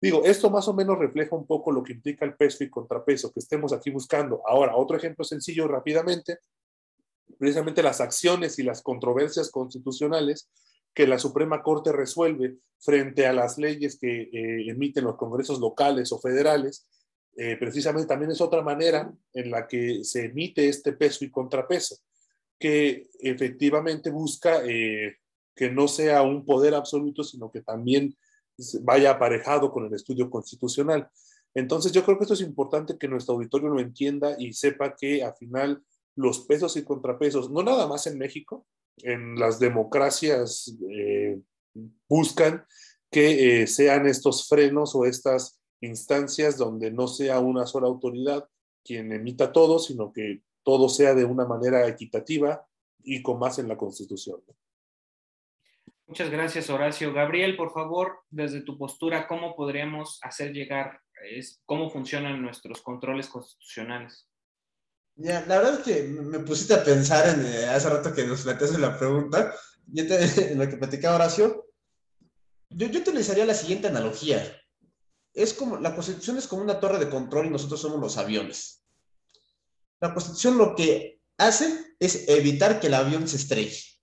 Digo, 0.00 0.24
esto 0.24 0.50
más 0.50 0.68
o 0.68 0.74
menos 0.74 0.98
refleja 0.98 1.34
un 1.34 1.46
poco 1.46 1.72
lo 1.72 1.82
que 1.82 1.94
implica 1.94 2.24
el 2.24 2.34
peso 2.34 2.62
y 2.62 2.70
contrapeso 2.70 3.32
que 3.32 3.40
estemos 3.40 3.72
aquí 3.72 3.90
buscando. 3.90 4.42
Ahora, 4.46 4.76
otro 4.76 4.96
ejemplo 4.96 5.24
sencillo 5.24 5.66
rápidamente, 5.66 6.38
precisamente 7.38 7.82
las 7.82 8.00
acciones 8.00 8.58
y 8.58 8.62
las 8.62 8.82
controversias 8.82 9.50
constitucionales 9.50 10.50
que 10.92 11.06
la 11.06 11.18
Suprema 11.18 11.62
Corte 11.62 11.92
resuelve 11.92 12.56
frente 12.78 13.26
a 13.26 13.32
las 13.32 13.58
leyes 13.58 13.98
que 13.98 14.22
eh, 14.22 14.70
emiten 14.70 15.04
los 15.04 15.16
congresos 15.16 15.58
locales 15.58 16.12
o 16.12 16.20
federales, 16.20 16.86
eh, 17.36 17.56
precisamente 17.58 18.06
también 18.06 18.30
es 18.30 18.40
otra 18.40 18.62
manera 18.62 19.12
en 19.32 19.50
la 19.50 19.66
que 19.66 20.04
se 20.04 20.26
emite 20.26 20.68
este 20.68 20.92
peso 20.92 21.24
y 21.24 21.30
contrapeso, 21.30 21.96
que 22.58 23.08
efectivamente 23.18 24.10
busca 24.10 24.62
eh, 24.64 25.16
que 25.54 25.70
no 25.70 25.88
sea 25.88 26.22
un 26.22 26.44
poder 26.44 26.74
absoluto, 26.74 27.24
sino 27.24 27.50
que 27.50 27.62
también 27.62 28.16
vaya 28.82 29.12
aparejado 29.12 29.72
con 29.72 29.86
el 29.86 29.94
estudio 29.94 30.30
constitucional. 30.30 31.08
Entonces 31.54 31.92
yo 31.92 32.04
creo 32.04 32.18
que 32.18 32.24
esto 32.24 32.34
es 32.34 32.40
importante 32.40 32.98
que 32.98 33.08
nuestro 33.08 33.34
auditorio 33.34 33.68
lo 33.68 33.80
entienda 33.80 34.34
y 34.38 34.52
sepa 34.52 34.96
que 34.96 35.22
al 35.22 35.34
final 35.34 35.82
los 36.16 36.40
pesos 36.40 36.76
y 36.76 36.84
contrapesos, 36.84 37.50
no 37.50 37.62
nada 37.62 37.86
más 37.86 38.06
en 38.06 38.18
México, 38.18 38.66
en 38.98 39.36
las 39.36 39.58
democracias 39.58 40.76
eh, 40.90 41.40
buscan 42.08 42.64
que 43.10 43.62
eh, 43.62 43.66
sean 43.66 44.06
estos 44.06 44.48
frenos 44.48 44.94
o 44.94 45.04
estas 45.04 45.60
instancias 45.80 46.56
donde 46.56 46.90
no 46.90 47.06
sea 47.06 47.40
una 47.40 47.66
sola 47.66 47.86
autoridad 47.86 48.48
quien 48.84 49.12
emita 49.12 49.52
todo, 49.52 49.78
sino 49.78 50.12
que 50.12 50.42
todo 50.62 50.88
sea 50.88 51.14
de 51.14 51.24
una 51.24 51.46
manera 51.46 51.86
equitativa 51.86 52.66
y 53.02 53.22
con 53.22 53.38
más 53.38 53.58
en 53.58 53.68
la 53.68 53.76
Constitución. 53.76 54.40
Muchas 56.06 56.30
gracias, 56.30 56.68
Horacio. 56.68 57.14
Gabriel, 57.14 57.56
por 57.56 57.72
favor, 57.72 58.20
desde 58.30 58.60
tu 58.60 58.76
postura, 58.76 59.26
¿cómo 59.26 59.56
podríamos 59.56 60.18
hacer 60.22 60.52
llegar, 60.52 61.00
es, 61.30 61.62
cómo 61.64 61.90
funcionan 61.90 62.42
nuestros 62.42 62.82
controles 62.82 63.28
constitucionales? 63.28 64.28
La 65.16 65.40
verdad 65.40 65.74
es 65.74 65.80
que 65.80 66.02
me 66.02 66.40
pusiste 66.40 66.74
a 66.74 66.84
pensar 66.84 67.28
en 67.28 67.46
eh, 67.46 67.66
hace 67.66 67.88
rato 67.88 68.12
que 68.12 68.26
nos 68.26 68.42
planteaste 68.42 68.78
la 68.78 68.98
pregunta, 68.98 69.54
yo 69.86 70.04
en 70.38 70.58
lo 70.58 70.68
que 70.68 70.76
platicaba 70.76 71.14
Horacio, 71.14 71.66
yo, 72.68 72.88
yo 72.88 73.00
utilizaría 73.00 73.46
la 73.46 73.54
siguiente 73.54 73.88
analogía. 73.88 74.42
Es 75.32 75.54
como, 75.54 75.78
la 75.78 75.94
Constitución 75.94 76.36
es 76.36 76.46
como 76.46 76.62
una 76.62 76.80
torre 76.80 76.98
de 76.98 77.08
control 77.08 77.46
y 77.46 77.50
nosotros 77.50 77.80
somos 77.80 78.00
los 78.00 78.18
aviones. 78.18 78.82
La 80.00 80.12
Constitución 80.12 80.58
lo 80.58 80.74
que 80.74 81.20
hace 81.38 81.96
es 81.98 82.28
evitar 82.28 82.78
que 82.78 82.88
el 82.88 82.94
avión 82.94 83.26
se 83.26 83.36
estrelle 83.36 83.93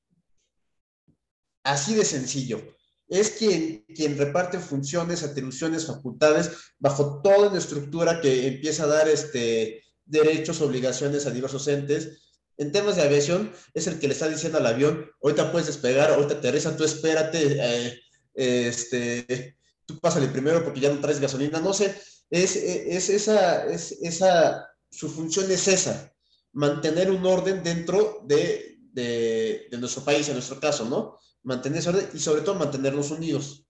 Así 1.63 1.95
de 1.95 2.05
sencillo. 2.05 2.61
Es 3.07 3.31
quien, 3.31 3.83
quien 3.93 4.17
reparte 4.17 4.57
funciones, 4.59 5.23
atribuciones, 5.23 5.85
facultades, 5.85 6.51
bajo 6.79 7.21
toda 7.21 7.49
una 7.49 7.57
estructura 7.57 8.21
que 8.21 8.47
empieza 8.47 8.85
a 8.85 8.87
dar 8.87 9.09
este, 9.09 9.83
derechos, 10.05 10.61
obligaciones 10.61 11.25
a 11.25 11.31
diversos 11.31 11.67
entes. 11.67 12.21
En 12.57 12.71
temas 12.71 12.95
de 12.95 13.03
aviación, 13.03 13.51
es 13.73 13.87
el 13.87 13.99
que 13.99 14.07
le 14.07 14.13
está 14.13 14.29
diciendo 14.29 14.59
al 14.59 14.65
avión, 14.65 15.09
ahorita 15.21 15.51
puedes 15.51 15.67
despegar, 15.67 16.11
ahorita 16.11 16.35
aterriza, 16.35 16.75
tú 16.77 16.83
espérate, 16.83 17.57
eh, 17.59 17.99
este, 18.33 19.57
tú 19.85 19.99
pásale 19.99 20.27
primero 20.27 20.63
porque 20.63 20.79
ya 20.79 20.93
no 20.93 20.99
traes 20.99 21.19
gasolina, 21.19 21.59
no 21.59 21.73
sé, 21.73 21.95
es, 22.29 22.55
es, 22.55 23.09
esa, 23.09 23.65
es 23.65 23.93
esa, 24.01 24.69
su 24.89 25.09
función 25.09 25.49
es 25.51 25.67
esa, 25.67 26.13
mantener 26.53 27.09
un 27.09 27.25
orden 27.25 27.63
dentro 27.63 28.21
de, 28.25 28.77
de, 28.93 29.67
de 29.71 29.77
nuestro 29.77 30.03
país, 30.03 30.27
en 30.27 30.35
nuestro 30.35 30.59
caso, 30.59 30.85
¿no? 30.85 31.17
Mantener 31.43 31.79
ese 31.79 31.89
orden 31.89 32.09
y 32.13 32.19
sobre 32.19 32.41
todo 32.41 32.55
mantenernos 32.55 33.11
unidos. 33.11 33.65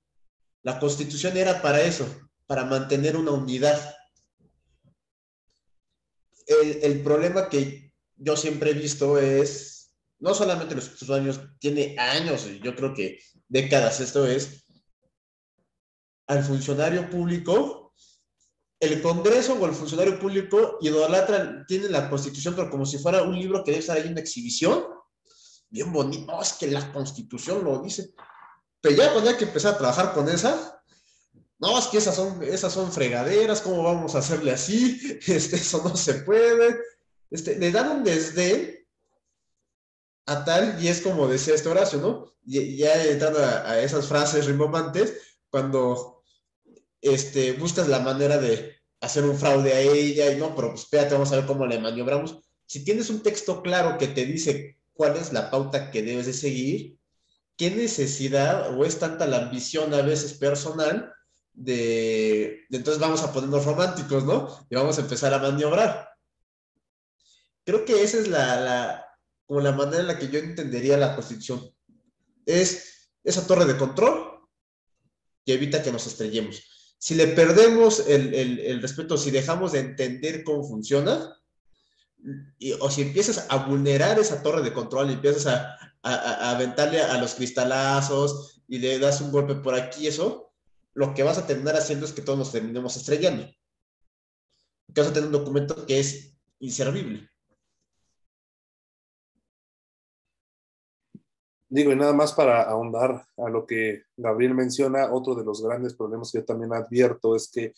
La 0.64 0.80
constitución 0.80 1.38
era 1.38 1.62
para 1.62 1.82
eso, 1.82 2.06
para 2.46 2.66
mantener 2.66 3.16
una 3.16 3.32
unidad 3.32 3.80
el, 6.60 7.02
problema 7.02 7.50
que 7.50 7.94
yo 8.18 8.36
siempre 8.36 8.72
he 8.72 8.74
visto 8.74 9.18
es, 9.18 9.94
no 10.20 10.34
solamente 10.34 10.76
los 10.76 10.90
últimos 10.90 11.18
años, 11.18 11.42
tiene 11.60 11.96
años, 11.98 12.48
yo 12.62 12.76
creo 12.76 12.94
que 12.94 13.20
décadas 13.48 14.00
esto 14.00 14.28
es, 14.28 14.66
al 16.28 16.44
funcionario 16.44 17.10
público, 17.10 17.94
el 18.80 19.02
Congreso 19.02 19.54
o 19.54 19.66
el 19.66 19.74
funcionario 19.74 20.20
público 20.20 20.78
idolatran, 20.82 21.66
tiene 21.68 21.90
la 21.90 22.10
Constitución, 22.10 22.56
pero 22.56 22.70
como 22.70 22.86
si 22.86 22.98
fuera 22.98 23.24
un 23.24 23.38
libro 23.38 23.64
que 23.64 23.72
debe 23.72 23.82
estar 23.82 23.98
ahí 23.98 24.04
en 24.04 24.14
una 24.14 24.22
exhibición, 24.22 24.86
bien 25.72 25.92
bonito, 25.92 26.32
no, 26.32 26.42
es 26.42 26.54
que 26.54 26.68
la 26.68 26.92
Constitución 26.92 27.64
lo 27.64 27.80
dice, 27.82 28.14
pero 28.82 28.96
ya 28.96 29.12
cuando 29.12 29.30
hay 29.30 29.38
que 29.38 29.46
empezar 29.46 29.74
a 29.74 29.78
trabajar 29.78 30.14
con 30.14 30.30
esa, 30.30 30.84
no, 31.60 31.78
es 31.78 31.86
que 31.88 31.98
esas 31.98 32.16
son, 32.16 32.44
esas 32.44 32.74
son 32.74 32.92
fregaderas, 32.92 33.62
¿cómo 33.62 33.84
vamos 33.84 34.16
a 34.16 34.20
hacerle 34.20 34.52
así? 34.52 35.20
Este, 35.28 35.56
eso 35.58 35.82
no 35.84 35.96
se 35.96 36.16
puede. 36.16 36.80
Este, 37.30 37.58
le 37.58 37.72
dan 37.72 37.90
un 37.90 38.04
desdén 38.04 38.80
a 40.26 40.44
tal, 40.44 40.84
y 40.84 40.88
es 40.88 41.02
como 41.02 41.28
decía 41.28 41.54
este 41.54 41.70
Horacio, 41.70 42.00
¿no? 42.00 42.34
Y, 42.46 42.78
ya 42.78 43.04
entrando 43.04 43.40
a, 43.40 43.70
a, 43.70 43.80
esas 43.80 44.08
frases 44.08 44.48
rimbombantes, 44.48 45.38
cuando 45.50 46.24
este, 47.00 47.54
buscas 47.54 47.88
la 47.88 48.00
manera 48.00 48.38
de 48.40 48.76
hacer 49.00 49.24
un 49.24 49.38
fraude 49.38 49.74
a 49.74 49.82
ella, 49.82 50.32
y 50.32 50.38
no, 50.38 50.56
pero 50.56 50.70
pues, 50.70 50.82
espérate, 50.82 51.14
vamos 51.14 51.32
a 51.32 51.38
ver 51.38 51.46
cómo 51.46 51.68
le 51.68 51.80
maniobramos. 51.80 52.40
Si 52.66 52.84
tienes 52.84 53.10
un 53.12 53.22
texto 53.22 53.62
claro 53.62 53.98
que 54.00 54.08
te 54.08 54.26
dice 54.26 54.81
cuál 54.94 55.16
es 55.16 55.34
la 55.34 55.50
pauta 55.50 55.92
que 55.92 56.02
debes 56.02 56.26
de 56.26 56.34
seguir, 56.34 56.98
¿qué 57.58 57.72
necesidad 57.72 58.78
o 58.78 58.86
es 58.86 59.00
tanta 59.00 59.28
la 59.28 59.38
ambición 59.38 59.94
a 59.94 60.02
veces 60.02 60.34
personal? 60.34 61.14
de, 61.54 62.66
de, 62.70 62.78
entonces 62.78 63.00
vamos 63.00 63.22
a 63.24 63.34
ponernos 63.34 63.66
románticos, 63.66 64.24
¿no? 64.24 64.66
Y 64.70 64.76
vamos 64.76 64.98
a 64.98 65.02
empezar 65.02 65.34
a 65.34 65.40
maniobrar. 65.40 66.10
Creo 67.64 67.86
que 67.86 68.04
esa 68.04 68.20
es 68.20 68.28
la, 68.28 68.60
la, 68.60 69.06
como 69.46 69.62
la 69.62 69.72
manera 69.72 70.02
en 70.02 70.08
la 70.08 70.20
que 70.20 70.30
yo 70.30 70.40
entendería 70.40 70.98
la 70.98 71.16
Constitución. 71.16 71.70
Es 72.46 73.12
esa 73.24 73.46
torre 73.46 73.66
de 73.66 73.78
control 73.78 74.40
que 75.46 75.54
evita 75.54 75.84
que 75.84 75.92
nos 75.92 76.08
estrellemos. 76.08 76.64
Si 76.98 77.16
le 77.16 77.28
perdemos 77.28 78.08
el, 78.08 78.34
el, 78.34 78.60
el 78.60 78.82
respeto, 78.82 79.18
si 79.18 79.32
dejamos 79.32 79.72
de 79.72 79.80
entender 79.80 80.44
cómo 80.44 80.64
funciona, 80.64 81.36
y, 82.60 82.74
o 82.74 82.90
si 82.90 83.02
empiezas 83.02 83.48
a 83.50 83.66
vulnerar 83.66 84.20
esa 84.20 84.42
torre 84.44 84.62
de 84.62 84.74
control 84.74 85.10
y 85.10 85.14
empiezas 85.14 85.48
a, 85.48 85.78
a, 86.04 86.14
a 86.14 86.52
aventarle 86.52 87.02
a 87.02 87.18
los 87.20 87.36
cristalazos 87.36 88.62
y 88.68 88.80
le 88.80 89.00
das 89.00 89.22
un 89.22 89.32
golpe 89.32 89.56
por 89.56 89.76
aquí, 89.76 90.08
eso, 90.08 90.52
lo 90.94 91.14
que 91.14 91.24
vas 91.24 91.38
a 91.38 91.48
terminar 91.48 91.76
haciendo 91.76 92.06
es 92.06 92.14
que 92.14 92.22
todos 92.22 92.40
nos 92.40 92.52
terminemos 92.52 92.96
estrellando. 92.96 93.46
Porque 94.86 95.02
vas 95.02 95.10
a 95.10 95.14
tener 95.14 95.28
un 95.28 95.34
documento 95.34 95.86
que 95.86 96.00
es 96.00 96.36
inservible. 96.60 97.30
Digo, 101.70 101.94
y 101.94 101.96
nada 101.96 102.12
más 102.12 102.34
para 102.34 102.64
ahondar 102.64 103.26
a 103.38 103.50
lo 103.50 103.66
que 103.66 104.04
Gabriel 104.18 104.54
menciona, 104.54 105.14
otro 105.14 105.36
de 105.36 105.46
los 105.46 105.64
grandes 105.64 105.94
problemas 105.94 106.30
que 106.30 106.40
yo 106.40 106.46
también 106.46 106.74
advierto 106.74 107.34
es 107.34 107.50
que 107.50 107.74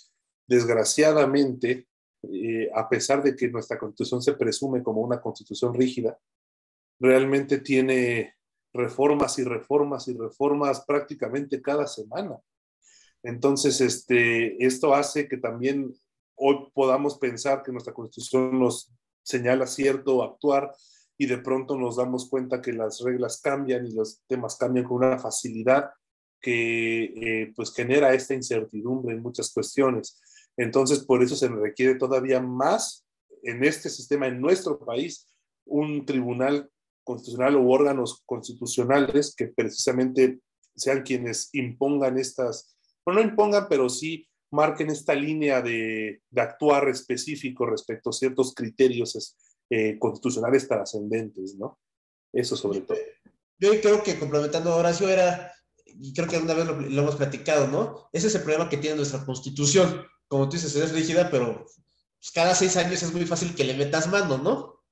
desgraciadamente, 0.47 1.87
eh, 2.31 2.69
a 2.73 2.87
pesar 2.87 3.21
de 3.21 3.35
que 3.35 3.49
nuestra 3.49 3.77
constitución 3.77 4.21
se 4.21 4.33
presume 4.33 4.81
como 4.81 5.01
una 5.01 5.21
constitución 5.21 5.73
rígida, 5.73 6.17
realmente 6.99 7.59
tiene 7.59 8.35
reformas 8.73 9.37
y 9.39 9.43
reformas 9.43 10.07
y 10.07 10.17
reformas 10.17 10.83
prácticamente 10.85 11.61
cada 11.61 11.85
semana. 11.87 12.37
Entonces, 13.21 13.79
este, 13.81 14.63
esto 14.65 14.93
hace 14.93 15.27
que 15.27 15.37
también 15.37 15.93
hoy 16.35 16.69
podamos 16.73 17.17
pensar 17.17 17.63
que 17.63 17.71
nuestra 17.71 17.93
constitución 17.93 18.59
nos 18.59 18.91
señala 19.21 19.67
cierto 19.67 20.23
actuar 20.23 20.73
y 21.17 21.25
de 21.27 21.37
pronto 21.37 21.77
nos 21.77 21.97
damos 21.97 22.29
cuenta 22.29 22.61
que 22.61 22.73
las 22.73 22.99
reglas 22.99 23.39
cambian 23.41 23.85
y 23.85 23.93
los 23.93 24.21
temas 24.27 24.57
cambian 24.57 24.85
con 24.85 24.97
una 24.97 25.19
facilidad 25.19 25.91
que 26.41 27.03
eh, 27.03 27.53
pues 27.55 27.73
genera 27.73 28.13
esta 28.13 28.33
incertidumbre 28.33 29.15
en 29.15 29.21
muchas 29.21 29.53
cuestiones. 29.53 30.19
Entonces, 30.57 30.99
por 30.99 31.23
eso 31.23 31.35
se 31.35 31.47
requiere 31.47 31.95
todavía 31.95 32.39
más 32.39 33.05
en 33.43 33.63
este 33.63 33.89
sistema, 33.89 34.27
en 34.27 34.39
nuestro 34.39 34.79
país, 34.79 35.27
un 35.65 36.05
tribunal 36.05 36.69
constitucional 37.03 37.55
o 37.55 37.67
órganos 37.69 38.21
constitucionales 38.25 39.35
que 39.35 39.47
precisamente 39.47 40.39
sean 40.75 41.03
quienes 41.03 41.49
impongan 41.53 42.17
estas 42.17 42.73
no 43.11 43.21
impongan, 43.21 43.67
pero 43.67 43.89
sí 43.89 44.27
marquen 44.51 44.89
esta 44.89 45.13
línea 45.13 45.61
de, 45.61 46.21
de 46.29 46.41
actuar 46.41 46.87
específico 46.87 47.65
respecto 47.65 48.11
a 48.11 48.13
ciertos 48.13 48.53
criterios 48.53 49.35
eh, 49.69 49.97
constitucionales 49.99 50.67
trascendentes, 50.67 51.55
¿no? 51.55 51.79
Eso 52.31 52.55
sobre 52.55 52.81
todo. 52.81 52.97
Yo 53.59 53.81
creo 53.81 54.03
que 54.03 54.17
complementando 54.19 54.71
a 54.71 54.75
Horacio 54.77 55.09
era, 55.09 55.51
y 55.85 56.13
creo 56.13 56.27
que 56.27 56.37
una 56.37 56.53
vez 56.53 56.65
lo, 56.65 56.79
lo, 56.79 57.01
hemos 57.01 57.15
platicado, 57.15 57.67
¿no? 57.67 58.09
Ese 58.13 58.27
es 58.27 58.35
el 58.35 58.43
problema 58.43 58.69
que 58.69 58.77
tiene 58.77 58.95
nuestra 58.95 59.25
constitución. 59.25 60.05
Como 60.33 60.49
tú 60.49 60.55
dices, 60.55 60.75
es 60.75 60.91
rígida, 60.91 61.29
pero 61.29 61.63
pues, 61.63 62.31
cada 62.31 62.55
seis 62.55 62.75
años 62.75 63.03
es 63.03 63.13
muy 63.13 63.23
fácil 63.23 63.53
que 63.53 63.63
le 63.63 63.75
metas 63.75 64.07
mano, 64.07 64.39
¿no? 64.39 64.83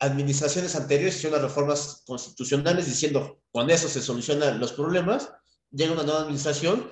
Administraciones 0.00 0.76
anteriores 0.76 1.16
hicieron 1.16 1.40
las 1.40 1.50
reformas 1.50 2.02
constitucionales 2.06 2.84
diciendo, 2.84 3.40
con 3.50 3.70
eso 3.70 3.88
se 3.88 4.02
solucionan 4.02 4.60
los 4.60 4.74
problemas, 4.74 5.32
llega 5.70 5.94
una 5.94 6.02
nueva 6.02 6.20
administración 6.20 6.90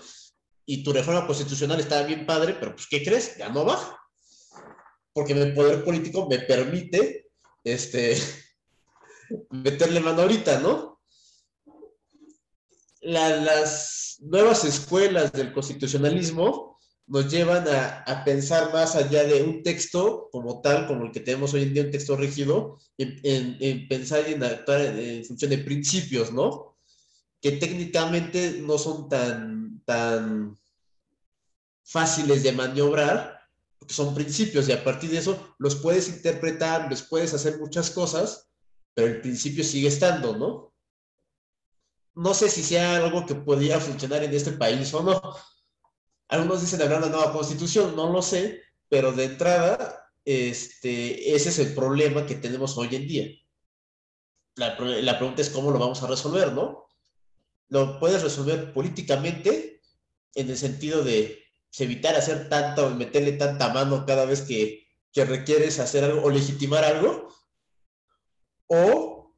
y 0.64 0.82
tu 0.82 0.94
reforma 0.94 1.26
constitucional 1.26 1.78
estaba 1.78 2.06
bien 2.06 2.24
padre, 2.24 2.56
pero 2.58 2.74
pues, 2.74 2.86
¿qué 2.88 3.04
crees? 3.04 3.36
Ya 3.36 3.50
no 3.50 3.66
va. 3.66 4.00
Porque 5.12 5.34
el 5.34 5.52
poder 5.52 5.84
político 5.84 6.26
me 6.30 6.38
permite 6.38 7.28
este, 7.64 8.16
meterle 9.50 10.00
mano 10.00 10.22
ahorita, 10.22 10.58
¿no? 10.60 11.02
La, 13.02 13.28
las 13.28 14.16
nuevas 14.20 14.64
escuelas 14.64 15.32
del 15.32 15.52
constitucionalismo 15.52 16.75
nos 17.08 17.30
llevan 17.30 17.66
a, 17.68 18.24
pensar 18.24 18.72
más 18.72 18.96
allá 18.96 19.24
de 19.24 19.42
un 19.42 19.62
texto 19.62 20.28
como 20.32 20.60
tal, 20.60 20.86
como 20.86 21.06
el 21.06 21.12
que 21.12 21.20
tenemos 21.20 21.54
hoy 21.54 21.62
en 21.62 21.74
día, 21.74 21.82
un 21.84 21.90
texto 21.90 22.16
rígido, 22.16 22.78
en, 22.98 23.20
en, 23.22 23.56
en 23.60 23.88
pensar 23.88 24.24
y 24.28 24.32
en 24.32 24.42
actuar 24.42 24.80
en, 24.80 25.24
función 25.24 25.50
de 25.50 25.58
principios, 25.58 26.32
¿no? 26.32 26.76
que 27.40 27.52
técnicamente 27.52 28.60
no 28.60 28.78
son 28.78 29.08
tan, 29.08 29.80
tan 29.84 30.58
fáciles 31.84 32.42
de 32.42 32.52
maniobrar, 32.52 33.40
porque 33.78 33.94
son 33.94 34.14
principios 34.14 34.68
y 34.68 34.72
a 34.72 34.82
partir 34.82 35.10
de 35.10 35.18
eso 35.18 35.54
los 35.58 35.76
puedes 35.76 36.08
interpretar, 36.08 36.90
les 36.90 37.02
puedes 37.02 37.34
hacer 37.34 37.58
muchas 37.58 37.90
cosas, 37.90 38.48
pero 38.94 39.06
el 39.08 39.20
principio 39.20 39.62
sigue 39.62 39.88
estando, 39.88 40.36
¿no? 40.36 40.74
No 42.14 42.32
sé 42.32 42.48
si 42.48 42.62
sea 42.62 42.96
algo 42.96 43.26
que 43.26 43.34
podría 43.34 43.78
funcionar 43.78 44.24
en 44.24 44.32
este 44.32 44.52
país 44.52 44.92
o 44.94 45.02
no. 45.02 45.36
Algunos 46.28 46.60
dicen 46.60 46.82
habrá 46.82 46.98
una 46.98 47.08
nueva 47.08 47.32
constitución, 47.32 47.94
no 47.94 48.12
lo 48.12 48.22
sé, 48.22 48.62
pero 48.88 49.12
de 49.12 49.24
entrada, 49.24 50.10
este, 50.24 51.34
ese 51.34 51.48
es 51.50 51.58
el 51.58 51.74
problema 51.74 52.26
que 52.26 52.34
tenemos 52.34 52.76
hoy 52.76 52.94
en 52.94 53.06
día. 53.06 53.26
La, 54.56 54.76
pregunta 54.76 55.42
es 55.42 55.50
cómo 55.50 55.70
lo 55.70 55.78
vamos 55.78 56.02
a 56.02 56.06
resolver, 56.06 56.52
¿no? 56.52 56.86
lo 57.68 57.98
puedes 57.98 58.22
resolver 58.22 58.72
políticamente 58.72 59.80
en 60.34 60.50
el 60.50 60.56
sentido 60.56 61.02
de 61.02 61.42
evitar 61.78 62.14
hacer 62.14 62.48
tanta 62.48 62.86
o 62.86 62.90
meterle 62.90 63.32
tanta 63.32 63.72
mano 63.72 64.06
cada 64.06 64.24
vez 64.24 64.42
que, 64.42 64.86
que 65.12 65.24
requieres 65.24 65.78
hacer 65.78 66.04
algo 66.04 66.22
o 66.22 66.30
legitimar 66.30 66.84
algo, 66.84 67.28
o 68.66 69.34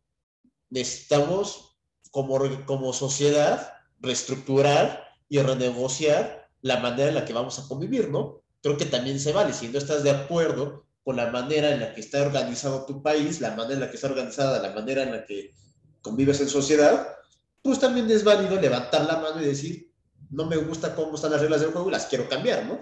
necesitamos 0.70 1.78
como, 2.10 2.38
como 2.64 2.92
sociedad 2.92 3.72
reestructurar 3.98 5.08
y 5.28 5.40
renegociar 5.40 6.37
la 6.62 6.78
manera 6.78 7.08
en 7.08 7.14
la 7.14 7.24
que 7.24 7.32
vamos 7.32 7.58
a 7.58 7.68
convivir, 7.68 8.10
¿no? 8.10 8.42
Creo 8.62 8.76
que 8.76 8.86
también 8.86 9.20
se 9.20 9.32
vale, 9.32 9.52
si 9.52 9.68
no 9.68 9.78
estás 9.78 10.02
de 10.02 10.10
acuerdo 10.10 10.86
con 11.04 11.16
la 11.16 11.30
manera 11.30 11.72
en 11.72 11.80
la 11.80 11.94
que 11.94 12.00
está 12.00 12.22
organizado 12.22 12.84
tu 12.84 13.02
país, 13.02 13.40
la 13.40 13.50
manera 13.50 13.74
en 13.74 13.80
la 13.80 13.90
que 13.90 13.96
está 13.96 14.08
organizada, 14.08 14.60
la 14.60 14.74
manera 14.74 15.02
en 15.02 15.12
la 15.12 15.24
que 15.24 15.54
convives 16.02 16.40
en 16.40 16.48
sociedad, 16.48 17.16
pues 17.62 17.78
también 17.78 18.10
es 18.10 18.24
válido 18.24 18.60
levantar 18.60 19.06
la 19.06 19.18
mano 19.18 19.40
y 19.40 19.46
decir, 19.46 19.90
no 20.30 20.46
me 20.46 20.56
gusta 20.56 20.94
cómo 20.94 21.14
están 21.14 21.32
las 21.32 21.40
reglas 21.40 21.60
del 21.60 21.70
juego 21.70 21.88
y 21.88 21.92
las 21.92 22.06
quiero 22.06 22.28
cambiar, 22.28 22.66
¿no? 22.66 22.78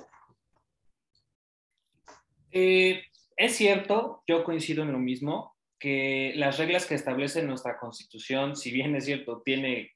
Eh, 2.50 3.02
es 3.36 3.56
cierto, 3.56 4.22
yo 4.26 4.42
coincido 4.42 4.82
en 4.82 4.92
lo 4.92 4.98
mismo, 4.98 5.56
que 5.78 6.32
las 6.36 6.58
reglas 6.58 6.86
que 6.86 6.94
establece 6.94 7.42
nuestra 7.42 7.78
constitución, 7.78 8.56
si 8.56 8.70
bien 8.70 8.96
es 8.96 9.04
cierto, 9.04 9.42
tiene 9.44 9.92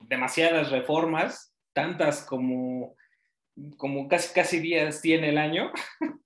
demasiadas 0.00 0.70
reformas, 0.70 1.53
tantas 1.74 2.24
como, 2.24 2.96
como 3.76 4.08
casi, 4.08 4.32
casi 4.32 4.60
días 4.60 5.02
tiene 5.02 5.28
el 5.28 5.38
año, 5.38 5.72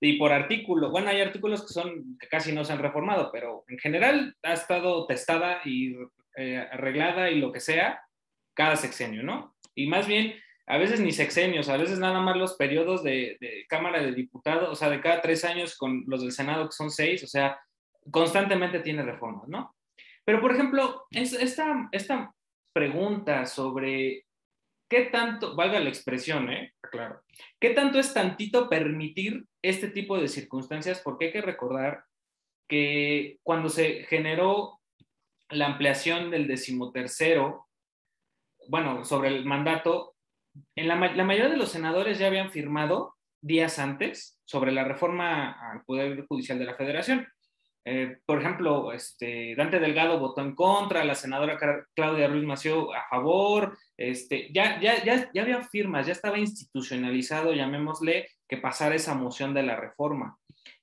y 0.00 0.18
por 0.18 0.32
artículo, 0.32 0.90
bueno, 0.90 1.08
hay 1.08 1.20
artículos 1.20 1.66
que 1.66 1.72
son 1.72 2.18
que 2.18 2.28
casi 2.28 2.52
no 2.52 2.64
se 2.64 2.72
han 2.72 2.78
reformado, 2.80 3.30
pero 3.32 3.64
en 3.68 3.78
general 3.78 4.36
ha 4.42 4.52
estado 4.52 5.06
testada 5.06 5.60
y 5.64 5.96
eh, 6.36 6.58
arreglada 6.70 7.30
y 7.30 7.40
lo 7.40 7.50
que 7.50 7.60
sea 7.60 8.00
cada 8.54 8.76
sexenio, 8.76 9.22
¿no? 9.22 9.56
Y 9.74 9.86
más 9.86 10.06
bien, 10.06 10.34
a 10.66 10.76
veces 10.76 11.00
ni 11.00 11.12
sexenios, 11.12 11.68
a 11.68 11.76
veces 11.76 11.98
nada 11.98 12.20
más 12.20 12.36
los 12.36 12.56
periodos 12.56 13.02
de, 13.02 13.38
Cámara 13.68 14.02
de 14.02 14.12
Diputados, 14.12 14.68
o 14.68 14.74
sea, 14.74 14.90
de 14.90 15.00
cada 15.00 15.22
tres 15.22 15.44
años 15.44 15.76
con 15.76 16.04
los 16.06 16.20
del 16.20 16.32
Senado, 16.32 16.66
que 16.66 16.72
son 16.72 16.90
seis, 16.90 17.24
o 17.24 17.26
sea, 17.26 17.58
constantemente 18.10 18.80
tiene 18.80 19.02
reformas, 19.02 19.48
¿no? 19.48 19.74
Pero, 20.24 20.40
por 20.40 20.52
ejemplo, 20.52 21.06
esta, 21.10 21.88
esta 21.90 22.34
pregunta 22.72 23.46
sobre 23.46 24.26
qué 24.88 25.02
tanto, 25.06 25.54
valga 25.54 25.80
la 25.80 25.88
expresión, 25.88 26.50
¿eh? 26.50 26.72
Claro, 26.80 27.22
qué 27.60 27.70
tanto 27.70 27.98
es 27.98 28.12
tantito 28.14 28.68
permitir 28.68 29.44
este 29.62 29.88
tipo 29.88 30.18
de 30.18 30.28
circunstancias, 30.28 31.00
porque 31.04 31.26
hay 31.26 31.32
que 31.32 31.42
recordar 31.42 32.04
que 32.68 33.38
cuando 33.42 33.68
se 33.68 34.04
generó 34.04 34.80
la 35.50 35.66
ampliación 35.66 36.30
del 36.30 36.46
decimotercero, 36.46 37.66
bueno, 38.68 39.04
sobre 39.04 39.28
el 39.28 39.44
mandato, 39.44 40.14
en 40.76 40.88
la, 40.88 40.96
mayoría 40.96 41.48
de 41.48 41.56
los 41.56 41.70
senadores 41.70 42.18
ya 42.18 42.26
habían 42.26 42.50
firmado 42.50 43.14
días 43.40 43.78
antes 43.78 44.38
sobre 44.44 44.72
la 44.72 44.84
reforma 44.84 45.52
al 45.70 45.84
Poder 45.84 46.26
Judicial 46.26 46.58
de 46.58 46.64
la 46.64 46.74
Federación. 46.74 47.26
Eh, 47.84 48.18
por 48.26 48.40
ejemplo, 48.40 48.92
este, 48.92 49.54
Dante 49.56 49.78
Delgado 49.78 50.18
votó 50.18 50.42
en 50.42 50.54
contra, 50.54 51.04
la 51.04 51.14
senadora 51.14 51.58
Claudia 51.94 52.28
Ruiz 52.28 52.44
Mació 52.44 52.92
a 52.94 53.08
favor, 53.08 53.78
este, 53.96 54.52
ya, 54.52 54.80
ya, 54.80 55.02
ya, 55.04 55.30
ya 55.32 55.42
había 55.42 55.62
firmas, 55.62 56.06
ya 56.06 56.12
estaba 56.12 56.38
institucionalizado, 56.38 57.54
llamémosle, 57.54 58.28
que 58.46 58.58
pasara 58.58 58.94
esa 58.94 59.14
moción 59.14 59.54
de 59.54 59.62
la 59.62 59.76
reforma. 59.76 60.36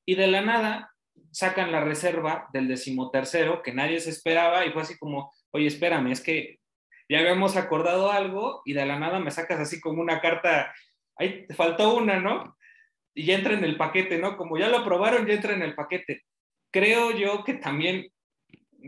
Y 0.05 0.15
de 0.15 0.27
la 0.27 0.41
nada 0.41 0.91
sacan 1.31 1.71
la 1.71 1.81
reserva 1.81 2.47
del 2.53 2.67
decimotercero, 2.67 3.61
que 3.61 3.73
nadie 3.73 3.99
se 3.99 4.09
esperaba, 4.09 4.65
y 4.65 4.71
fue 4.71 4.81
así 4.81 4.97
como, 4.97 5.31
oye, 5.51 5.67
espérame, 5.67 6.11
es 6.11 6.21
que 6.21 6.59
ya 7.09 7.19
habíamos 7.19 7.55
acordado 7.55 8.11
algo 8.11 8.61
y 8.65 8.73
de 8.73 8.85
la 8.85 8.97
nada 8.97 9.19
me 9.19 9.31
sacas 9.31 9.59
así 9.59 9.79
como 9.79 10.01
una 10.01 10.21
carta, 10.21 10.73
ahí 11.17 11.45
te 11.45 11.53
faltó 11.53 11.95
una, 11.95 12.19
¿no? 12.19 12.57
Y 13.13 13.31
entra 13.31 13.53
en 13.53 13.63
el 13.63 13.77
paquete, 13.77 14.17
¿no? 14.17 14.37
Como 14.37 14.57
ya 14.57 14.69
lo 14.69 14.79
aprobaron, 14.79 15.25
ya 15.25 15.33
entra 15.33 15.53
en 15.53 15.61
el 15.61 15.75
paquete. 15.75 16.23
Creo 16.75 17.11
yo 17.11 17.45
que 17.45 17.53
también 17.53 18.11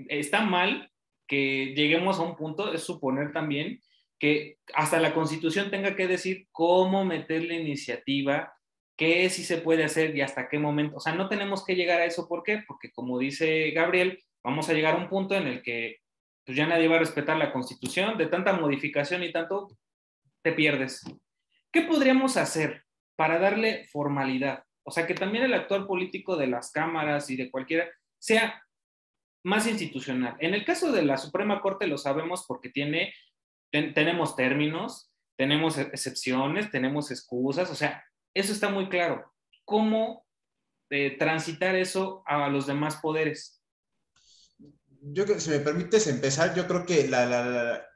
está 0.09 0.41
mal 0.41 0.91
que 1.25 1.73
lleguemos 1.73 2.19
a 2.19 2.23
un 2.23 2.35
punto, 2.35 2.73
es 2.73 2.83
suponer 2.83 3.31
también 3.31 3.79
que 4.19 4.57
hasta 4.73 4.99
la 4.99 5.13
constitución 5.13 5.71
tenga 5.71 5.95
que 5.95 6.05
decir 6.05 6.49
cómo 6.51 7.05
meter 7.05 7.45
la 7.45 7.53
iniciativa, 7.53 8.53
qué 8.97 9.29
sí 9.29 9.45
se 9.45 9.59
puede 9.59 9.85
hacer 9.85 10.13
y 10.17 10.19
hasta 10.19 10.49
qué 10.49 10.59
momento. 10.59 10.97
O 10.97 10.99
sea, 10.99 11.15
no 11.15 11.29
tenemos 11.29 11.63
que 11.63 11.77
llegar 11.77 12.01
a 12.01 12.05
eso. 12.05 12.27
¿Por 12.27 12.43
qué? 12.43 12.61
Porque 12.67 12.91
como 12.91 13.19
dice 13.19 13.71
Gabriel, 13.71 14.19
vamos 14.43 14.67
a 14.67 14.73
llegar 14.73 14.95
a 14.95 14.97
un 14.97 15.07
punto 15.07 15.35
en 15.35 15.47
el 15.47 15.61
que 15.61 15.99
pues 16.45 16.57
ya 16.57 16.67
nadie 16.67 16.89
va 16.89 16.97
a 16.97 16.99
respetar 16.99 17.37
la 17.37 17.53
constitución, 17.53 18.17
de 18.17 18.27
tanta 18.27 18.51
modificación 18.51 19.23
y 19.23 19.31
tanto, 19.31 19.69
te 20.41 20.51
pierdes. 20.51 21.05
¿Qué 21.71 21.83
podríamos 21.83 22.35
hacer 22.35 22.83
para 23.15 23.39
darle 23.39 23.87
formalidad? 23.93 24.65
O 24.87 24.91
sea, 24.91 25.05
que 25.05 25.13
también 25.13 25.43
el 25.43 25.53
actor 25.53 25.85
político 25.85 26.37
de 26.37 26.47
las 26.47 26.71
cámaras 26.71 27.29
y 27.29 27.35
de 27.35 27.51
cualquiera 27.51 27.89
sea 28.17 28.63
más 29.43 29.67
institucional. 29.67 30.37
En 30.39 30.53
el 30.53 30.63
caso 30.63 30.93
de 30.93 31.03
la 31.03 31.17
Suprema 31.17 31.61
Corte 31.61 31.87
lo 31.87 31.97
sabemos 31.97 32.45
porque 32.47 32.69
tiene, 32.69 33.13
tenemos 33.69 34.37
términos, 34.37 35.11
tenemos 35.37 35.77
excepciones, 35.77 36.71
tenemos 36.71 37.11
excusas, 37.11 37.69
o 37.69 37.75
sea, 37.75 38.01
eso 38.33 38.53
está 38.53 38.69
muy 38.69 38.87
claro. 38.87 39.29
¿Cómo 39.65 40.25
eh, 40.89 41.17
transitar 41.17 41.75
eso 41.75 42.23
a 42.25 42.47
los 42.47 42.65
demás 42.65 42.95
poderes? 43.01 43.61
yo 45.01 45.25
si 45.39 45.49
me 45.49 45.59
permites 45.59 46.07
empezar, 46.07 46.55
yo 46.55 46.65
creo 46.65 46.85
que 46.85 47.07
la, 47.07 47.86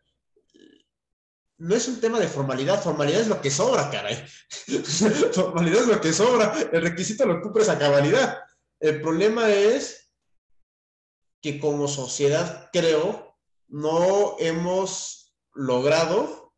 no 1.62 1.76
es 1.76 1.88
un 1.88 2.00
tema 2.00 2.20
de 2.20 2.28
formalidad, 2.28 2.82
formalidad 2.82 3.22
es 3.22 3.28
lo 3.28 3.42
que 3.42 3.52
sobra, 3.52 3.90
caray. 3.90 4.16
formalidad 5.34 5.82
es 5.82 5.88
lo 5.88 6.02
que 6.02 6.14
sobra, 6.14 6.54
el 6.72 6.82
requisito 6.82 7.26
lo 7.26 7.42
cumple 7.42 7.64
esa 7.64 7.80
cabalidad. 7.80 8.40
El 8.80 9.02
problema 9.02 9.50
es 9.50 10.12
que 11.42 11.60
como 11.60 11.88
sociedad, 11.88 12.70
creo, 12.74 13.38
no 13.68 14.36
hemos 14.40 15.34
logrado 15.54 16.54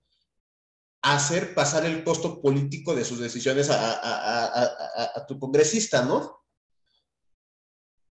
hacer 1.02 1.54
pasar 1.54 1.86
el 1.86 2.04
costo 2.04 2.42
político 2.42 2.96
de 2.96 3.04
sus 3.04 3.20
decisiones 3.20 3.70
a 3.70 5.26
tu 5.28 5.38
congresista, 5.38 6.04
¿no? 6.04 6.44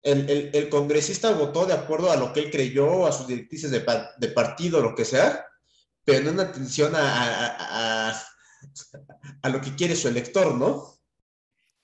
el, 0.08 0.70
congresista 0.70 1.32
votó 1.32 1.66
de 1.66 1.74
acuerdo 1.74 2.12
a 2.12 2.16
lo 2.16 2.32
que 2.32 2.42
él 2.42 2.52
creyó, 2.52 3.06
a 3.06 3.12
sus 3.12 3.28
directrices 3.28 3.72
de, 3.72 4.30
partido, 4.30 4.82
lo 4.82 4.96
que 4.96 5.06
sea, 5.06 5.46
pero 6.08 6.24
no 6.24 6.30
en 6.30 6.40
atención 6.40 6.94
a, 6.96 8.14
a, 9.42 9.50
lo 9.50 9.60
que 9.60 9.76
quiere 9.76 9.94
su 9.94 10.08
elector, 10.08 10.56
¿no? 10.56 10.94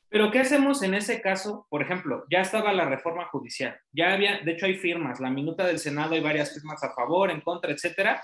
Pero 0.08 0.32
¿qué 0.32 0.40
hacemos 0.40 0.82
en 0.82 0.94
ese 0.94 1.20
caso? 1.20 1.68
Por 1.70 1.82
ejemplo, 1.82 2.24
ya 2.32 2.40
estaba 2.40 2.72
la 2.72 2.86
reforma 2.86 3.28
judicial, 3.28 3.78
ya 3.92 4.14
había, 4.14 4.40
de 4.40 4.54
hecho 4.54 4.66
hay 4.66 4.76
firmas, 4.76 5.20
la 5.20 5.30
minuta 5.30 5.68
del 5.68 5.78
Senado 5.78 6.14
hay 6.14 6.22
varias 6.22 6.54
firmas 6.54 6.82
a 6.86 6.94
favor, 6.94 7.32
en 7.32 7.42
contra, 7.42 7.74
etcétera, 7.74 8.24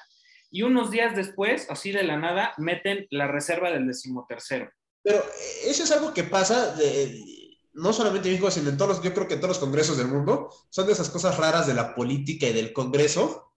y 0.50 0.62
unos 0.62 0.90
días 0.90 1.18
después, 1.18 1.70
así 1.70 1.92
de 1.92 2.04
la 2.04 2.16
nada, 2.16 2.54
meten 2.58 3.06
la 3.10 3.28
reserva 3.28 3.70
del 3.70 3.86
decimotercero. 3.86 4.72
Pero 5.04 5.22
eso 5.66 5.84
es 5.84 5.92
algo 5.92 6.14
que 6.14 6.24
pasa 6.24 6.76
de, 6.78 7.58
no 7.74 7.92
solamente 7.92 8.30
en 8.30 8.36
México, 8.36 8.52
sino 8.52 8.70
en 8.70 8.78
todos 8.78 8.96
los, 8.96 9.04
yo 9.04 9.14
creo 9.14 9.28
que 9.28 9.34
en 9.34 9.42
todos 9.42 9.58
los 9.58 9.66
congresos 9.66 9.98
del 9.98 10.08
mundo, 10.08 10.50
son 10.70 10.88
de 10.88 10.94
esas 10.94 11.10
cosas 11.10 11.36
raras 11.36 11.68
de 11.68 11.74
la 11.74 11.94
política 11.94 12.48
y 12.48 12.54
del 12.54 12.72
congreso, 12.72 13.49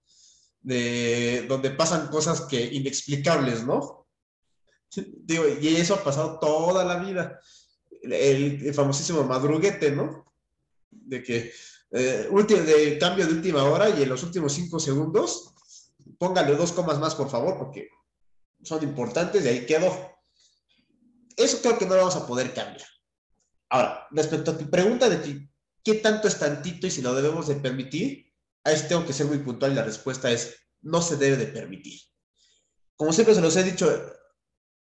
de 0.62 1.46
donde 1.48 1.70
pasan 1.70 2.08
cosas 2.08 2.42
que 2.42 2.62
inexplicables, 2.62 3.64
¿no? 3.64 4.06
Digo, 4.94 5.44
y 5.60 5.68
eso 5.76 5.94
ha 5.94 6.04
pasado 6.04 6.38
toda 6.38 6.84
la 6.84 6.98
vida. 6.98 7.40
El, 8.02 8.72
famosísimo 8.74 9.24
madruguete, 9.24 9.90
¿no? 9.90 10.32
De 10.90 11.22
que 11.22 11.52
eh, 11.90 12.28
de 12.30 12.98
cambio 12.98 13.26
de 13.26 13.34
última 13.34 13.64
hora 13.64 13.88
y 13.90 14.02
en 14.02 14.08
los 14.08 14.22
últimos 14.22 14.52
cinco 14.52 14.78
segundos, 14.78 15.54
póngale 16.18 16.54
dos 16.56 16.72
comas 16.72 16.98
más, 16.98 17.14
por 17.14 17.30
favor, 17.30 17.58
porque 17.58 17.88
son 18.62 18.82
importantes 18.82 19.44
y 19.44 19.48
ahí 19.48 19.66
quedó. 19.66 20.12
Eso 21.36 21.60
creo 21.60 21.78
que 21.78 21.86
no 21.86 21.94
lo 21.94 22.02
vamos 22.02 22.16
a 22.16 22.26
poder 22.26 22.52
cambiar. 22.52 22.86
Ahora, 23.70 24.06
respecto 24.10 24.50
a 24.50 24.58
tu 24.58 24.68
pregunta 24.68 25.08
de 25.08 25.48
qué 25.82 25.94
tanto 25.94 26.28
es 26.28 26.38
tantito 26.38 26.86
y 26.86 26.90
si 26.90 27.02
lo 27.02 27.14
debemos 27.14 27.48
de 27.48 27.56
permitir, 27.56 28.31
a 28.64 28.72
eso 28.72 28.86
tengo 28.88 29.06
que 29.06 29.12
ser 29.12 29.26
muy 29.26 29.38
puntual 29.38 29.72
y 29.72 29.76
la 29.76 29.84
respuesta 29.84 30.30
es 30.30 30.56
no 30.82 31.02
se 31.02 31.16
debe 31.16 31.36
de 31.36 31.46
permitir. 31.46 32.00
Como 32.96 33.12
siempre 33.12 33.34
se 33.34 33.40
los 33.40 33.56
he 33.56 33.62
dicho, 33.62 33.90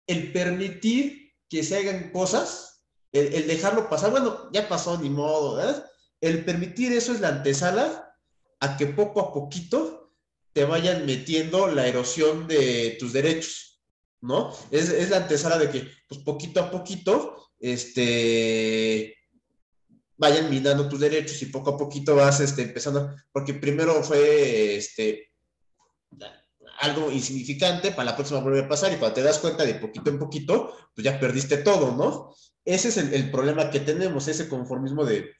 el 0.07 0.33
permitir 0.33 1.33
que 1.49 1.62
se 1.62 1.79
hagan 1.79 2.11
cosas, 2.11 2.85
el, 3.12 3.47
dejarlo 3.47 3.89
pasar, 3.89 4.11
bueno, 4.11 4.51
ya 4.53 4.68
pasó, 4.68 4.99
ni 4.99 5.11
modo, 5.11 5.57
¿verdad? 5.57 5.87
El 6.20 6.45
permitir 6.45 6.93
eso 6.93 7.12
es 7.12 7.20
la 7.20 7.29
antesala 7.29 8.14
a 8.61 8.76
que 8.76 8.87
poco 8.87 9.20
a 9.20 9.33
poquito 9.33 10.14
te 10.53 10.64
vayan 10.64 11.07
metiendo 11.07 11.68
la 11.68 11.87
erosión 11.87 12.49
de 12.49 12.97
tus 12.99 13.12
derechos, 13.12 13.81
¿no? 14.20 14.53
Es, 14.70 14.89
es 14.89 15.11
la 15.11 15.18
antesala 15.18 15.59
de 15.59 15.70
que, 15.70 15.89
pues 16.09 16.20
poquito 16.22 16.61
a 16.61 16.70
poquito, 16.70 17.51
este, 17.61 19.18
vayan 20.19 20.51
minando 20.51 20.89
tus 20.89 21.01
derechos 21.01 21.41
y 21.43 21.47
poco 21.47 21.71
a 21.71 21.79
poquito 21.79 22.16
vas 22.16 22.41
este, 22.41 22.62
empezando, 22.62 23.14
porque 23.33 23.55
primero 23.55 24.03
fue 24.03 24.77
este, 24.77 25.31
algo 26.81 27.11
insignificante, 27.11 27.93
para 27.93 28.11
la 28.11 28.16
próxima 28.16 28.41
vuelve 28.41 28.61
a 28.61 28.69
pasar 28.69 28.93
y 28.93 28.97
cuando 28.97 29.14
te 29.14 29.23
das 29.23 29.39
cuenta 29.39 29.64
de 29.64 29.77
poquito 29.77 30.11
en 30.11 30.19
poquito, 30.19 30.75
pues 30.95 31.05
ya 31.05 31.19
perdiste 31.19 31.59
todo, 31.59 31.95
¿no? 31.97 32.35
Ese 32.64 32.89
es 32.89 32.97
el, 32.99 33.31
problema 33.31 33.71
que 33.71 33.81
tenemos, 33.81 34.29
ese 34.29 34.49
conformismo 34.49 35.05
de, 35.05 35.31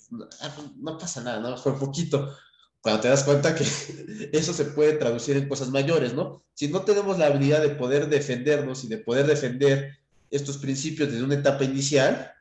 ah, 0.41 0.53
pues, 0.55 0.69
no 0.77 0.97
pasa 0.97 1.21
nada, 1.21 1.41
no 1.41 1.57
fue 1.59 1.79
poquito. 1.79 2.35
Cuando 2.81 3.03
te 3.03 3.09
das 3.09 3.25
cuenta 3.25 3.55
que 3.55 3.65
eso 4.33 4.53
se 4.53 4.65
puede 4.67 4.95
traducir 4.95 5.37
en 5.37 5.49
cosas 5.49 5.71
mayores, 5.71 6.15
¿no? 6.15 6.45
Si 6.55 6.69
no 6.69 6.83
tenemos 6.83 7.19
la 7.19 7.27
habilidad 7.27 7.61
de 7.61 7.71
poder 7.71 8.09
defendernos 8.09 8.85
y 8.85 8.89
de 8.89 8.99
poder 8.99 9.27
defender 9.27 9.99
estos 10.31 10.59
principios 10.59 11.11
desde 11.11 11.25
una 11.25 11.35
etapa 11.35 11.65
inicial, 11.65 12.33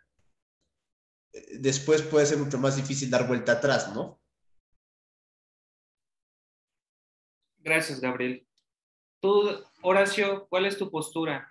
después 1.60 2.02
puede 2.02 2.26
ser 2.26 2.38
mucho 2.38 2.58
más 2.58 2.76
difícil 2.76 3.10
dar 3.10 3.28
vuelta 3.28 3.54
atrás, 3.54 3.94
¿no? 3.94 4.20
Gracias, 7.60 8.00
Gabriel. 8.00 8.48
Tú, 9.20 9.50
Horacio, 9.82 10.48
¿cuál 10.50 10.66
es 10.66 10.78
tu 10.78 10.90
postura? 10.90 11.48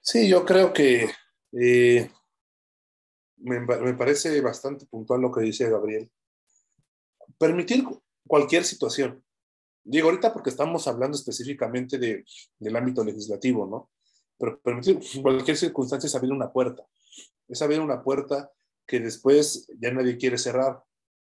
Sí, 0.00 0.28
yo 0.28 0.44
creo 0.44 0.72
que 0.72 1.10
eh, 1.52 2.10
me, 3.36 3.60
me, 3.60 3.94
parece 3.94 4.40
bastante 4.40 4.86
puntual 4.86 5.20
lo 5.20 5.32
que 5.32 5.40
dice 5.40 5.68
Gabriel. 5.68 6.10
Permitir 7.38 7.84
cualquier 8.26 8.64
situación. 8.64 9.24
Digo 9.84 10.08
ahorita 10.08 10.32
porque 10.32 10.50
estamos 10.50 10.86
hablando 10.86 11.16
específicamente 11.16 11.98
de, 11.98 12.24
del 12.58 12.76
ámbito 12.76 13.04
legislativo, 13.04 13.66
¿no? 13.66 13.90
Pero 14.38 14.60
permitir 14.60 15.00
cualquier 15.20 15.56
circunstancia 15.56 16.06
es 16.06 16.14
abrir 16.14 16.32
una 16.32 16.52
puerta. 16.52 16.86
Es 17.48 17.60
abrir 17.62 17.80
una 17.80 18.02
puerta 18.02 18.50
que 18.86 19.00
después 19.00 19.68
ya 19.78 19.92
nadie 19.92 20.16
quiere 20.16 20.38
cerrar, 20.38 20.82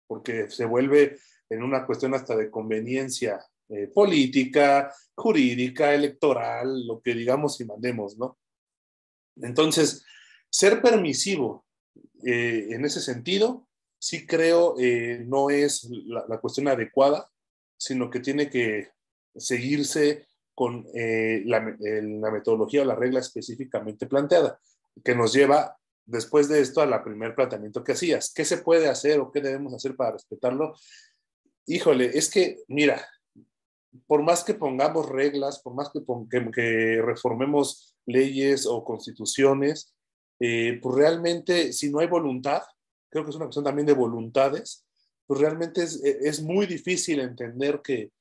porque 0.08 0.50
se 0.50 0.66
vuelve 0.66 1.18
en 1.50 1.64
una 1.64 1.86
cuestión 1.86 2.14
hasta 2.14 2.36
de 2.36 2.50
conveniencia 2.50 3.40
eh, 3.70 3.88
política, 3.88 4.94
jurídica, 5.16 5.94
electoral, 5.94 6.86
lo 6.86 7.02
que 7.02 7.14
digamos 7.14 7.60
y 7.62 7.66
mandemos, 7.66 8.18
¿no? 8.18 8.38
Entonces, 9.38 10.06
ser 10.50 10.82
permisivo 10.82 11.66
eh, 12.24 12.68
en 12.72 12.86
ese 12.86 13.02
sentido, 13.02 13.68
sí 14.00 14.26
creo 14.26 14.76
eh, 14.80 15.24
no 15.26 15.50
es 15.50 15.88
la, 15.90 16.40
cuestión 16.40 16.68
adecuada, 16.68 17.30
sino 17.78 18.10
que 18.10 18.20
tiene 18.20 18.50
que 18.50 18.90
seguirse 19.36 20.28
con 20.54 20.88
eh, 20.94 21.44
la, 21.46 21.76
la, 21.80 22.32
metodología 22.32 22.84
o 22.84 22.86
la 22.86 22.96
regla 22.96 23.20
específicamente 23.20 24.08
planteada, 24.08 24.60
que 25.04 25.14
nos 25.14 25.34
lleva 25.34 25.78
después 26.06 26.48
de 26.48 26.62
esto 26.62 26.82
a 26.82 26.86
la 26.86 27.04
primer 27.04 27.36
planteamiento 27.36 27.84
que 27.84 27.94
hacías. 27.94 28.34
¿Qué 28.34 28.46
se 28.46 28.58
puede 28.58 28.88
hacer 28.88 29.20
o 29.20 29.32
qué 29.32 29.42
debemos 29.42 29.74
hacer 29.74 29.96
para 29.96 30.12
respetarlo? 30.12 30.76
Híjole, 31.66 32.18
es 32.18 32.30
que, 32.30 32.58
mira, 32.68 33.08
por 34.08 34.22
más 34.24 34.44
que 34.44 34.54
pongamos 34.54 35.10
reglas, 35.10 35.60
por 35.60 35.74
más 35.74 35.90
que, 35.90 36.02
que, 36.30 36.52
que 36.52 37.02
reformemos 37.02 37.96
leyes 38.06 38.66
o 38.66 38.84
constituciones, 38.84 39.96
eh, 40.40 40.80
pues 40.82 40.96
realmente 40.96 41.74
si 41.74 41.90
no 41.90 42.00
hay 42.00 42.08
voluntad, 42.08 42.62
creo 43.10 43.24
que 43.24 43.30
es 43.30 43.36
una 43.36 43.46
cuestión 43.46 43.66
también 43.66 43.86
de 43.86 43.94
voluntades, 43.94 44.86
pues 45.26 45.40
realmente 45.40 45.84
es, 45.84 46.04
es 46.04 46.42
muy 46.42 46.66
difícil 46.66 47.20
entender 47.20 47.82
que, 47.82 48.12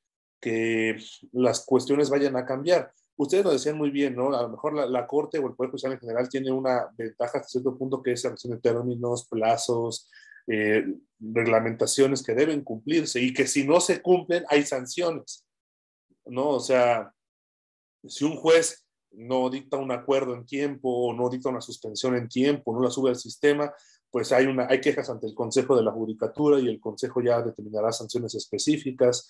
que, 0.40 0.96
las 1.32 1.64
cuestiones 1.64 2.08
vayan 2.08 2.36
a 2.36 2.46
cambiar. 2.46 2.92
Ustedes 3.16 3.44
lo 3.44 3.52
decían 3.52 3.78
muy 3.78 3.90
bien, 3.90 4.16
¿no? 4.16 4.34
A 4.34 4.42
lo 4.42 4.48
mejor 4.48 4.74
la, 4.74 5.06
Corte 5.06 5.38
o 5.38 5.46
el 5.46 5.54
Poder 5.54 5.70
Judicial 5.70 5.92
en 5.92 6.00
general 6.00 6.28
tiene 6.28 6.50
una 6.50 6.88
ventaja 6.96 7.38
hasta 7.38 7.48
cierto 7.48 7.76
punto 7.78 8.02
que 8.02 8.12
es 8.12 8.24
la 8.24 8.30
cuestión 8.30 8.54
de 8.54 8.60
términos, 8.60 9.28
plazos, 9.28 10.10
eh, 10.48 10.84
reglamentaciones 11.20 12.22
que 12.22 12.34
deben 12.34 12.62
cumplirse 12.62 13.20
y 13.20 13.32
que 13.32 13.46
si 13.46 13.66
no 13.66 13.80
se 13.80 14.02
cumplen 14.02 14.44
hay 14.48 14.64
sanciones, 14.64 15.46
¿no? 16.26 16.48
O 16.50 16.60
sea, 16.60 17.12
si 18.06 18.24
un 18.24 18.36
juez 18.36 18.84
no 19.12 19.48
dicta 19.48 19.76
un 19.76 19.92
acuerdo 19.92 20.34
en 20.34 20.44
tiempo 20.44 20.88
o 20.88 21.14
no 21.14 21.30
dicta 21.30 21.48
una 21.48 21.60
suspensión 21.60 22.16
en 22.16 22.28
tiempo, 22.28 22.74
no 22.74 22.82
la 22.82 22.90
sube 22.90 23.10
al 23.10 23.16
sistema, 23.16 23.72
pues 24.10 24.32
hay, 24.32 24.46
una, 24.46 24.66
hay 24.68 24.80
quejas 24.80 25.10
ante 25.10 25.26
el 25.26 25.34
Consejo 25.34 25.76
de 25.76 25.82
la 25.82 25.92
Judicatura 25.92 26.60
y 26.60 26.68
el 26.68 26.80
Consejo 26.80 27.20
ya 27.20 27.42
determinará 27.42 27.92
sanciones 27.92 28.34
específicas, 28.34 29.28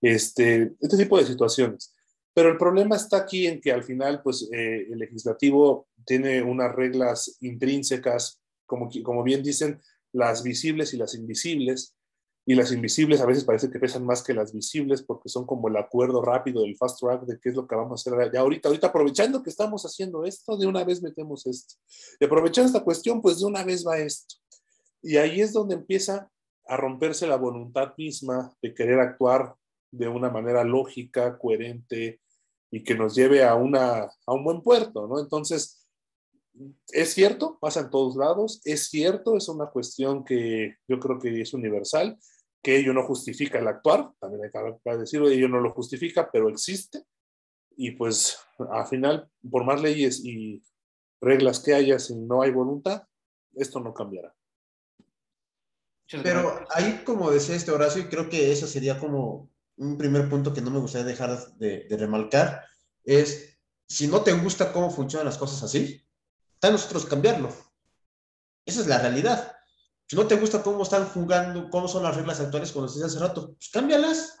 este, 0.00 0.74
este 0.80 0.96
tipo 0.96 1.18
de 1.18 1.24
situaciones. 1.24 1.95
Pero 2.36 2.50
el 2.50 2.58
problema 2.58 2.96
está 2.96 3.16
aquí 3.16 3.46
en 3.46 3.62
que 3.62 3.72
al 3.72 3.82
final, 3.82 4.20
pues 4.22 4.46
eh, 4.52 4.88
el 4.92 4.98
legislativo 4.98 5.88
tiene 6.04 6.42
unas 6.42 6.70
reglas 6.74 7.38
intrínsecas, 7.40 8.42
como, 8.66 8.90
como 9.02 9.22
bien 9.22 9.42
dicen, 9.42 9.80
las 10.12 10.42
visibles 10.42 10.92
y 10.92 10.98
las 10.98 11.14
invisibles, 11.14 11.96
y 12.44 12.54
las 12.54 12.72
invisibles 12.72 13.22
a 13.22 13.26
veces 13.26 13.44
parece 13.44 13.70
que 13.70 13.78
pesan 13.78 14.04
más 14.04 14.22
que 14.22 14.34
las 14.34 14.52
visibles 14.52 15.02
porque 15.02 15.30
son 15.30 15.46
como 15.46 15.68
el 15.68 15.78
acuerdo 15.78 16.20
rápido 16.20 16.60
del 16.60 16.76
fast 16.76 17.00
track 17.00 17.22
de 17.22 17.40
qué 17.40 17.48
es 17.48 17.54
lo 17.54 17.66
que 17.66 17.74
vamos 17.74 18.06
a 18.06 18.12
hacer 18.12 18.30
ya 18.30 18.40
ahorita, 18.40 18.68
ahorita 18.68 18.88
aprovechando 18.88 19.42
que 19.42 19.48
estamos 19.48 19.84
haciendo 19.84 20.26
esto, 20.26 20.58
de 20.58 20.66
una 20.66 20.84
vez 20.84 21.02
metemos 21.02 21.46
esto. 21.46 21.76
Y 22.20 22.26
aprovechando 22.26 22.66
esta 22.66 22.84
cuestión, 22.84 23.22
pues 23.22 23.40
de 23.40 23.46
una 23.46 23.64
vez 23.64 23.82
va 23.86 23.96
esto. 23.96 24.34
Y 25.00 25.16
ahí 25.16 25.40
es 25.40 25.54
donde 25.54 25.74
empieza 25.74 26.30
a 26.66 26.76
romperse 26.76 27.26
la 27.26 27.36
voluntad 27.36 27.94
misma 27.96 28.54
de 28.60 28.74
querer 28.74 29.00
actuar 29.00 29.54
de 29.90 30.06
una 30.06 30.28
manera 30.28 30.64
lógica, 30.64 31.38
coherente 31.38 32.20
y 32.76 32.84
que 32.84 32.94
nos 32.94 33.14
lleve 33.14 33.42
a, 33.42 33.54
una, 33.54 34.02
a 34.02 34.34
un 34.34 34.44
buen 34.44 34.60
puerto, 34.60 35.06
¿no? 35.06 35.18
Entonces, 35.18 35.88
es 36.92 37.14
cierto, 37.14 37.58
pasa 37.58 37.80
en 37.80 37.90
todos 37.90 38.16
lados, 38.16 38.60
es 38.64 38.88
cierto, 38.88 39.34
es 39.34 39.48
una 39.48 39.70
cuestión 39.70 40.26
que 40.26 40.76
yo 40.86 41.00
creo 41.00 41.18
que 41.18 41.40
es 41.40 41.54
universal, 41.54 42.18
que 42.62 42.76
ello 42.76 42.92
no 42.92 43.06
justifica 43.06 43.58
el 43.58 43.68
actuar, 43.68 44.10
también 44.20 44.44
hay 44.44 44.50
que 44.84 44.96
decirlo, 44.98 45.30
ello 45.30 45.48
no 45.48 45.60
lo 45.60 45.72
justifica, 45.72 46.30
pero 46.30 46.50
existe. 46.50 47.02
Y 47.78 47.92
pues 47.92 48.38
al 48.70 48.86
final, 48.86 49.30
por 49.50 49.64
más 49.64 49.80
leyes 49.80 50.22
y 50.22 50.62
reglas 51.22 51.60
que 51.60 51.72
haya, 51.72 51.98
si 51.98 52.14
no 52.14 52.42
hay 52.42 52.50
voluntad, 52.50 53.04
esto 53.54 53.80
no 53.80 53.94
cambiará. 53.94 54.34
Pero 56.22 56.62
ahí, 56.74 57.02
como 57.06 57.30
decía 57.30 57.54
este 57.54 57.70
Horacio, 57.70 58.02
y 58.02 58.08
creo 58.08 58.28
que 58.28 58.52
eso 58.52 58.66
sería 58.66 59.00
como 59.00 59.50
un 59.76 59.98
primer 59.98 60.28
punto 60.28 60.52
que 60.52 60.60
no 60.60 60.70
me 60.70 60.78
gustaría 60.78 61.06
dejar 61.06 61.54
de, 61.56 61.86
de 61.88 61.96
remarcar, 61.96 62.64
es 63.04 63.56
si 63.88 64.08
no 64.08 64.22
te 64.22 64.32
gusta 64.32 64.72
cómo 64.72 64.90
funcionan 64.90 65.26
las 65.26 65.38
cosas 65.38 65.62
así, 65.62 66.02
está 66.54 66.68
en 66.68 66.74
nosotros 66.74 67.06
cambiarlo. 67.06 67.54
Esa 68.64 68.80
es 68.80 68.86
la 68.86 68.98
realidad. 68.98 69.52
Si 70.08 70.16
no 70.16 70.26
te 70.26 70.36
gusta 70.36 70.62
cómo 70.62 70.82
están 70.82 71.06
jugando, 71.06 71.70
cómo 71.70 71.88
son 71.88 72.02
las 72.02 72.16
reglas 72.16 72.40
actuales, 72.40 72.72
como 72.72 72.86
decías 72.86 73.06
hace 73.06 73.18
rato, 73.18 73.54
pues 73.54 73.70
cámbialas. 73.70 74.36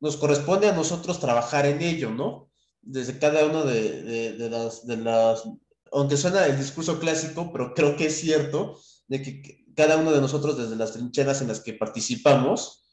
Nos 0.00 0.16
corresponde 0.16 0.68
a 0.68 0.74
nosotros 0.74 1.20
trabajar 1.20 1.66
en 1.66 1.80
ello, 1.80 2.10
¿no? 2.10 2.50
Desde 2.82 3.18
cada 3.18 3.46
uno 3.46 3.64
de, 3.64 4.02
de, 4.02 4.32
de, 4.34 4.50
las, 4.50 4.86
de 4.86 4.96
las, 4.96 5.44
aunque 5.92 6.16
suena 6.16 6.46
el 6.46 6.58
discurso 6.58 6.98
clásico, 6.98 7.50
pero 7.52 7.72
creo 7.74 7.96
que 7.96 8.06
es 8.06 8.18
cierto, 8.18 8.78
de 9.06 9.22
que 9.22 9.64
cada 9.74 9.96
uno 9.96 10.12
de 10.12 10.20
nosotros, 10.20 10.56
desde 10.56 10.76
las 10.76 10.92
trincheras 10.92 11.40
en 11.40 11.48
las 11.48 11.60
que 11.60 11.72
participamos, 11.72 12.83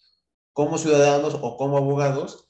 como 0.54 0.78
ciudadanos 0.78 1.38
o 1.41 1.58
como 1.58 1.78
abogados, 1.78 2.47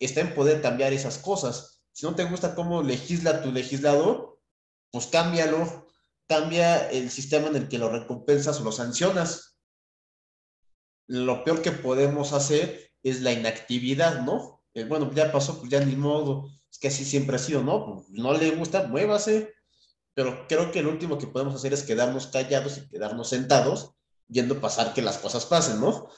está 0.00 0.20
en 0.20 0.34
poder 0.34 0.60
cambiar 0.60 0.92
esas 0.92 1.18
cosas. 1.18 1.82
Si 1.92 2.06
no 2.06 2.14
te 2.14 2.24
gusta 2.24 2.54
cómo 2.54 2.82
legisla 2.82 3.42
tu 3.42 3.52
legislador, 3.52 4.40
pues 4.90 5.06
cámbialo, 5.06 5.86
cambia 6.26 6.90
el 6.90 7.10
sistema 7.10 7.48
en 7.48 7.56
el 7.56 7.68
que 7.68 7.78
lo 7.78 7.90
recompensas 7.90 8.60
o 8.60 8.64
lo 8.64 8.72
sancionas. 8.72 9.58
Lo 11.06 11.44
peor 11.44 11.62
que 11.62 11.72
podemos 11.72 12.32
hacer 12.32 12.90
es 13.02 13.20
la 13.20 13.32
inactividad, 13.32 14.22
¿no? 14.22 14.62
Eh, 14.74 14.84
bueno, 14.84 15.10
ya 15.12 15.30
pasó, 15.30 15.58
pues 15.58 15.70
ya 15.70 15.84
ni 15.84 15.96
modo, 15.96 16.48
es 16.70 16.78
que 16.78 16.88
así 16.88 17.04
siempre 17.04 17.36
ha 17.36 17.38
sido, 17.38 17.62
¿no? 17.62 17.84
Pues 17.84 18.08
no 18.10 18.32
le 18.32 18.50
gusta, 18.52 18.86
muévase. 18.86 19.52
Pero 20.14 20.46
creo 20.46 20.70
que 20.72 20.82
lo 20.82 20.90
último 20.90 21.18
que 21.18 21.26
podemos 21.26 21.54
hacer 21.54 21.72
es 21.72 21.84
quedarnos 21.84 22.26
callados 22.26 22.78
y 22.78 22.88
quedarnos 22.88 23.28
sentados, 23.28 23.92
yendo 24.28 24.56
a 24.56 24.60
pasar 24.60 24.94
que 24.94 25.02
las 25.02 25.18
cosas 25.18 25.46
pasen, 25.46 25.80
¿no? 25.80 26.08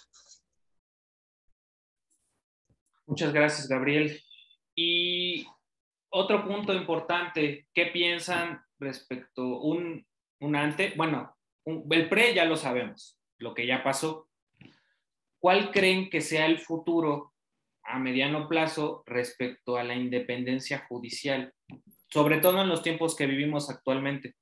Muchas 3.07 3.33
gracias, 3.33 3.69
Gabriel. 3.69 4.21
Y 4.75 5.47
otro 6.11 6.45
punto 6.45 6.73
importante, 6.73 7.67
¿qué 7.75 7.87
piensan 7.87 8.65
respecto 8.79 9.61
un, 9.61 10.07
un 10.41 10.57
ante, 10.57 10.95
bueno, 10.97 11.37
un, 11.65 11.87
el 11.91 12.09
pre 12.09 12.35
ya 12.35 12.45
lo 12.45 12.57
sabemos, 12.57 13.19
lo 13.39 13.55
que 13.55 13.67
ya 13.67 13.83
pasó. 13.83 14.29
¿Cuál 15.41 15.71
creen 15.73 16.09
que 16.11 16.21
sea 16.21 16.47
el 16.47 16.59
futuro 16.59 17.33
a 17.83 17.99
mediano 17.99 18.49
plazo 18.49 19.03
respecto 19.07 19.77
a 19.77 19.85
la 19.85 19.95
independencia 19.95 20.87
judicial, 20.89 21.53
sobre 22.09 22.39
todo 22.39 22.63
en 22.63 22.69
los 22.69 22.83
tiempos 22.83 23.15
que 23.15 23.27
vivimos 23.27 23.69
actualmente? 23.69 24.35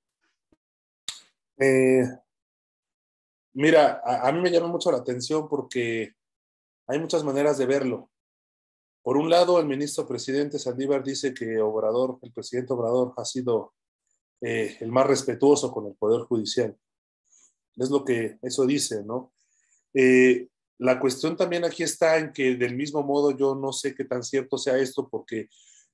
Eh, 1.58 2.04
mira, 3.54 4.00
a, 4.04 4.28
a, 4.28 4.32
mí 4.32 4.40
me 4.40 4.50
llama 4.50 4.68
mucho 4.68 4.92
la 4.92 4.98
atención 4.98 5.48
porque 5.48 6.12
hay 6.86 6.98
muchas 6.98 7.24
maneras 7.24 7.58
de 7.58 7.66
verlo. 7.66 8.11
Por 9.03 9.16
un 9.16 9.28
lado, 9.28 9.59
el 9.59 9.66
ministro 9.66 10.07
presidente 10.07 10.59
Saldívar 10.59 11.03
dice 11.03 11.34
que 11.34 11.61
Obrador, 11.61 12.18
el 12.22 12.32
presidente 12.32 12.72
Obrador, 12.72 13.14
ha 13.16 13.24
sido 13.24 13.74
eh, 14.40 14.76
el 14.80 14.92
más 14.92 15.07
respetuoso 15.07 15.72
con 15.72 15.86
el 15.86 15.94
Poder 15.94 16.22
Judicial. 16.22 16.76
Es 17.76 17.90
lo 17.90 18.05
que 18.05 18.38
eso 18.42 18.64
dice, 18.64 19.03
¿no? 19.05 19.32
Eh, 19.94 20.48
la 20.78 21.00
cuestión 21.00 21.36
también 21.36 21.64
aquí 21.64 21.82
está 21.82 22.18
en 22.18 22.32
que 22.32 22.57
del 22.57 22.76
mismo 22.76 23.03
modo 23.03 23.36
yo 23.36 23.55
no 23.55 23.72
sé 23.72 23.94
qué 23.94 24.05
tan 24.05 24.22
cierto 24.22 24.59
sea 24.59 24.78
esto 24.78 25.09
porque 25.09 25.48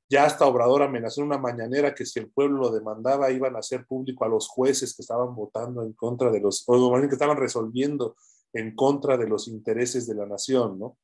ya 0.09 0.25
hasta 0.25 0.47
Obrador 0.47 0.83
amenazó 0.83 1.21
en 1.21 1.27
una 1.27 1.39
mañanera 1.39 1.95
que 1.95 2.07
si 2.07 2.19
el 2.19 2.31
pueblo 2.31 2.59
lo 2.59 2.71
demandaba 2.71 3.31
iban 3.31 3.57
a 3.57 3.59
hacer 3.59 3.87
público 3.87 4.25
a 4.25 4.29
los 4.29 4.49
jueces 4.49 4.95
que 4.95 5.03
estaban 5.03 5.35
votando 5.35 5.83
en 5.83 5.93
contra 5.93 6.31
de 6.31 6.41
los, 6.41 6.65
o 6.67 7.01
que 7.01 7.07
estaban 7.07 7.37
resolviendo 7.37 8.17
en 8.53 8.75
contra 8.75 9.19
de 9.19 9.29
los 9.29 9.49
intereses 9.49 10.07
de 10.07 10.15
la 10.15 10.25
nación, 10.25 10.79
¿no? 10.79 10.97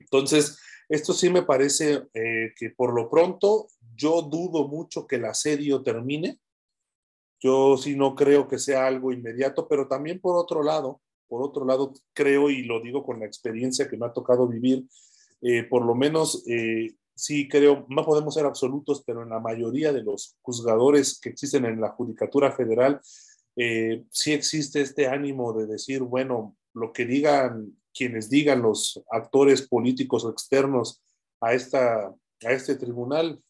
Entonces, 0.00 0.58
esto 0.90 1.12
sí 1.12 1.30
me 1.30 1.42
parece 1.42 2.02
eh, 2.12 2.52
que 2.56 2.70
por 2.70 2.92
lo 2.92 3.08
pronto 3.08 3.68
yo 3.94 4.22
dudo 4.22 4.66
mucho 4.66 5.06
que 5.06 5.16
el 5.16 5.24
asedio 5.24 5.82
termine. 5.82 6.38
Yo 7.38 7.76
sí 7.76 7.96
no 7.96 8.14
creo 8.14 8.48
que 8.48 8.58
sea 8.58 8.86
algo 8.86 9.12
inmediato, 9.12 9.68
pero 9.68 9.86
también 9.86 10.20
por 10.20 10.36
otro 10.36 10.62
lado, 10.62 11.00
por 11.28 11.42
otro 11.42 11.64
lado, 11.64 11.92
creo 12.12 12.50
y 12.50 12.64
lo 12.64 12.80
digo 12.80 13.04
con 13.04 13.20
la 13.20 13.26
experiencia 13.26 13.88
que 13.88 13.96
me 13.96 14.06
ha 14.06 14.12
tocado 14.12 14.48
vivir, 14.48 14.84
eh, 15.40 15.62
por 15.62 15.86
lo 15.86 15.94
menos 15.94 16.44
eh, 16.48 16.96
sí 17.14 17.48
creo, 17.48 17.86
no 17.88 18.04
podemos 18.04 18.34
ser 18.34 18.44
absolutos, 18.44 19.04
pero 19.06 19.22
en 19.22 19.28
la 19.28 19.38
mayoría 19.38 19.92
de 19.92 20.02
los 20.02 20.36
juzgadores 20.42 21.20
que 21.20 21.28
existen 21.28 21.66
en 21.66 21.80
la 21.80 21.90
Judicatura 21.90 22.50
Federal, 22.50 23.00
eh, 23.56 24.04
sí 24.10 24.32
existe 24.32 24.80
este 24.80 25.06
ánimo 25.06 25.52
de 25.52 25.66
decir, 25.66 26.02
bueno, 26.02 26.56
lo 26.74 26.92
que 26.92 27.04
digan 27.04 27.79
quienes 27.92 28.30
digan 28.30 28.62
los 28.62 29.02
actores 29.10 29.62
políticos 29.62 30.24
o 30.24 30.30
externos 30.30 31.02
a, 31.40 31.54
esta, 31.54 32.08
a 32.08 32.52
este 32.52 32.76
tribunal, 32.76 33.42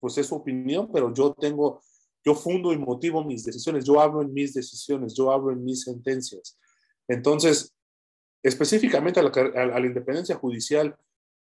pues 0.00 0.18
es 0.18 0.26
su 0.26 0.36
opinión, 0.36 0.90
pero 0.92 1.12
yo 1.12 1.34
tengo, 1.34 1.80
yo 2.24 2.34
fundo 2.34 2.72
y 2.72 2.78
motivo 2.78 3.24
mis 3.24 3.44
decisiones, 3.44 3.84
yo 3.84 4.00
hablo 4.00 4.22
en 4.22 4.32
mis 4.32 4.54
decisiones, 4.54 5.14
yo 5.14 5.30
hablo 5.30 5.52
en 5.52 5.64
mis 5.64 5.82
sentencias. 5.82 6.58
Entonces, 7.08 7.74
específicamente 8.42 9.20
a 9.20 9.22
la, 9.22 9.30
a 9.30 9.80
la 9.80 9.86
independencia 9.86 10.36
judicial, 10.36 10.96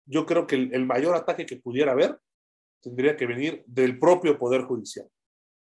yo 0.05 0.27
creo 0.27 0.47
que 0.47 0.57
el, 0.57 0.75
el, 0.75 0.85
mayor 0.85 1.15
ataque 1.15 1.47
que 1.47 1.57
pudiera 1.57 1.93
haber 1.93 2.19
tendría 2.81 3.17
que 3.17 3.27
venir 3.27 3.63
del 3.67 3.99
propio 3.99 4.39
Poder 4.39 4.63
Judicial. 4.63 5.09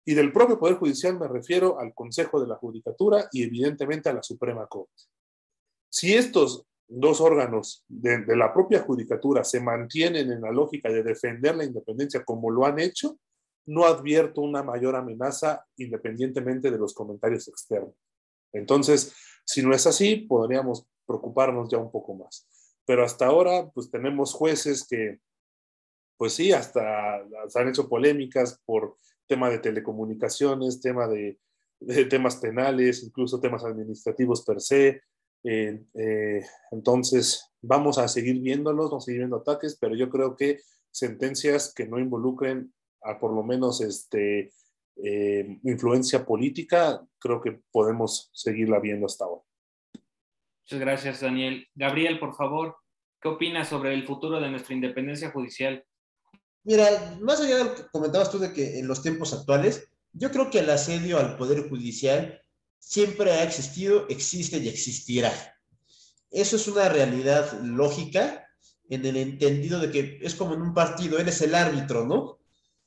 Y 0.03 0.13
del 0.13 0.31
propio 0.31 0.59
Poder 0.59 0.75
Judicial 0.75 1.17
me 1.17 1.27
refiero 1.27 1.79
al 1.79 1.93
Consejo 1.93 2.39
de 2.39 2.47
la 2.47 2.55
Judicatura 2.55 3.27
y 3.31 3.43
evidentemente 3.43 4.09
a 4.09 4.13
la 4.13 4.21
Suprema 4.21 4.67
Corte. 4.67 5.03
Si 5.95 6.13
estos 6.13 6.65
dos 6.87 7.21
órganos 7.21 7.85
de, 7.87 8.35
la 8.35 8.53
propia 8.53 8.81
Judicatura 8.81 9.43
se 9.43 9.59
mantienen 9.59 10.31
en 10.31 10.41
la 10.41 10.51
lógica 10.51 10.89
de 10.89 11.03
defender 11.03 11.55
la 11.55 11.63
independencia 11.63 12.23
como 12.23 12.51
lo 12.51 12.65
han 12.65 12.79
hecho, 12.79 13.17
no 13.67 13.85
advierto 13.85 14.41
una 14.41 14.61
mayor 14.61 14.95
amenaza 14.95 15.65
independientemente 15.77 16.69
de 16.69 16.77
los 16.77 16.93
comentarios 16.93 17.47
externos. 17.47 17.95
Entonces, 18.53 19.15
si 19.45 19.63
no 19.63 19.73
es 19.73 19.87
así, 19.87 20.17
podríamos 20.17 20.85
preocuparnos 21.05 21.69
ya 21.69 21.77
un 21.77 21.91
poco 21.91 22.13
más 22.15 22.47
pero 22.85 23.03
hasta 23.03 23.25
ahora 23.25 23.69
pues 23.73 23.89
tenemos 23.89 24.33
jueces 24.33 24.87
que 24.87 25.19
pues 26.17 26.33
sí, 26.33 26.53
hasta 26.53 27.21
se 27.49 27.59
han 27.59 27.67
hecho 27.67 27.89
polémicas 27.89 28.61
por 28.65 28.95
tema 29.27 29.49
de 29.49 29.59
telecomunicaciones, 29.59 30.79
tema 30.79 31.07
de, 31.07 31.37
de 31.81 32.05
temas 32.05 32.37
penales, 32.37 33.03
incluso 33.03 33.41
temas 33.41 33.65
administrativos 33.65 34.45
per 34.45 34.61
se. 34.61 35.01
Eh, 35.47 35.85
eh, 35.93 36.43
entonces, 36.71 37.53
vamos 37.61 37.99
a 37.99 38.07
seguir 38.07 38.41
viéndolos, 38.41 38.89
vamos 38.89 39.03
a 39.03 39.05
seguir 39.05 39.19
viendo 39.19 39.37
ataques, 39.37 39.77
pero 39.79 39.95
yo 39.95 40.09
creo 40.09 40.35
que 40.35 40.59
sentencias 40.89 41.71
que 41.71 41.85
no 41.85 41.99
involucren 41.99 42.73
a 43.03 43.19
por 43.19 43.31
lo 43.31 43.43
menos 43.43 43.79
este, 43.81 44.51
eh, 44.95 45.59
influencia 45.63 46.25
política, 46.25 47.05
creo 47.19 47.41
que 47.41 47.61
podemos 47.71 48.31
seguirla 48.33 48.79
viendo 48.79 49.05
hasta 49.05 49.25
ahora. 49.25 49.43
Muchas 50.63 50.79
gracias, 50.79 51.21
Daniel. 51.21 51.67
Gabriel, 51.75 52.17
por 52.17 52.35
favor, 52.35 52.77
¿qué 53.21 53.27
opinas 53.27 53.69
sobre 53.69 53.93
el 53.93 54.07
futuro 54.07 54.39
de 54.39 54.49
nuestra 54.49 54.73
independencia 54.73 55.29
judicial? 55.29 55.85
Mira, 56.63 57.19
más 57.21 57.39
allá 57.39 57.57
de 57.57 57.63
lo 57.65 57.75
que 57.75 57.83
comentabas 57.91 58.31
tú 58.31 58.39
de 58.39 58.51
que 58.51 58.79
en 58.79 58.87
los 58.87 59.03
tiempos 59.03 59.31
actuales, 59.31 59.87
yo 60.11 60.31
creo 60.31 60.49
que 60.49 60.59
el 60.59 60.69
asedio 60.71 61.19
al 61.19 61.37
Poder 61.37 61.69
Judicial 61.69 62.41
siempre 62.85 63.31
ha 63.31 63.43
existido, 63.43 64.05
existe 64.09 64.57
y 64.59 64.69
existirá. 64.69 65.33
Eso 66.29 66.55
es 66.55 66.67
una 66.67 66.87
realidad 66.87 67.59
lógica 67.61 68.47
en 68.89 69.05
el 69.05 69.17
entendido 69.17 69.79
de 69.79 69.89
que 69.89 70.19
es 70.21 70.35
como 70.35 70.53
en 70.53 70.61
un 70.61 70.73
partido, 70.73 71.17
eres 71.17 71.41
el 71.41 71.55
árbitro, 71.55 72.05
¿no? 72.05 72.39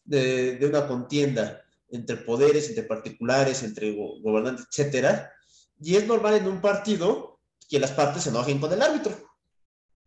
De, 0.04 0.58
una 0.62 0.86
contienda 0.86 1.64
entre 1.90 2.16
poderes, 2.16 2.68
entre 2.68 2.84
particulares, 2.84 3.62
entre 3.64 3.92
gobernantes, 3.92 4.66
etcétera. 4.70 5.32
Y 5.80 5.96
es 5.96 6.06
normal 6.06 6.34
en 6.34 6.46
un 6.46 6.60
partido 6.60 7.40
que 7.68 7.80
las 7.80 7.90
partes 7.90 8.22
se 8.22 8.30
enojen 8.30 8.60
con 8.60 8.72
el 8.72 8.80
árbitro 8.80 9.12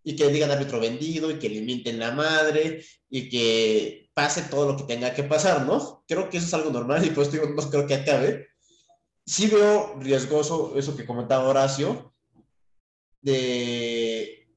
y 0.04 0.16
que 0.16 0.30
digan 0.30 0.52
árbitro 0.52 0.80
vendido 0.80 1.30
y 1.30 1.38
que 1.38 1.50
le 1.50 1.62
mienten 1.62 2.00
la 2.00 2.12
madre 2.12 2.86
y 3.10 3.30
que 3.30 4.10
pase 4.14 4.44
todo 4.44 4.72
lo 4.72 4.78
que 4.78 4.84
tenga 4.84 5.14
que 5.14 5.24
pasar, 5.24 5.66
¿no? 5.66 6.04
Creo 6.08 6.30
que 6.30 6.38
eso 6.38 6.48
es 6.48 6.54
algo 6.54 6.72
normal 6.72 7.06
y 7.06 7.10
pues 7.10 7.32
digo, 7.32 7.48
no 7.48 7.70
creo 7.70 7.86
que 7.86 7.96
acabe. 7.96 8.51
Sí 9.26 9.48
veo 9.48 9.98
riesgoso 10.00 10.74
eso 10.76 10.96
que 10.96 11.06
comentaba 11.06 11.48
Horacio, 11.48 12.14
de 13.22 14.48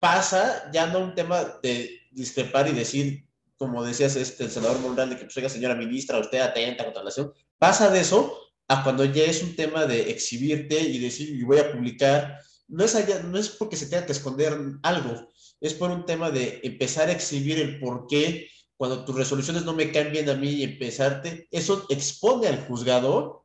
pasa 0.00 0.70
ya 0.72 0.86
no 0.86 1.00
un 1.00 1.14
tema 1.14 1.58
de 1.62 2.00
discrepar 2.10 2.68
y 2.68 2.72
decir, 2.72 3.28
como 3.56 3.84
decías 3.84 4.16
este, 4.16 4.44
el 4.44 4.50
senador 4.50 4.80
Monreal, 4.80 5.10
de 5.10 5.16
que 5.16 5.24
pues, 5.24 5.36
oiga 5.36 5.48
señora 5.48 5.74
ministra, 5.74 6.18
usted 6.18 6.40
atenta 6.40 6.84
contra 6.84 7.02
la 7.02 7.10
nación, 7.10 7.32
pasa 7.58 7.90
de 7.90 8.00
eso 8.00 8.36
a 8.68 8.82
cuando 8.82 9.04
ya 9.04 9.24
es 9.24 9.42
un 9.42 9.54
tema 9.54 9.84
de 9.86 10.10
exhibirte 10.10 10.80
y 10.80 10.98
decir, 10.98 11.28
y 11.28 11.42
voy 11.42 11.58
a 11.58 11.70
publicar, 11.72 12.40
no 12.68 12.84
es, 12.84 12.94
allá, 12.94 13.22
no 13.22 13.36
es 13.36 13.50
porque 13.50 13.76
se 13.76 13.86
tenga 13.86 14.06
que 14.06 14.12
esconder 14.12 14.56
algo, 14.82 15.28
es 15.60 15.74
por 15.74 15.90
un 15.90 16.06
tema 16.06 16.30
de 16.30 16.60
empezar 16.62 17.08
a 17.08 17.12
exhibir 17.12 17.58
el 17.58 17.78
por 17.78 18.06
qué, 18.06 18.48
cuando 18.76 19.04
tus 19.04 19.14
resoluciones 19.14 19.64
no 19.64 19.74
me 19.74 19.92
cambien 19.92 20.30
a 20.30 20.34
mí 20.34 20.48
y 20.48 20.64
empezarte, 20.64 21.48
eso 21.50 21.84
expone 21.90 22.48
al 22.48 22.64
juzgador 22.66 23.42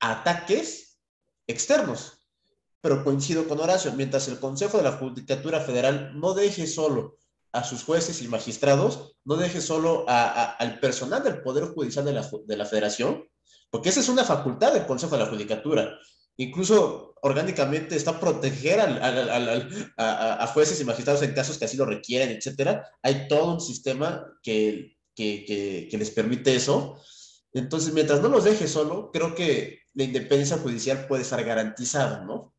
ataques 0.00 0.98
externos. 1.46 2.24
Pero 2.80 3.02
coincido 3.02 3.48
con 3.48 3.60
Horacio, 3.60 3.92
mientras 3.92 4.28
el 4.28 4.38
Consejo 4.38 4.76
de 4.78 4.84
la 4.84 4.92
Judicatura 4.92 5.60
Federal 5.60 6.12
no 6.18 6.34
deje 6.34 6.66
solo 6.66 7.16
a 7.52 7.64
sus 7.64 7.82
jueces 7.82 8.22
y 8.22 8.28
magistrados, 8.28 9.16
no 9.24 9.36
deje 9.36 9.60
solo 9.60 10.04
a, 10.08 10.28
a, 10.28 10.44
al 10.52 10.78
personal 10.78 11.24
del 11.24 11.42
Poder 11.42 11.64
Judicial 11.68 12.04
de 12.04 12.12
la, 12.12 12.30
de 12.46 12.64
Federación, 12.66 13.24
porque 13.70 13.88
esa 13.88 14.00
es 14.00 14.08
una 14.08 14.24
facultad 14.24 14.72
del 14.72 14.86
Consejo 14.86 15.16
de 15.16 15.24
la 15.24 15.30
Judicatura. 15.30 15.98
Incluso 16.36 17.14
orgánicamente 17.20 17.96
está 17.96 18.18
proteger 18.20 18.80
a, 18.80 20.46
jueces 20.54 20.80
y 20.80 20.84
magistrados 20.84 21.22
en 21.22 21.34
casos 21.34 21.58
que 21.58 21.64
así 21.64 21.76
lo 21.76 21.84
requieren, 21.84 22.30
etcétera. 22.30 22.88
Hay 23.02 23.26
todo 23.26 23.54
un 23.54 23.60
sistema 23.60 24.24
que 24.42 24.96
les 25.16 26.10
permite 26.12 26.54
eso. 26.54 26.96
Entonces, 27.52 27.92
mientras 27.92 28.20
no 28.20 28.28
los 28.28 28.44
deje 28.44 28.68
solo, 28.68 29.10
creo 29.10 29.34
que 29.34 29.80
la 29.94 30.04
independencia 30.04 30.58
judicial 30.58 31.06
puede 31.06 31.22
estar 31.22 31.42
garantizada, 31.44 32.24
¿no? 32.24 32.54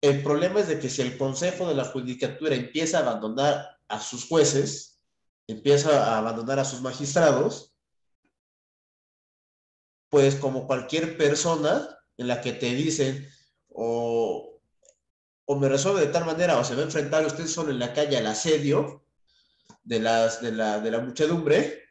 El 0.00 0.22
problema 0.22 0.60
es 0.60 0.68
de 0.68 0.78
que 0.78 0.88
si 0.88 1.02
el 1.02 1.18
Consejo 1.18 1.66
de 1.66 1.74
la 1.74 1.84
Judicatura 1.84 2.54
empieza 2.54 2.98
a 2.98 3.02
abandonar 3.02 3.78
a 3.88 4.00
sus 4.00 4.28
jueces, 4.28 5.00
empieza 5.48 6.14
a 6.14 6.18
abandonar 6.18 6.60
a 6.60 6.64
sus 6.64 6.80
magistrados, 6.82 7.74
pues 10.08 10.36
como 10.36 10.66
cualquier 10.66 11.16
persona 11.16 11.98
en 12.16 12.28
la 12.28 12.40
que 12.40 12.52
te 12.52 12.74
dicen 12.74 13.28
o, 13.68 14.60
me 15.58 15.68
resuelve 15.68 16.02
de 16.02 16.12
tal 16.12 16.26
manera 16.26 16.58
o 16.58 16.64
se 16.64 16.74
va 16.74 16.82
a 16.82 16.84
enfrentar 16.84 17.24
usted 17.26 17.46
solo 17.46 17.70
en 17.70 17.78
la 17.78 17.92
calle 17.92 18.16
al 18.16 18.26
asedio 18.26 19.04
de, 19.82 19.98
las, 19.98 20.42
de, 20.42 20.52
la, 20.52 20.80
de 20.80 20.90
la 20.90 21.00
muchedumbre, 21.00 21.87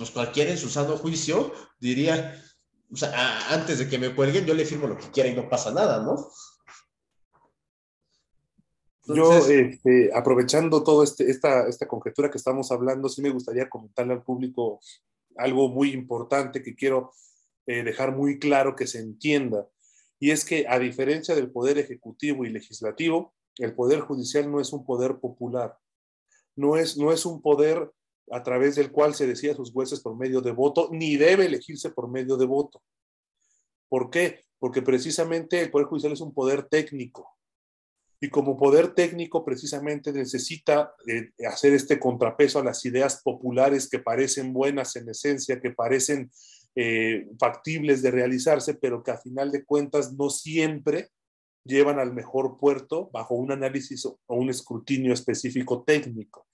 pues 0.00 0.12
cualquiera 0.12 0.50
en 0.50 0.56
su 0.56 0.70
sano 0.70 0.96
juicio 0.96 1.52
diría, 1.78 2.42
o 2.90 2.96
sea, 2.96 3.52
antes 3.52 3.80
de 3.80 3.86
que 3.86 3.98
me 3.98 4.14
cuelguen, 4.14 4.46
yo 4.46 4.54
le 4.54 4.64
firmo 4.64 4.86
lo 4.86 4.96
que 4.96 5.10
quiera 5.10 5.28
y 5.28 5.34
no 5.34 5.46
pasa 5.46 5.72
nada, 5.72 6.02
¿no? 6.02 6.26
Entonces, 9.06 9.46
yo, 9.46 9.74
este, 9.74 10.10
aprovechando 10.14 10.82
toda 10.82 11.04
este, 11.04 11.30
esta, 11.30 11.68
esta 11.68 11.86
conjetura 11.86 12.30
que 12.30 12.38
estamos 12.38 12.72
hablando, 12.72 13.10
sí 13.10 13.20
me 13.20 13.28
gustaría 13.28 13.68
comentarle 13.68 14.14
al 14.14 14.22
público 14.22 14.80
algo 15.36 15.68
muy 15.68 15.90
importante 15.90 16.62
que 16.62 16.74
quiero 16.74 17.12
eh, 17.66 17.82
dejar 17.82 18.16
muy 18.16 18.38
claro 18.38 18.74
que 18.74 18.86
se 18.86 19.00
entienda. 19.00 19.68
Y 20.18 20.30
es 20.30 20.46
que 20.46 20.64
a 20.66 20.78
diferencia 20.78 21.34
del 21.34 21.50
poder 21.50 21.76
ejecutivo 21.76 22.46
y 22.46 22.48
legislativo, 22.48 23.34
el 23.58 23.74
poder 23.74 24.00
judicial 24.00 24.50
no 24.50 24.62
es 24.62 24.72
un 24.72 24.86
poder 24.86 25.18
popular, 25.18 25.76
no 26.56 26.78
es, 26.78 26.96
no 26.96 27.12
es 27.12 27.26
un 27.26 27.42
poder 27.42 27.92
a 28.30 28.42
través 28.42 28.76
del 28.76 28.90
cual 28.90 29.14
se 29.14 29.26
decía 29.26 29.54
sus 29.54 29.72
jueces 29.72 30.00
por 30.00 30.16
medio 30.16 30.40
de 30.40 30.52
voto, 30.52 30.88
ni 30.92 31.16
debe 31.16 31.46
elegirse 31.46 31.90
por 31.90 32.08
medio 32.08 32.36
de 32.36 32.46
voto. 32.46 32.82
¿Por 33.88 34.10
qué? 34.10 34.44
Porque 34.58 34.82
precisamente 34.82 35.60
el 35.60 35.70
poder 35.70 35.88
judicial 35.88 36.12
es 36.12 36.20
un 36.20 36.32
poder 36.32 36.64
técnico. 36.64 37.36
Y 38.20 38.28
como 38.28 38.56
poder 38.56 38.94
técnico 38.94 39.44
precisamente 39.44 40.12
necesita 40.12 40.92
eh, 41.06 41.30
hacer 41.46 41.72
este 41.72 41.98
contrapeso 41.98 42.58
a 42.58 42.64
las 42.64 42.84
ideas 42.84 43.22
populares 43.22 43.88
que 43.88 43.98
parecen 43.98 44.52
buenas 44.52 44.94
en 44.96 45.08
esencia, 45.08 45.60
que 45.60 45.70
parecen 45.70 46.30
eh, 46.76 47.26
factibles 47.38 48.02
de 48.02 48.10
realizarse, 48.10 48.74
pero 48.74 49.02
que 49.02 49.10
a 49.10 49.18
final 49.18 49.50
de 49.50 49.64
cuentas 49.64 50.12
no 50.12 50.28
siempre 50.28 51.08
llevan 51.64 51.98
al 51.98 52.12
mejor 52.12 52.58
puerto 52.58 53.10
bajo 53.12 53.34
un 53.34 53.52
análisis 53.52 54.04
o 54.04 54.18
un 54.28 54.50
escrutinio 54.50 55.14
específico 55.14 55.82
técnico. 55.82 56.46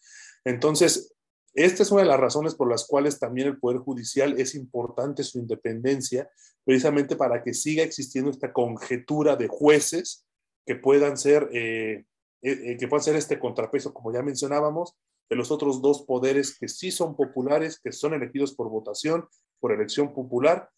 Entonces, 0.44 1.15
esta 1.56 1.82
es 1.82 1.90
una 1.90 2.02
de 2.02 2.08
las 2.08 2.20
razones 2.20 2.54
por 2.54 2.70
las 2.70 2.86
cuales 2.86 3.18
también 3.18 3.48
el 3.48 3.58
Poder 3.58 3.78
Judicial 3.78 4.38
es 4.38 4.54
importante 4.54 5.24
su 5.24 5.38
independencia, 5.38 6.30
precisamente 6.64 7.16
para 7.16 7.42
que 7.42 7.54
siga 7.54 7.82
existiendo 7.82 8.30
esta 8.30 8.52
conjetura 8.52 9.36
de 9.36 9.48
jueces 9.48 10.26
que 10.66 10.76
puedan 10.76 11.16
ser, 11.16 11.48
eh, 11.54 12.04
eh, 12.42 12.76
que 12.76 12.88
puedan 12.88 13.02
ser 13.02 13.16
este 13.16 13.38
contrapeso, 13.38 13.94
como 13.94 14.12
ya 14.12 14.22
mencionábamos, 14.22 14.94
de 15.30 15.36
los 15.36 15.50
otros 15.50 15.80
dos 15.80 16.02
poderes 16.02 16.58
que 16.58 16.68
sí 16.68 16.90
son 16.90 17.16
populares, 17.16 17.80
que 17.82 17.90
son 17.90 18.12
elegidos 18.12 18.54
por 18.54 18.68
votación 18.68 19.26
por 19.58 19.72
elección 19.72 20.12
popular, 20.12 20.70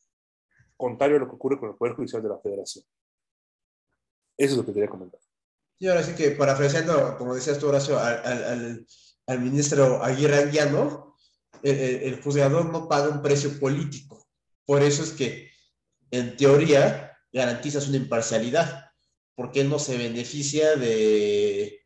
contrario 0.76 1.16
a 1.16 1.20
lo 1.20 1.29
que 1.29 1.35
ocurre 1.35 1.59
con 1.59 1.70
el 1.70 1.74
Poder 1.74 1.95
Judicial 1.95 2.22
de 2.22 2.29
la 2.29 2.39
Federación. 2.39 2.85
Eso 4.37 4.53
es 4.53 4.57
lo 4.57 4.64
que 4.64 4.72
quería 4.72 4.89
comentar. 4.89 5.20
Y 5.79 5.89
ahora 5.89 6.05
sí 6.05 6.14
que 6.14 6.31
parafraseando, 6.31 7.18
como 7.18 7.35
decías 7.35 7.59
tú, 7.59 7.68
Horacio, 7.68 7.99
al 7.99 8.87
ministro 9.37 10.03
Aguirre 10.03 10.45
Anguiano, 10.45 11.14
el, 11.62 11.76
el, 11.76 12.22
juzgador 12.22 12.66
no 12.66 12.89
paga 12.89 13.09
un 13.09 13.22
precio 13.22 13.59
político. 13.59 14.26
Por 14.64 14.83
eso 14.83 15.03
es 15.03 15.11
que, 15.11 15.51
en 16.11 16.37
teoría, 16.37 17.18
garantizas 17.33 17.89
una 17.89 17.99
imparcialidad, 17.99 18.91
porque 19.35 19.64
no 19.64 19.79
se 19.79 19.99
beneficia 19.99 20.76
de 20.76 21.85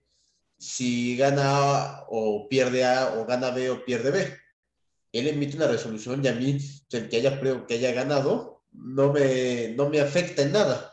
si 0.58 1.16
gana 1.16 1.42
A 1.46 2.06
o 2.08 2.48
pierde 2.48 2.84
A 2.84 3.14
o 3.18 3.26
gana 3.26 3.50
B 3.50 3.70
o 3.70 3.84
pierde 3.84 4.10
B. 4.10 4.36
Él 5.12 5.28
emite 5.28 5.56
una 5.56 5.66
resolución 5.66 6.24
y 6.24 6.28
a 6.28 6.34
mí, 6.34 6.58
el 6.92 7.08
que 7.08 7.16
haya, 7.16 7.40
que 7.66 7.74
haya 7.74 7.92
ganado, 7.92 8.62
no 8.70 9.12
me, 9.12 9.74
no 9.76 9.90
me 9.90 10.00
afecta 10.00 10.42
en 10.42 10.52
nada 10.52 10.92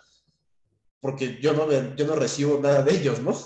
porque 1.01 1.39
yo 1.41 1.53
no, 1.53 1.95
yo 1.95 2.05
no 2.05 2.15
recibo 2.15 2.59
nada 2.59 2.83
de 2.83 2.95
ellos, 2.95 3.21
¿no? 3.21 3.37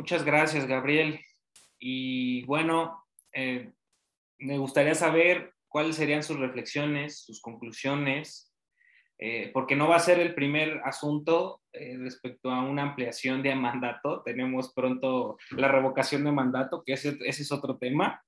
Muchas 0.00 0.24
gracias, 0.24 0.66
Gabriel. 0.66 1.20
Y 1.78 2.42
bueno, 2.44 3.04
eh, 3.34 3.70
me 4.38 4.56
gustaría 4.56 4.94
saber 4.94 5.52
cuáles 5.68 5.96
serían 5.96 6.22
sus 6.22 6.38
reflexiones, 6.38 7.22
sus 7.22 7.42
conclusiones, 7.42 8.50
eh, 9.18 9.50
porque 9.52 9.76
no 9.76 9.90
va 9.90 9.96
a 9.96 10.00
ser 10.00 10.18
el 10.18 10.34
primer 10.34 10.80
asunto 10.86 11.60
eh, 11.74 11.98
respecto 11.98 12.50
a 12.50 12.62
una 12.62 12.80
ampliación 12.80 13.42
de 13.42 13.54
mandato. 13.54 14.22
Tenemos 14.22 14.72
pronto 14.72 15.36
la 15.50 15.68
revocación 15.68 16.24
de 16.24 16.32
mandato, 16.32 16.82
que 16.82 16.94
ese, 16.94 17.18
ese 17.26 17.42
es 17.42 17.52
otro 17.52 17.76
tema. 17.76 18.24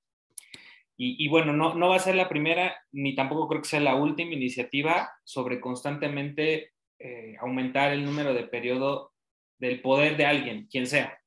Y, 0.95 1.27
bueno, 1.27 1.53
no, 1.53 1.73
no 1.73 1.89
va 1.89 1.95
a 1.95 1.99
ser 1.99 2.13
la 2.13 2.29
primera, 2.29 2.77
ni 2.91 3.15
tampoco 3.15 3.47
creo 3.47 3.63
que 3.63 3.67
sea 3.67 3.79
la 3.79 3.95
última 3.95 4.35
iniciativa 4.35 5.09
sobre 5.23 5.59
constantemente 5.59 6.71
eh, 6.99 7.35
aumentar 7.41 7.93
el 7.93 8.05
número 8.05 8.35
de 8.35 8.43
periodo 8.43 9.11
del 9.57 9.81
poder 9.81 10.17
de 10.17 10.27
alguien, 10.27 10.67
quien 10.67 10.85
sea. 10.85 11.17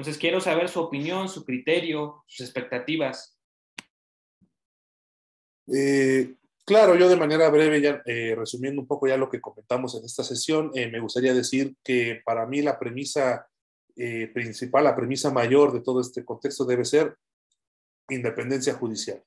Entonces, 0.00 0.18
quiero 0.18 0.40
saber 0.40 0.70
su 0.70 0.80
opinión, 0.80 1.28
su 1.28 1.44
criterio, 1.44 2.24
sus 2.26 2.46
expectativas. 2.46 3.36
Eh, 5.66 6.36
claro, 6.64 6.96
yo 6.96 7.06
de 7.06 7.16
manera 7.16 7.50
breve, 7.50 7.82
ya 7.82 8.00
eh, 8.06 8.34
resumiendo 8.34 8.80
un 8.80 8.86
poco 8.86 9.08
ya 9.08 9.18
lo 9.18 9.28
que 9.28 9.42
comentamos 9.42 9.94
en 9.94 10.06
esta 10.06 10.24
sesión, 10.24 10.70
me 10.74 11.00
gustaría 11.00 11.34
decir 11.34 11.76
que 11.84 12.22
para 12.24 12.46
mí 12.46 12.62
la 12.62 12.78
premisa 12.78 13.46
principal, 14.32 14.84
la 14.84 14.96
premisa 14.96 15.30
mayor 15.30 15.70
de 15.70 15.82
todo 15.82 16.00
este 16.00 16.24
contexto 16.24 16.64
debe 16.64 16.86
ser 16.86 17.14
independencia 18.08 18.72
judicial. 18.72 19.22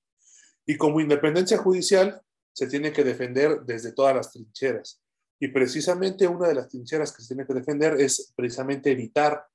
Y 0.65 0.75
como 0.75 0.99
independencia 0.99 1.59
judicial 1.59 2.19
se 2.51 2.65
tiene 2.65 2.91
que 2.91 3.03
defender 3.03 3.61
desde 3.61 3.91
todas 3.91 4.15
las 4.15 4.31
trincheras. 4.31 5.03
Y 5.39 5.49
precisamente 5.49 6.27
una 6.27 6.47
de 6.47 6.55
las 6.55 6.67
trincheras 6.67 7.15
que 7.15 7.21
se 7.21 7.35
tiene 7.35 7.45
que 7.45 7.53
defender 7.53 8.01
es 8.01 8.33
precisamente 8.35 8.89
evitar 8.89 9.45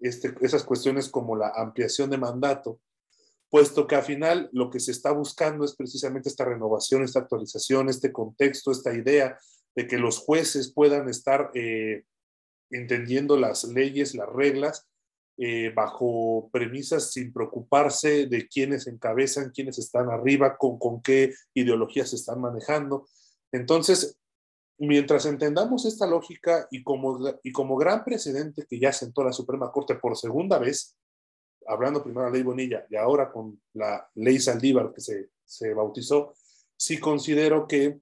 este, 0.00 0.34
esas 0.40 0.64
cuestiones 0.64 1.08
como 1.08 1.36
la 1.36 1.52
ampliación 1.54 2.10
de 2.10 2.18
mandato, 2.18 2.80
puesto 3.50 3.86
que 3.86 3.94
al 3.94 4.02
final 4.02 4.48
lo 4.52 4.70
que 4.70 4.80
se 4.80 4.90
está 4.90 5.12
buscando 5.12 5.64
es 5.64 5.76
precisamente 5.76 6.28
esta 6.28 6.44
renovación, 6.44 7.04
esta 7.04 7.20
actualización, 7.20 7.88
este 7.88 8.12
contexto, 8.12 8.72
esta 8.72 8.92
idea 8.92 9.38
de 9.76 9.86
que 9.86 9.98
los 9.98 10.18
jueces 10.18 10.72
puedan 10.72 11.08
estar 11.08 11.50
eh, 11.54 12.04
entendiendo 12.70 13.36
las 13.36 13.64
leyes, 13.64 14.14
las 14.14 14.28
reglas, 14.28 14.88
eh, 15.36 15.72
bajo 15.74 16.48
premisas 16.52 17.10
sin 17.10 17.32
preocuparse 17.32 18.26
de 18.26 18.46
quiénes 18.46 18.86
encabezan, 18.86 19.50
quiénes 19.50 19.78
están 19.78 20.08
arriba, 20.10 20.56
con, 20.56 20.78
con 20.78 21.02
qué 21.02 21.34
ideologías 21.54 22.10
se 22.10 22.16
están 22.16 22.40
manejando. 22.40 23.08
Entonces, 23.50 24.16
mientras 24.78 25.26
entendamos 25.26 25.84
esta 25.84 26.06
lógica 26.06 26.66
y 26.70 26.82
como, 26.82 27.18
y 27.42 27.52
como 27.52 27.76
gran 27.76 28.04
precedente 28.04 28.66
que 28.68 28.78
ya 28.78 28.92
sentó 28.92 29.22
la 29.22 29.32
Suprema 29.32 29.70
Corte 29.70 29.94
por 29.94 30.16
segunda 30.16 30.58
vez, 30.58 30.96
hablando 31.66 32.02
primero 32.02 32.22
de 32.22 32.30
la 32.30 32.34
ley 32.34 32.42
Bonilla 32.42 32.86
y 32.90 32.96
ahora 32.96 33.30
con 33.30 33.60
la 33.74 34.08
ley 34.14 34.38
Saldívar 34.38 34.92
que 34.92 35.00
se, 35.00 35.30
se 35.44 35.72
bautizó, 35.72 36.34
sí 36.76 36.98
considero 36.98 37.66
que 37.66 38.00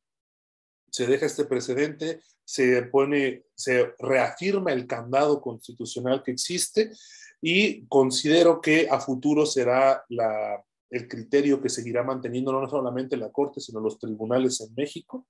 se 0.91 1.07
deja 1.07 1.27
este 1.27 1.45
precedente, 1.45 2.21
se 2.45 2.83
pone, 2.83 3.45
se 3.55 3.95
reafirma 3.99 4.73
el 4.73 4.87
candado 4.87 5.41
constitucional 5.41 6.23
que 6.23 6.33
existe 6.33 6.93
y 7.41 7.87
considero 7.87 8.61
que 8.61 8.89
a 8.91 9.01
futuro 9.01 9.47
será 9.47 10.05
la, 10.09 10.63
el 10.91 11.09
criterio 11.09 11.63
que 11.63 11.69
seguirá 11.69 12.03
manteniendo 12.03 12.53
no 12.53 12.69
solamente 12.69 13.17
la 13.17 13.31
Corte, 13.31 13.61
sino 13.61 13.81
los 13.81 13.99
tribunales 13.99 14.61
en 14.61 14.75
México 14.75 15.27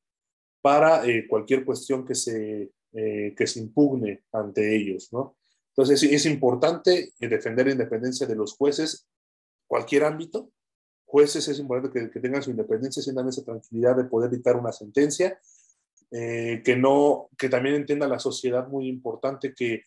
para 0.63 1.05
eh, 1.07 1.27
cualquier 1.29 1.65
cuestión 1.65 2.07
que 2.07 2.15
se, 2.15 2.73
eh, 2.93 3.35
que 3.37 3.47
se 3.47 3.61
impugne 3.61 4.25
ante 4.33 4.75
ellos, 4.75 5.13
¿no? 5.13 5.37
Entonces 5.69 6.03
es 6.03 6.27
importante 6.27 7.13
defender 7.19 7.67
la 7.67 7.73
independencia 7.73 8.27
de 8.27 8.37
los 8.37 8.55
jueces, 8.55 9.09
cualquier 9.67 10.05
ámbito. 10.05 10.51
Jueces 11.07 11.49
es 11.49 11.59
importante 11.59 11.99
que, 11.99 12.11
que 12.11 12.21
tengan 12.21 12.43
su 12.43 12.51
independencia, 12.51 13.03
tengan 13.03 13.29
esa 13.29 13.43
tranquilidad 13.43 13.97
de 13.97 14.05
poder 14.05 14.31
dictar 14.31 14.57
una 14.57 14.71
sentencia, 14.71 15.39
eh, 16.15 16.61
que 16.63 16.77
no, 16.77 17.31
que 17.39 17.49
también 17.49 17.75
entienda 17.75 18.07
la 18.07 18.19
sociedad 18.19 18.69
muy 18.69 18.87
importante 18.87 19.55
que 19.55 19.85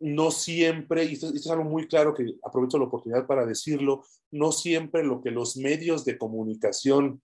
no 0.00 0.30
siempre, 0.30 1.04
y 1.04 1.12
esto, 1.12 1.28
es 1.34 1.46
algo 1.50 1.64
muy 1.64 1.86
claro 1.86 2.14
que 2.14 2.36
aprovecho 2.42 2.78
la 2.78 2.86
oportunidad 2.86 3.26
para 3.26 3.44
decirlo, 3.44 4.06
no 4.30 4.52
siempre 4.52 5.04
lo 5.04 5.20
que 5.20 5.30
los 5.30 5.58
medios 5.58 6.06
de 6.06 6.16
comunicación 6.16 7.22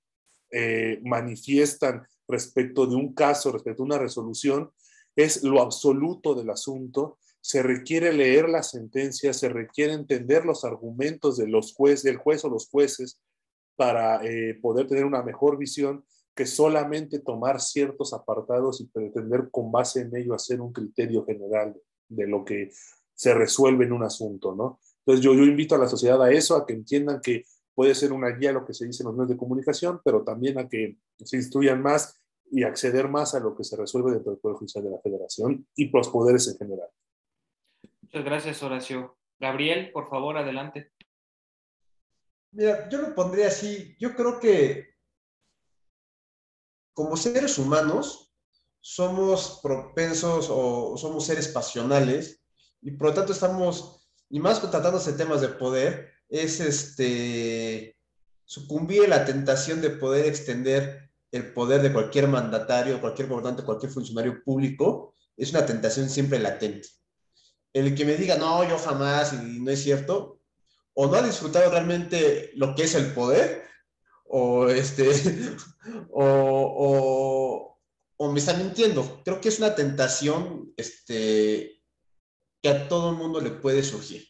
eh, 0.51 1.01
manifiestan 1.03 2.07
respecto 2.31 2.87
de 2.87 2.97
un 2.97 3.15
caso, 3.15 3.53
respecto 3.53 3.83
a 3.83 3.87
una 3.87 3.99
resolución, 3.99 4.71
es 5.17 5.43
lo 5.43 5.61
absoluto 5.61 6.35
del 6.35 6.51
asunto. 6.51 7.19
Se 7.41 7.63
requiere 7.63 8.13
leer 8.13 8.49
la 8.49 8.63
sentencia, 8.63 9.33
se 9.33 9.49
requiere 9.49 9.93
entender 9.93 10.45
los 10.45 10.65
argumentos 10.65 11.37
de 11.37 11.49
los 11.49 11.75
jueces, 11.75 12.03
del 12.03 12.17
juez 12.17 12.45
o 12.45 12.51
los 12.51 12.69
jueces 12.69 13.21
para 13.77 14.23
eh, 14.25 14.59
poder 14.61 14.87
tener 14.87 15.05
una 15.05 15.23
mejor 15.23 15.57
visión 15.57 16.05
que 16.35 16.47
solamente 16.47 17.19
tomar 17.19 17.61
ciertos 17.61 18.13
apartados 18.13 18.81
y 18.81 18.87
pretender 18.87 19.49
con 19.51 19.73
base 19.73 20.03
en 20.03 20.15
ello 20.17 20.35
hacer 20.35 20.61
un 20.61 20.73
criterio 20.73 21.25
general 21.25 21.79
de 22.09 22.27
lo 22.27 22.45
que 22.45 22.71
se 23.15 23.35
resuelve 23.35 23.85
en 23.85 23.93
un 23.93 24.03
asunto, 24.03 24.55
¿no? 24.55 24.81
Entonces 24.99 25.25
yo, 25.25 25.35
yo 25.35 25.45
invito 25.45 25.75
a 25.75 25.79
la 25.79 25.89
sociedad 25.89 26.23
a 26.23 26.31
eso, 26.31 26.57
a 26.57 26.67
que 26.67 26.73
entiendan 26.73 27.21
que 27.21 27.45
puede 27.75 27.95
ser 27.95 28.13
una 28.13 28.29
guía 28.31 28.53
lo 28.53 28.67
que 28.67 28.75
se 28.75 28.87
dice 28.87 29.03
en 29.03 29.09
los 29.09 29.15
medios 29.15 29.31
de 29.31 29.37
comunicación, 29.39 30.01
pero 30.05 30.23
también 30.23 30.59
a 30.59 30.69
que 30.69 30.99
se 31.25 31.37
instruyan 31.37 31.81
más 31.83 32.20
y 32.51 32.65
acceder 32.65 33.09
más 33.09 33.35
a 33.35 33.41
lo 33.41 33.57
que 33.57 33.65
se 33.65 33.77
resuelve 33.77 34.13
dentro 34.13 34.33
del 34.33 34.41
Poder 34.41 34.57
Judicial 34.59 34.85
de 34.85 34.91
la 34.91 35.01
Federación 35.01 35.67
y 35.75 35.89
los 35.89 36.09
poderes 36.09 36.49
en 36.49 36.59
general. 36.59 36.89
Muchas 38.03 38.25
gracias, 38.25 38.63
Horacio. 38.63 39.17
Gabriel, 39.39 39.91
por 39.93 40.09
favor, 40.09 40.37
adelante. 40.37 40.93
Mira, 42.53 42.89
yo 42.89 43.01
lo 43.01 43.15
pondría 43.15 43.47
así. 43.47 43.97
Yo 43.99 44.15
creo 44.15 44.41
que 44.41 44.91
como 46.93 47.17
seres 47.17 47.57
humanos, 47.59 48.31
somos 48.81 49.61
propensos 49.63 50.49
o 50.51 50.97
somos 50.97 51.27
seres 51.27 51.49
pasionales 51.49 52.43
y 52.83 52.93
por 52.93 53.09
lo 53.09 53.15
tanto 53.15 53.33
estamos, 53.33 54.09
y 54.29 54.41
más 54.41 54.61
tratándose 54.61 55.13
de 55.13 55.19
temas 55.19 55.41
de 55.41 55.49
poder, 55.49 56.13
es 56.29 56.61
este, 56.61 57.97
sucumbir 58.45 59.05
a 59.05 59.09
la 59.09 59.25
tentación 59.25 59.81
de 59.81 59.91
poder 59.91 60.27
extender 60.27 61.10
el 61.33 61.53
poder 61.53 61.83
de 61.83 61.93
cualquier 61.93 62.29
mandatario, 62.29 63.01
cualquier 63.01 63.29
gobernante, 63.29 63.63
cualquier 63.63 63.93
funcionario 63.93 64.43
público, 64.43 65.15
es 65.37 65.51
una 65.51 65.65
tentación 65.65 66.09
siempre 66.09 66.39
latente. 66.39 66.89
El 67.73 67.95
que 67.95 68.05
me 68.05 68.17
diga, 68.17 68.37
no, 68.37 68.69
yo 68.69 68.79
jamás, 68.79 69.33
y 69.33 69.61
no 69.61 69.71
es 69.71 69.83
cierto, 69.83 70.41
o 70.95 71.07
no 71.07 71.15
ha 71.15 71.23
disfrutado 71.23 71.71
realmente 71.71 72.51
lo 72.57 72.75
que 72.75 72.83
es 72.83 72.95
el 72.95 73.13
poder, 73.13 73.65
o, 74.25 74.69
este, 74.69 75.11
o 76.13 77.71
o 78.23 78.31
me 78.31 78.39
están 78.39 78.59
mintiendo. 78.59 79.23
Creo 79.25 79.41
que 79.41 79.49
es 79.49 79.59
una 79.61 79.75
tentación 79.75 80.75
este, 80.77 81.83
que 82.61 82.69
a 82.69 82.87
todo 82.87 83.09
el 83.09 83.17
mundo 83.17 83.41
le 83.41 83.49
puede 83.49 83.83
surgir. 83.83 84.29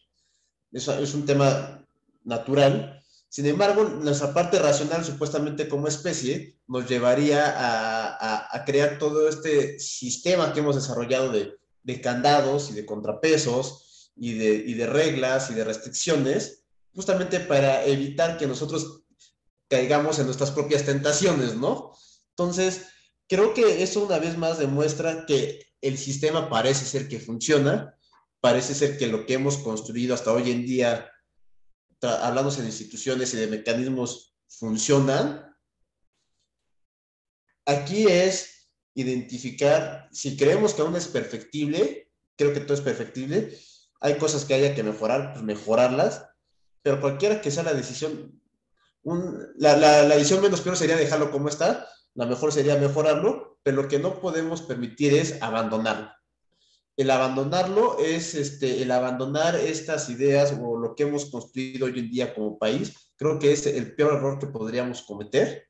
Eso 0.71 0.97
es 0.97 1.13
un 1.13 1.25
tema 1.25 1.85
natural. 2.23 3.00
Sin 3.31 3.45
embargo, 3.45 3.85
nuestra 3.85 4.33
parte 4.33 4.59
racional, 4.59 5.05
supuestamente 5.05 5.69
como 5.69 5.87
especie, 5.87 6.59
nos 6.67 6.89
llevaría 6.89 7.45
a, 7.47 8.65
crear 8.65 8.97
todo 8.97 9.29
este 9.29 9.79
sistema 9.79 10.51
que 10.51 10.59
hemos 10.59 10.75
desarrollado 10.75 11.31
de, 11.31 12.01
candados 12.01 12.69
y 12.69 12.73
de 12.73 12.85
contrapesos 12.85 14.11
y 14.17 14.33
de, 14.33 14.53
y 14.53 14.73
de 14.73 14.85
reglas 14.85 15.49
y 15.49 15.53
de 15.53 15.63
restricciones, 15.63 16.65
justamente 16.93 17.39
para 17.39 17.85
evitar 17.85 18.37
que 18.37 18.47
nosotros 18.47 19.03
caigamos 19.69 20.19
en 20.19 20.25
nuestras 20.25 20.51
propias 20.51 20.83
tentaciones, 20.83 21.55
¿no? 21.55 21.93
Entonces, 22.31 22.87
creo 23.29 23.53
que 23.53 23.81
eso 23.81 24.03
una 24.03 24.19
vez 24.19 24.37
más 24.37 24.59
demuestra 24.59 25.25
que 25.25 25.65
el 25.79 25.97
sistema 25.97 26.49
parece 26.49 26.83
ser 26.83 27.07
que 27.07 27.21
funciona, 27.21 27.95
parece 28.41 28.75
ser 28.75 28.97
que 28.97 29.07
lo 29.07 29.25
que 29.25 29.35
hemos 29.35 29.55
construido 29.55 30.15
hasta 30.15 30.33
hoy 30.33 30.51
en 30.51 30.65
día, 30.65 31.09
hablando 32.01 32.51
de 32.51 32.65
instituciones 32.65 33.33
y 33.33 33.37
de 33.37 33.47
mecanismos, 33.47 34.35
funcionan. 34.47 35.55
Aquí 37.65 38.07
es 38.07 38.69
identificar, 38.93 40.09
si 40.11 40.35
creemos 40.35 40.73
que 40.73 40.81
aún 40.81 40.95
es 40.95 41.07
perfectible, 41.07 42.11
creo 42.35 42.53
que 42.53 42.59
todo 42.59 42.73
es 42.73 42.81
perfectible, 42.81 43.57
hay 44.01 44.17
cosas 44.17 44.45
que 44.45 44.55
haya 44.55 44.75
que 44.75 44.83
mejorar, 44.83 45.33
pues 45.33 45.43
mejorarlas, 45.43 46.25
pero 46.81 46.99
cualquiera 46.99 47.41
que 47.41 47.51
sea 47.51 47.63
la 47.63 47.73
decisión, 47.73 48.41
la, 49.03 49.77
la, 49.77 50.03
la 50.03 50.15
decisión 50.15 50.41
menos 50.41 50.61
peor 50.61 50.75
sería 50.75 50.97
dejarlo 50.97 51.31
como 51.31 51.49
está, 51.49 51.87
la 52.15 52.25
mejor 52.25 52.51
sería 52.51 52.75
mejorarlo, 52.77 53.59
pero 53.63 53.83
lo 53.83 53.87
que 53.87 53.99
no 53.99 54.19
podemos 54.19 54.63
permitir 54.63 55.13
es 55.13 55.41
abandonarlo. 55.41 56.11
El 56.97 57.09
abandonarlo 57.09 57.99
es 57.99 58.35
este, 58.35 58.81
el 58.81 58.91
abandonar 58.91 59.55
estas 59.55 60.09
ideas 60.09 60.57
o 60.61 60.77
lo 60.77 60.95
que 60.95 61.03
hemos 61.03 61.31
construido 61.31 61.85
hoy 61.85 61.97
en 61.99 62.09
día 62.09 62.33
como 62.33 62.59
país, 62.59 63.11
creo 63.15 63.39
que 63.39 63.51
es 63.53 63.65
el 63.65 63.95
peor 63.95 64.15
error 64.15 64.39
que 64.39 64.47
podríamos 64.47 65.01
cometer, 65.03 65.67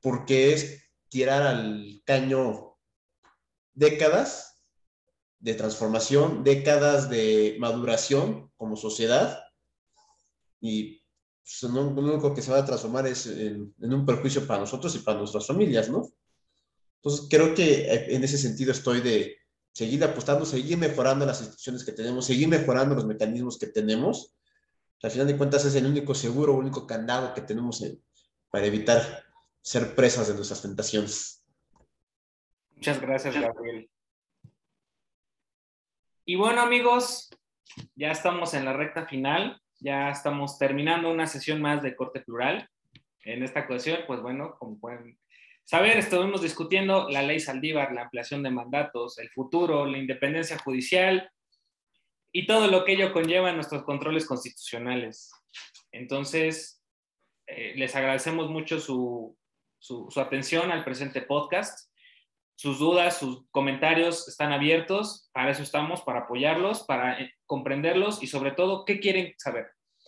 porque 0.00 0.52
es 0.52 0.90
tirar 1.08 1.42
al 1.42 2.02
caño 2.04 2.76
décadas 3.74 4.62
de 5.38 5.54
transformación, 5.54 6.44
décadas 6.44 7.08
de 7.10 7.56
maduración 7.58 8.50
como 8.56 8.76
sociedad, 8.76 9.42
y 10.60 11.02
pues, 11.42 11.72
lo 11.72 11.88
único 11.88 12.32
que 12.32 12.40
se 12.40 12.52
va 12.52 12.58
a 12.58 12.64
transformar 12.64 13.06
es 13.06 13.26
en, 13.26 13.74
un 13.80 14.06
perjuicio 14.06 14.46
para 14.46 14.60
nosotros 14.60 14.94
y 14.94 15.00
para 15.00 15.18
nuestras 15.18 15.46
familias, 15.46 15.90
¿no? 15.90 16.08
Entonces, 17.02 17.26
creo 17.28 17.52
que 17.54 17.92
eh, 17.92 18.14
en 18.14 18.22
ese 18.22 18.38
sentido 18.38 18.70
estoy 18.70 19.00
de 19.00 19.36
seguir 19.72 20.02
apostando, 20.04 20.44
seguir 20.44 20.78
mejorando 20.78 21.26
las 21.26 21.40
instituciones 21.40 21.84
que 21.84 21.92
tenemos, 21.92 22.26
seguir 22.26 22.48
mejorando 22.48 22.94
los 22.94 23.06
mecanismos 23.06 23.58
que 23.58 23.66
tenemos. 23.66 24.36
Al 25.02 25.10
final 25.10 25.26
de 25.26 25.36
cuentas 25.36 25.64
es 25.64 25.74
el 25.74 25.86
único 25.86 26.14
seguro, 26.14 26.54
único 26.54 26.86
candado 26.86 27.34
que 27.34 27.40
tenemos 27.40 27.84
para 28.50 28.66
evitar 28.66 29.24
ser 29.60 29.94
presas 29.94 30.28
de 30.28 30.34
nuestras 30.34 30.62
tentaciones. 30.62 31.44
Muchas 32.74 33.00
gracias, 33.00 33.34
Gabriel. 33.34 33.88
Y 36.24 36.36
bueno, 36.36 36.60
amigos, 36.60 37.30
ya 37.96 38.12
estamos 38.12 38.54
en 38.54 38.64
la 38.64 38.72
recta 38.72 39.06
final 39.06 39.62
ya 39.82 40.10
estamos 40.10 40.58
terminando 40.58 41.10
una 41.10 41.26
sesión 41.26 41.60
más 41.60 41.82
de 41.82 41.96
corte 41.96 42.20
plural. 42.20 42.68
En 43.24 43.42
esta 43.42 43.60
ocasión, 43.60 43.98
pues 44.06 44.20
bueno, 44.22 44.56
como 44.58 44.78
pueden 44.78 45.18
saber, 45.64 45.98
estuvimos 45.98 46.42
discutiendo 46.42 47.08
la 47.08 47.22
ley 47.22 47.40
Saldívar, 47.40 47.92
la 47.92 48.02
ampliación 48.02 48.42
de 48.42 48.50
mandatos, 48.50 49.18
el 49.18 49.30
futuro, 49.30 49.86
la 49.86 49.98
independencia 49.98 50.58
judicial 50.58 51.30
y 52.32 52.46
todo 52.46 52.68
lo 52.68 52.84
que 52.84 52.92
ello 52.92 53.12
conlleva 53.12 53.50
en 53.50 53.56
nuestros 53.56 53.82
controles 53.84 54.26
constitucionales. 54.26 55.30
Entonces, 55.92 56.82
eh, 57.46 57.74
les 57.76 57.94
agradecemos 57.94 58.48
mucho 58.50 58.80
su, 58.80 59.36
su, 59.78 60.08
atención 60.16 60.70
al 60.70 60.84
presente 60.84 61.22
podcast 61.22 61.92
sus 62.62 62.78
dudas, 62.78 63.18
sus 63.18 63.44
comentarios 63.50 64.28
están 64.28 64.52
abiertos, 64.52 65.28
para 65.32 65.50
eso 65.50 65.64
estamos, 65.64 66.02
para 66.02 66.20
apoyarlos, 66.20 66.84
para 66.84 67.20
eh, 67.20 67.34
comprenderlos 67.44 68.22
y 68.22 68.28
sobre 68.28 68.52
todo, 68.52 68.84
¿qué 68.84 69.00
quieren 69.00 69.34
saber? 69.36 69.66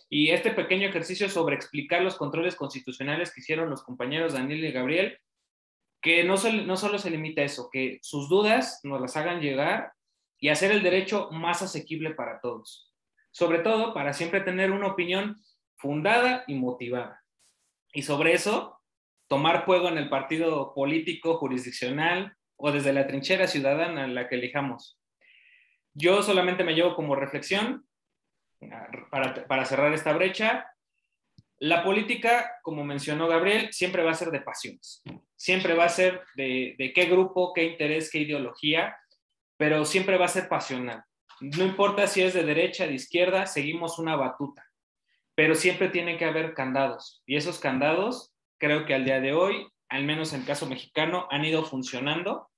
Y 0.09 0.29
este 0.29 0.51
pequeño 0.51 0.87
ejercicio 0.87 1.27
sobre 1.27 1.55
explicar 1.57 2.01
los 2.01 2.15
controles 2.15 2.55
constitucionales 2.55 3.33
que 3.33 3.41
hicieron 3.41 3.69
los 3.69 3.83
compañeros 3.83 4.33
Daniel 4.33 4.63
y 4.63 4.71
Gabriel, 4.71 5.19
que 6.05 6.23
no, 6.23 6.35
no 6.67 6.77
solo 6.77 6.99
se 6.99 7.09
limita 7.09 7.41
a 7.41 7.45
eso, 7.45 7.67
que 7.71 7.97
sus 8.03 8.29
dudas 8.29 8.79
nos 8.83 9.01
las 9.01 9.17
hagan 9.17 9.41
llegar 9.41 9.91
y 10.39 10.49
hacer 10.49 10.71
el 10.71 10.83
derecho 10.83 11.29
más 11.31 11.63
asequible 11.63 12.13
para 12.13 12.39
todos. 12.41 12.93
Sobre 13.31 13.57
todo 13.57 13.91
para 13.91 14.13
siempre 14.13 14.41
tener 14.41 14.71
una 14.71 14.85
opinión 14.85 15.41
fundada 15.77 16.43
y 16.45 16.53
motivada. 16.53 17.23
Y 17.91 18.03
sobre 18.03 18.33
eso, 18.33 18.79
tomar 19.27 19.65
juego 19.65 19.89
en 19.89 19.97
el 19.97 20.07
partido 20.07 20.75
político, 20.75 21.39
jurisdiccional 21.39 22.37
o 22.55 22.71
desde 22.71 22.93
la 22.93 23.07
trinchera 23.07 23.47
ciudadana 23.47 24.05
en 24.05 24.13
la 24.13 24.29
que 24.29 24.35
elijamos. 24.35 25.01
Yo 25.95 26.21
solamente 26.21 26.63
me 26.63 26.75
llevo 26.75 26.93
como 26.93 27.15
reflexión 27.15 27.87
ah, 28.71 28.89
para, 29.09 29.65
cerrar 29.65 29.91
esta 29.91 30.13
brecha. 30.13 30.71
La 31.59 31.83
política, 31.83 32.51
como 32.63 32.83
mencionó 32.83 33.27
Gabriel, 33.27 33.71
siempre 33.71 34.03
va 34.03 34.11
a 34.11 34.15
ser 34.15 34.29
de 34.29 34.41
pasiones. 34.41 35.01
Siempre 35.37 35.73
va 35.73 35.85
a 35.85 35.89
ser 35.89 36.21
de, 36.35 36.91
qué 36.93 37.05
grupo, 37.05 37.53
qué 37.53 37.63
interés, 37.63 38.11
qué 38.11 38.19
ideología, 38.19 38.97
pero 39.57 39.85
siempre 39.85 40.17
va 40.17 40.25
a 40.25 40.29
ser 40.29 40.49
pasional. 40.49 41.03
No 41.39 41.63
importa 41.63 42.07
si 42.07 42.21
es 42.21 42.33
de 42.33 42.43
derecha, 42.43 42.87
de 42.87 42.93
izquierda, 42.93 43.45
seguimos 43.45 43.99
una 43.99 44.15
batuta, 44.15 44.65
pero 45.33 45.55
siempre 45.55 45.89
tiene 45.89 46.17
que 46.17 46.25
haber 46.25 46.53
candados. 46.53 47.23
Y 47.25 47.37
esos 47.37 47.59
candados 47.59 48.33
creo 48.57 48.85
que 48.85 48.93
al 48.93 49.05
día 49.05 49.21
de 49.21 49.33
hoy, 49.33 49.67
al 49.89 50.03
menos 50.03 50.33
en 50.33 50.41
el 50.41 50.45
caso 50.45 50.65
mexicano, 50.65 51.27
han 51.29 51.45
ido 51.45 51.63
funcionando. 51.63 52.49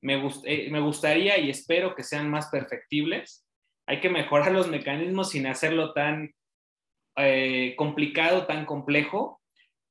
Me, 0.00 0.20
eh, 0.46 0.68
me 0.70 0.80
gustaría 0.80 1.38
y 1.38 1.48
espero 1.48 1.94
que 1.94 2.02
sean 2.02 2.28
más 2.28 2.48
perfectibles. 2.48 3.46
Hay 3.86 4.00
que 4.00 4.10
mejorar 4.10 4.50
los 4.50 4.68
mecanismos 4.68 5.30
sin 5.30 5.46
hacerlo 5.46 5.92
tan 5.92 6.34
eh, 7.16 7.74
complicado, 7.76 8.46
tan 8.46 8.64
complejo, 8.66 9.40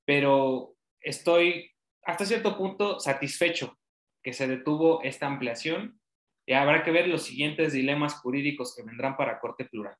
pero 0.05 0.75
estoy 0.99 1.71
hasta 2.03 2.25
cierto 2.25 2.57
punto 2.57 2.99
satisfecho 2.99 3.77
que 4.23 4.33
se 4.33 4.47
detuvo 4.47 5.01
esta 5.03 5.27
ampliación 5.27 5.99
y 6.45 6.53
habrá 6.53 6.83
que 6.83 6.91
ver 6.91 7.07
los 7.07 7.23
siguientes 7.23 7.73
dilemas 7.73 8.15
jurídicos 8.15 8.75
que 8.75 8.83
vendrán 8.83 9.15
para 9.17 9.39
Corte 9.39 9.65
Plural. 9.65 9.95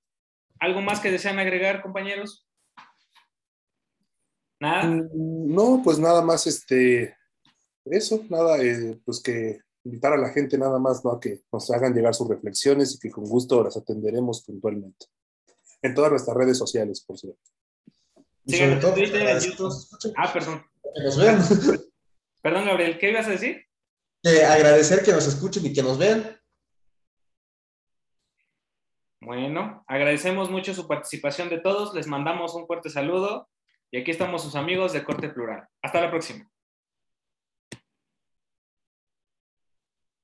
¿Algo 0.60 0.82
más 0.82 1.00
que 1.00 1.12
desean 1.12 1.40
agregar, 1.40 1.82
compañeros? 1.82 2.48
¿Nada? 4.60 4.84
Mm, 4.84 5.54
no, 5.54 5.82
pues 5.84 5.98
nada 5.98 6.22
más, 6.22 6.46
este, 6.46 7.16
eso, 7.86 8.24
nada, 8.30 8.62
eh, 8.64 9.00
pues 9.04 9.22
que 9.22 9.60
invitar 9.84 10.14
a 10.14 10.18
la 10.18 10.30
gente 10.30 10.58
nada 10.58 10.78
más, 10.78 11.04
¿no? 11.04 11.12
A 11.12 11.20
que 11.20 11.42
nos 11.52 11.72
hagan 11.72 11.94
llegar 11.94 12.14
sus 12.14 12.28
reflexiones 12.28 12.94
y 12.96 13.00
que 13.00 13.10
con 13.10 13.26
gusto 13.26 13.64
las 13.64 13.78
atenderemos 13.78 14.44
puntualmente. 14.44 15.08
En 15.82 15.96
todas 15.96 16.12
nuestras 16.12 16.38
redes 16.38 16.58
sociales, 16.58 17.02
por 17.02 17.18
cierto. 17.18 17.40
Sí, 18.46 18.58
en 18.58 18.80
Twitter, 18.80 19.28
en 19.28 19.40
YouTube. 19.40 19.74
Ah, 20.18 20.32
perdón. 20.32 20.66
Que 20.84 21.04
nos 21.04 21.18
vean. 21.18 21.42
Perdón, 22.42 22.66
Gabriel, 22.66 22.98
¿qué 22.98 23.12
ibas 23.12 23.28
a 23.28 23.32
decir? 23.32 23.66
agradecer 24.24 25.04
que 25.04 25.12
nos 25.12 25.28
escuchen 25.28 25.66
y 25.66 25.74
que 25.74 25.82
nos 25.82 25.98
vean. 25.98 26.40
Bueno, 29.20 29.84
agradecemos 29.88 30.50
mucho 30.50 30.74
su 30.74 30.88
participación 30.88 31.50
de 31.50 31.60
todos. 31.60 31.94
Les 31.94 32.08
mandamos 32.08 32.56
un 32.56 32.66
fuerte 32.66 32.90
saludo 32.90 33.48
y 33.92 34.00
aquí 34.00 34.12
estamos 34.12 34.44
sus 34.44 34.56
amigos 34.56 34.94
de 34.94 35.04
Corte 35.04 35.30
Plural. 35.30 35.68
Hasta 35.82 36.02
la 36.02 36.10
próxima. 36.10 36.51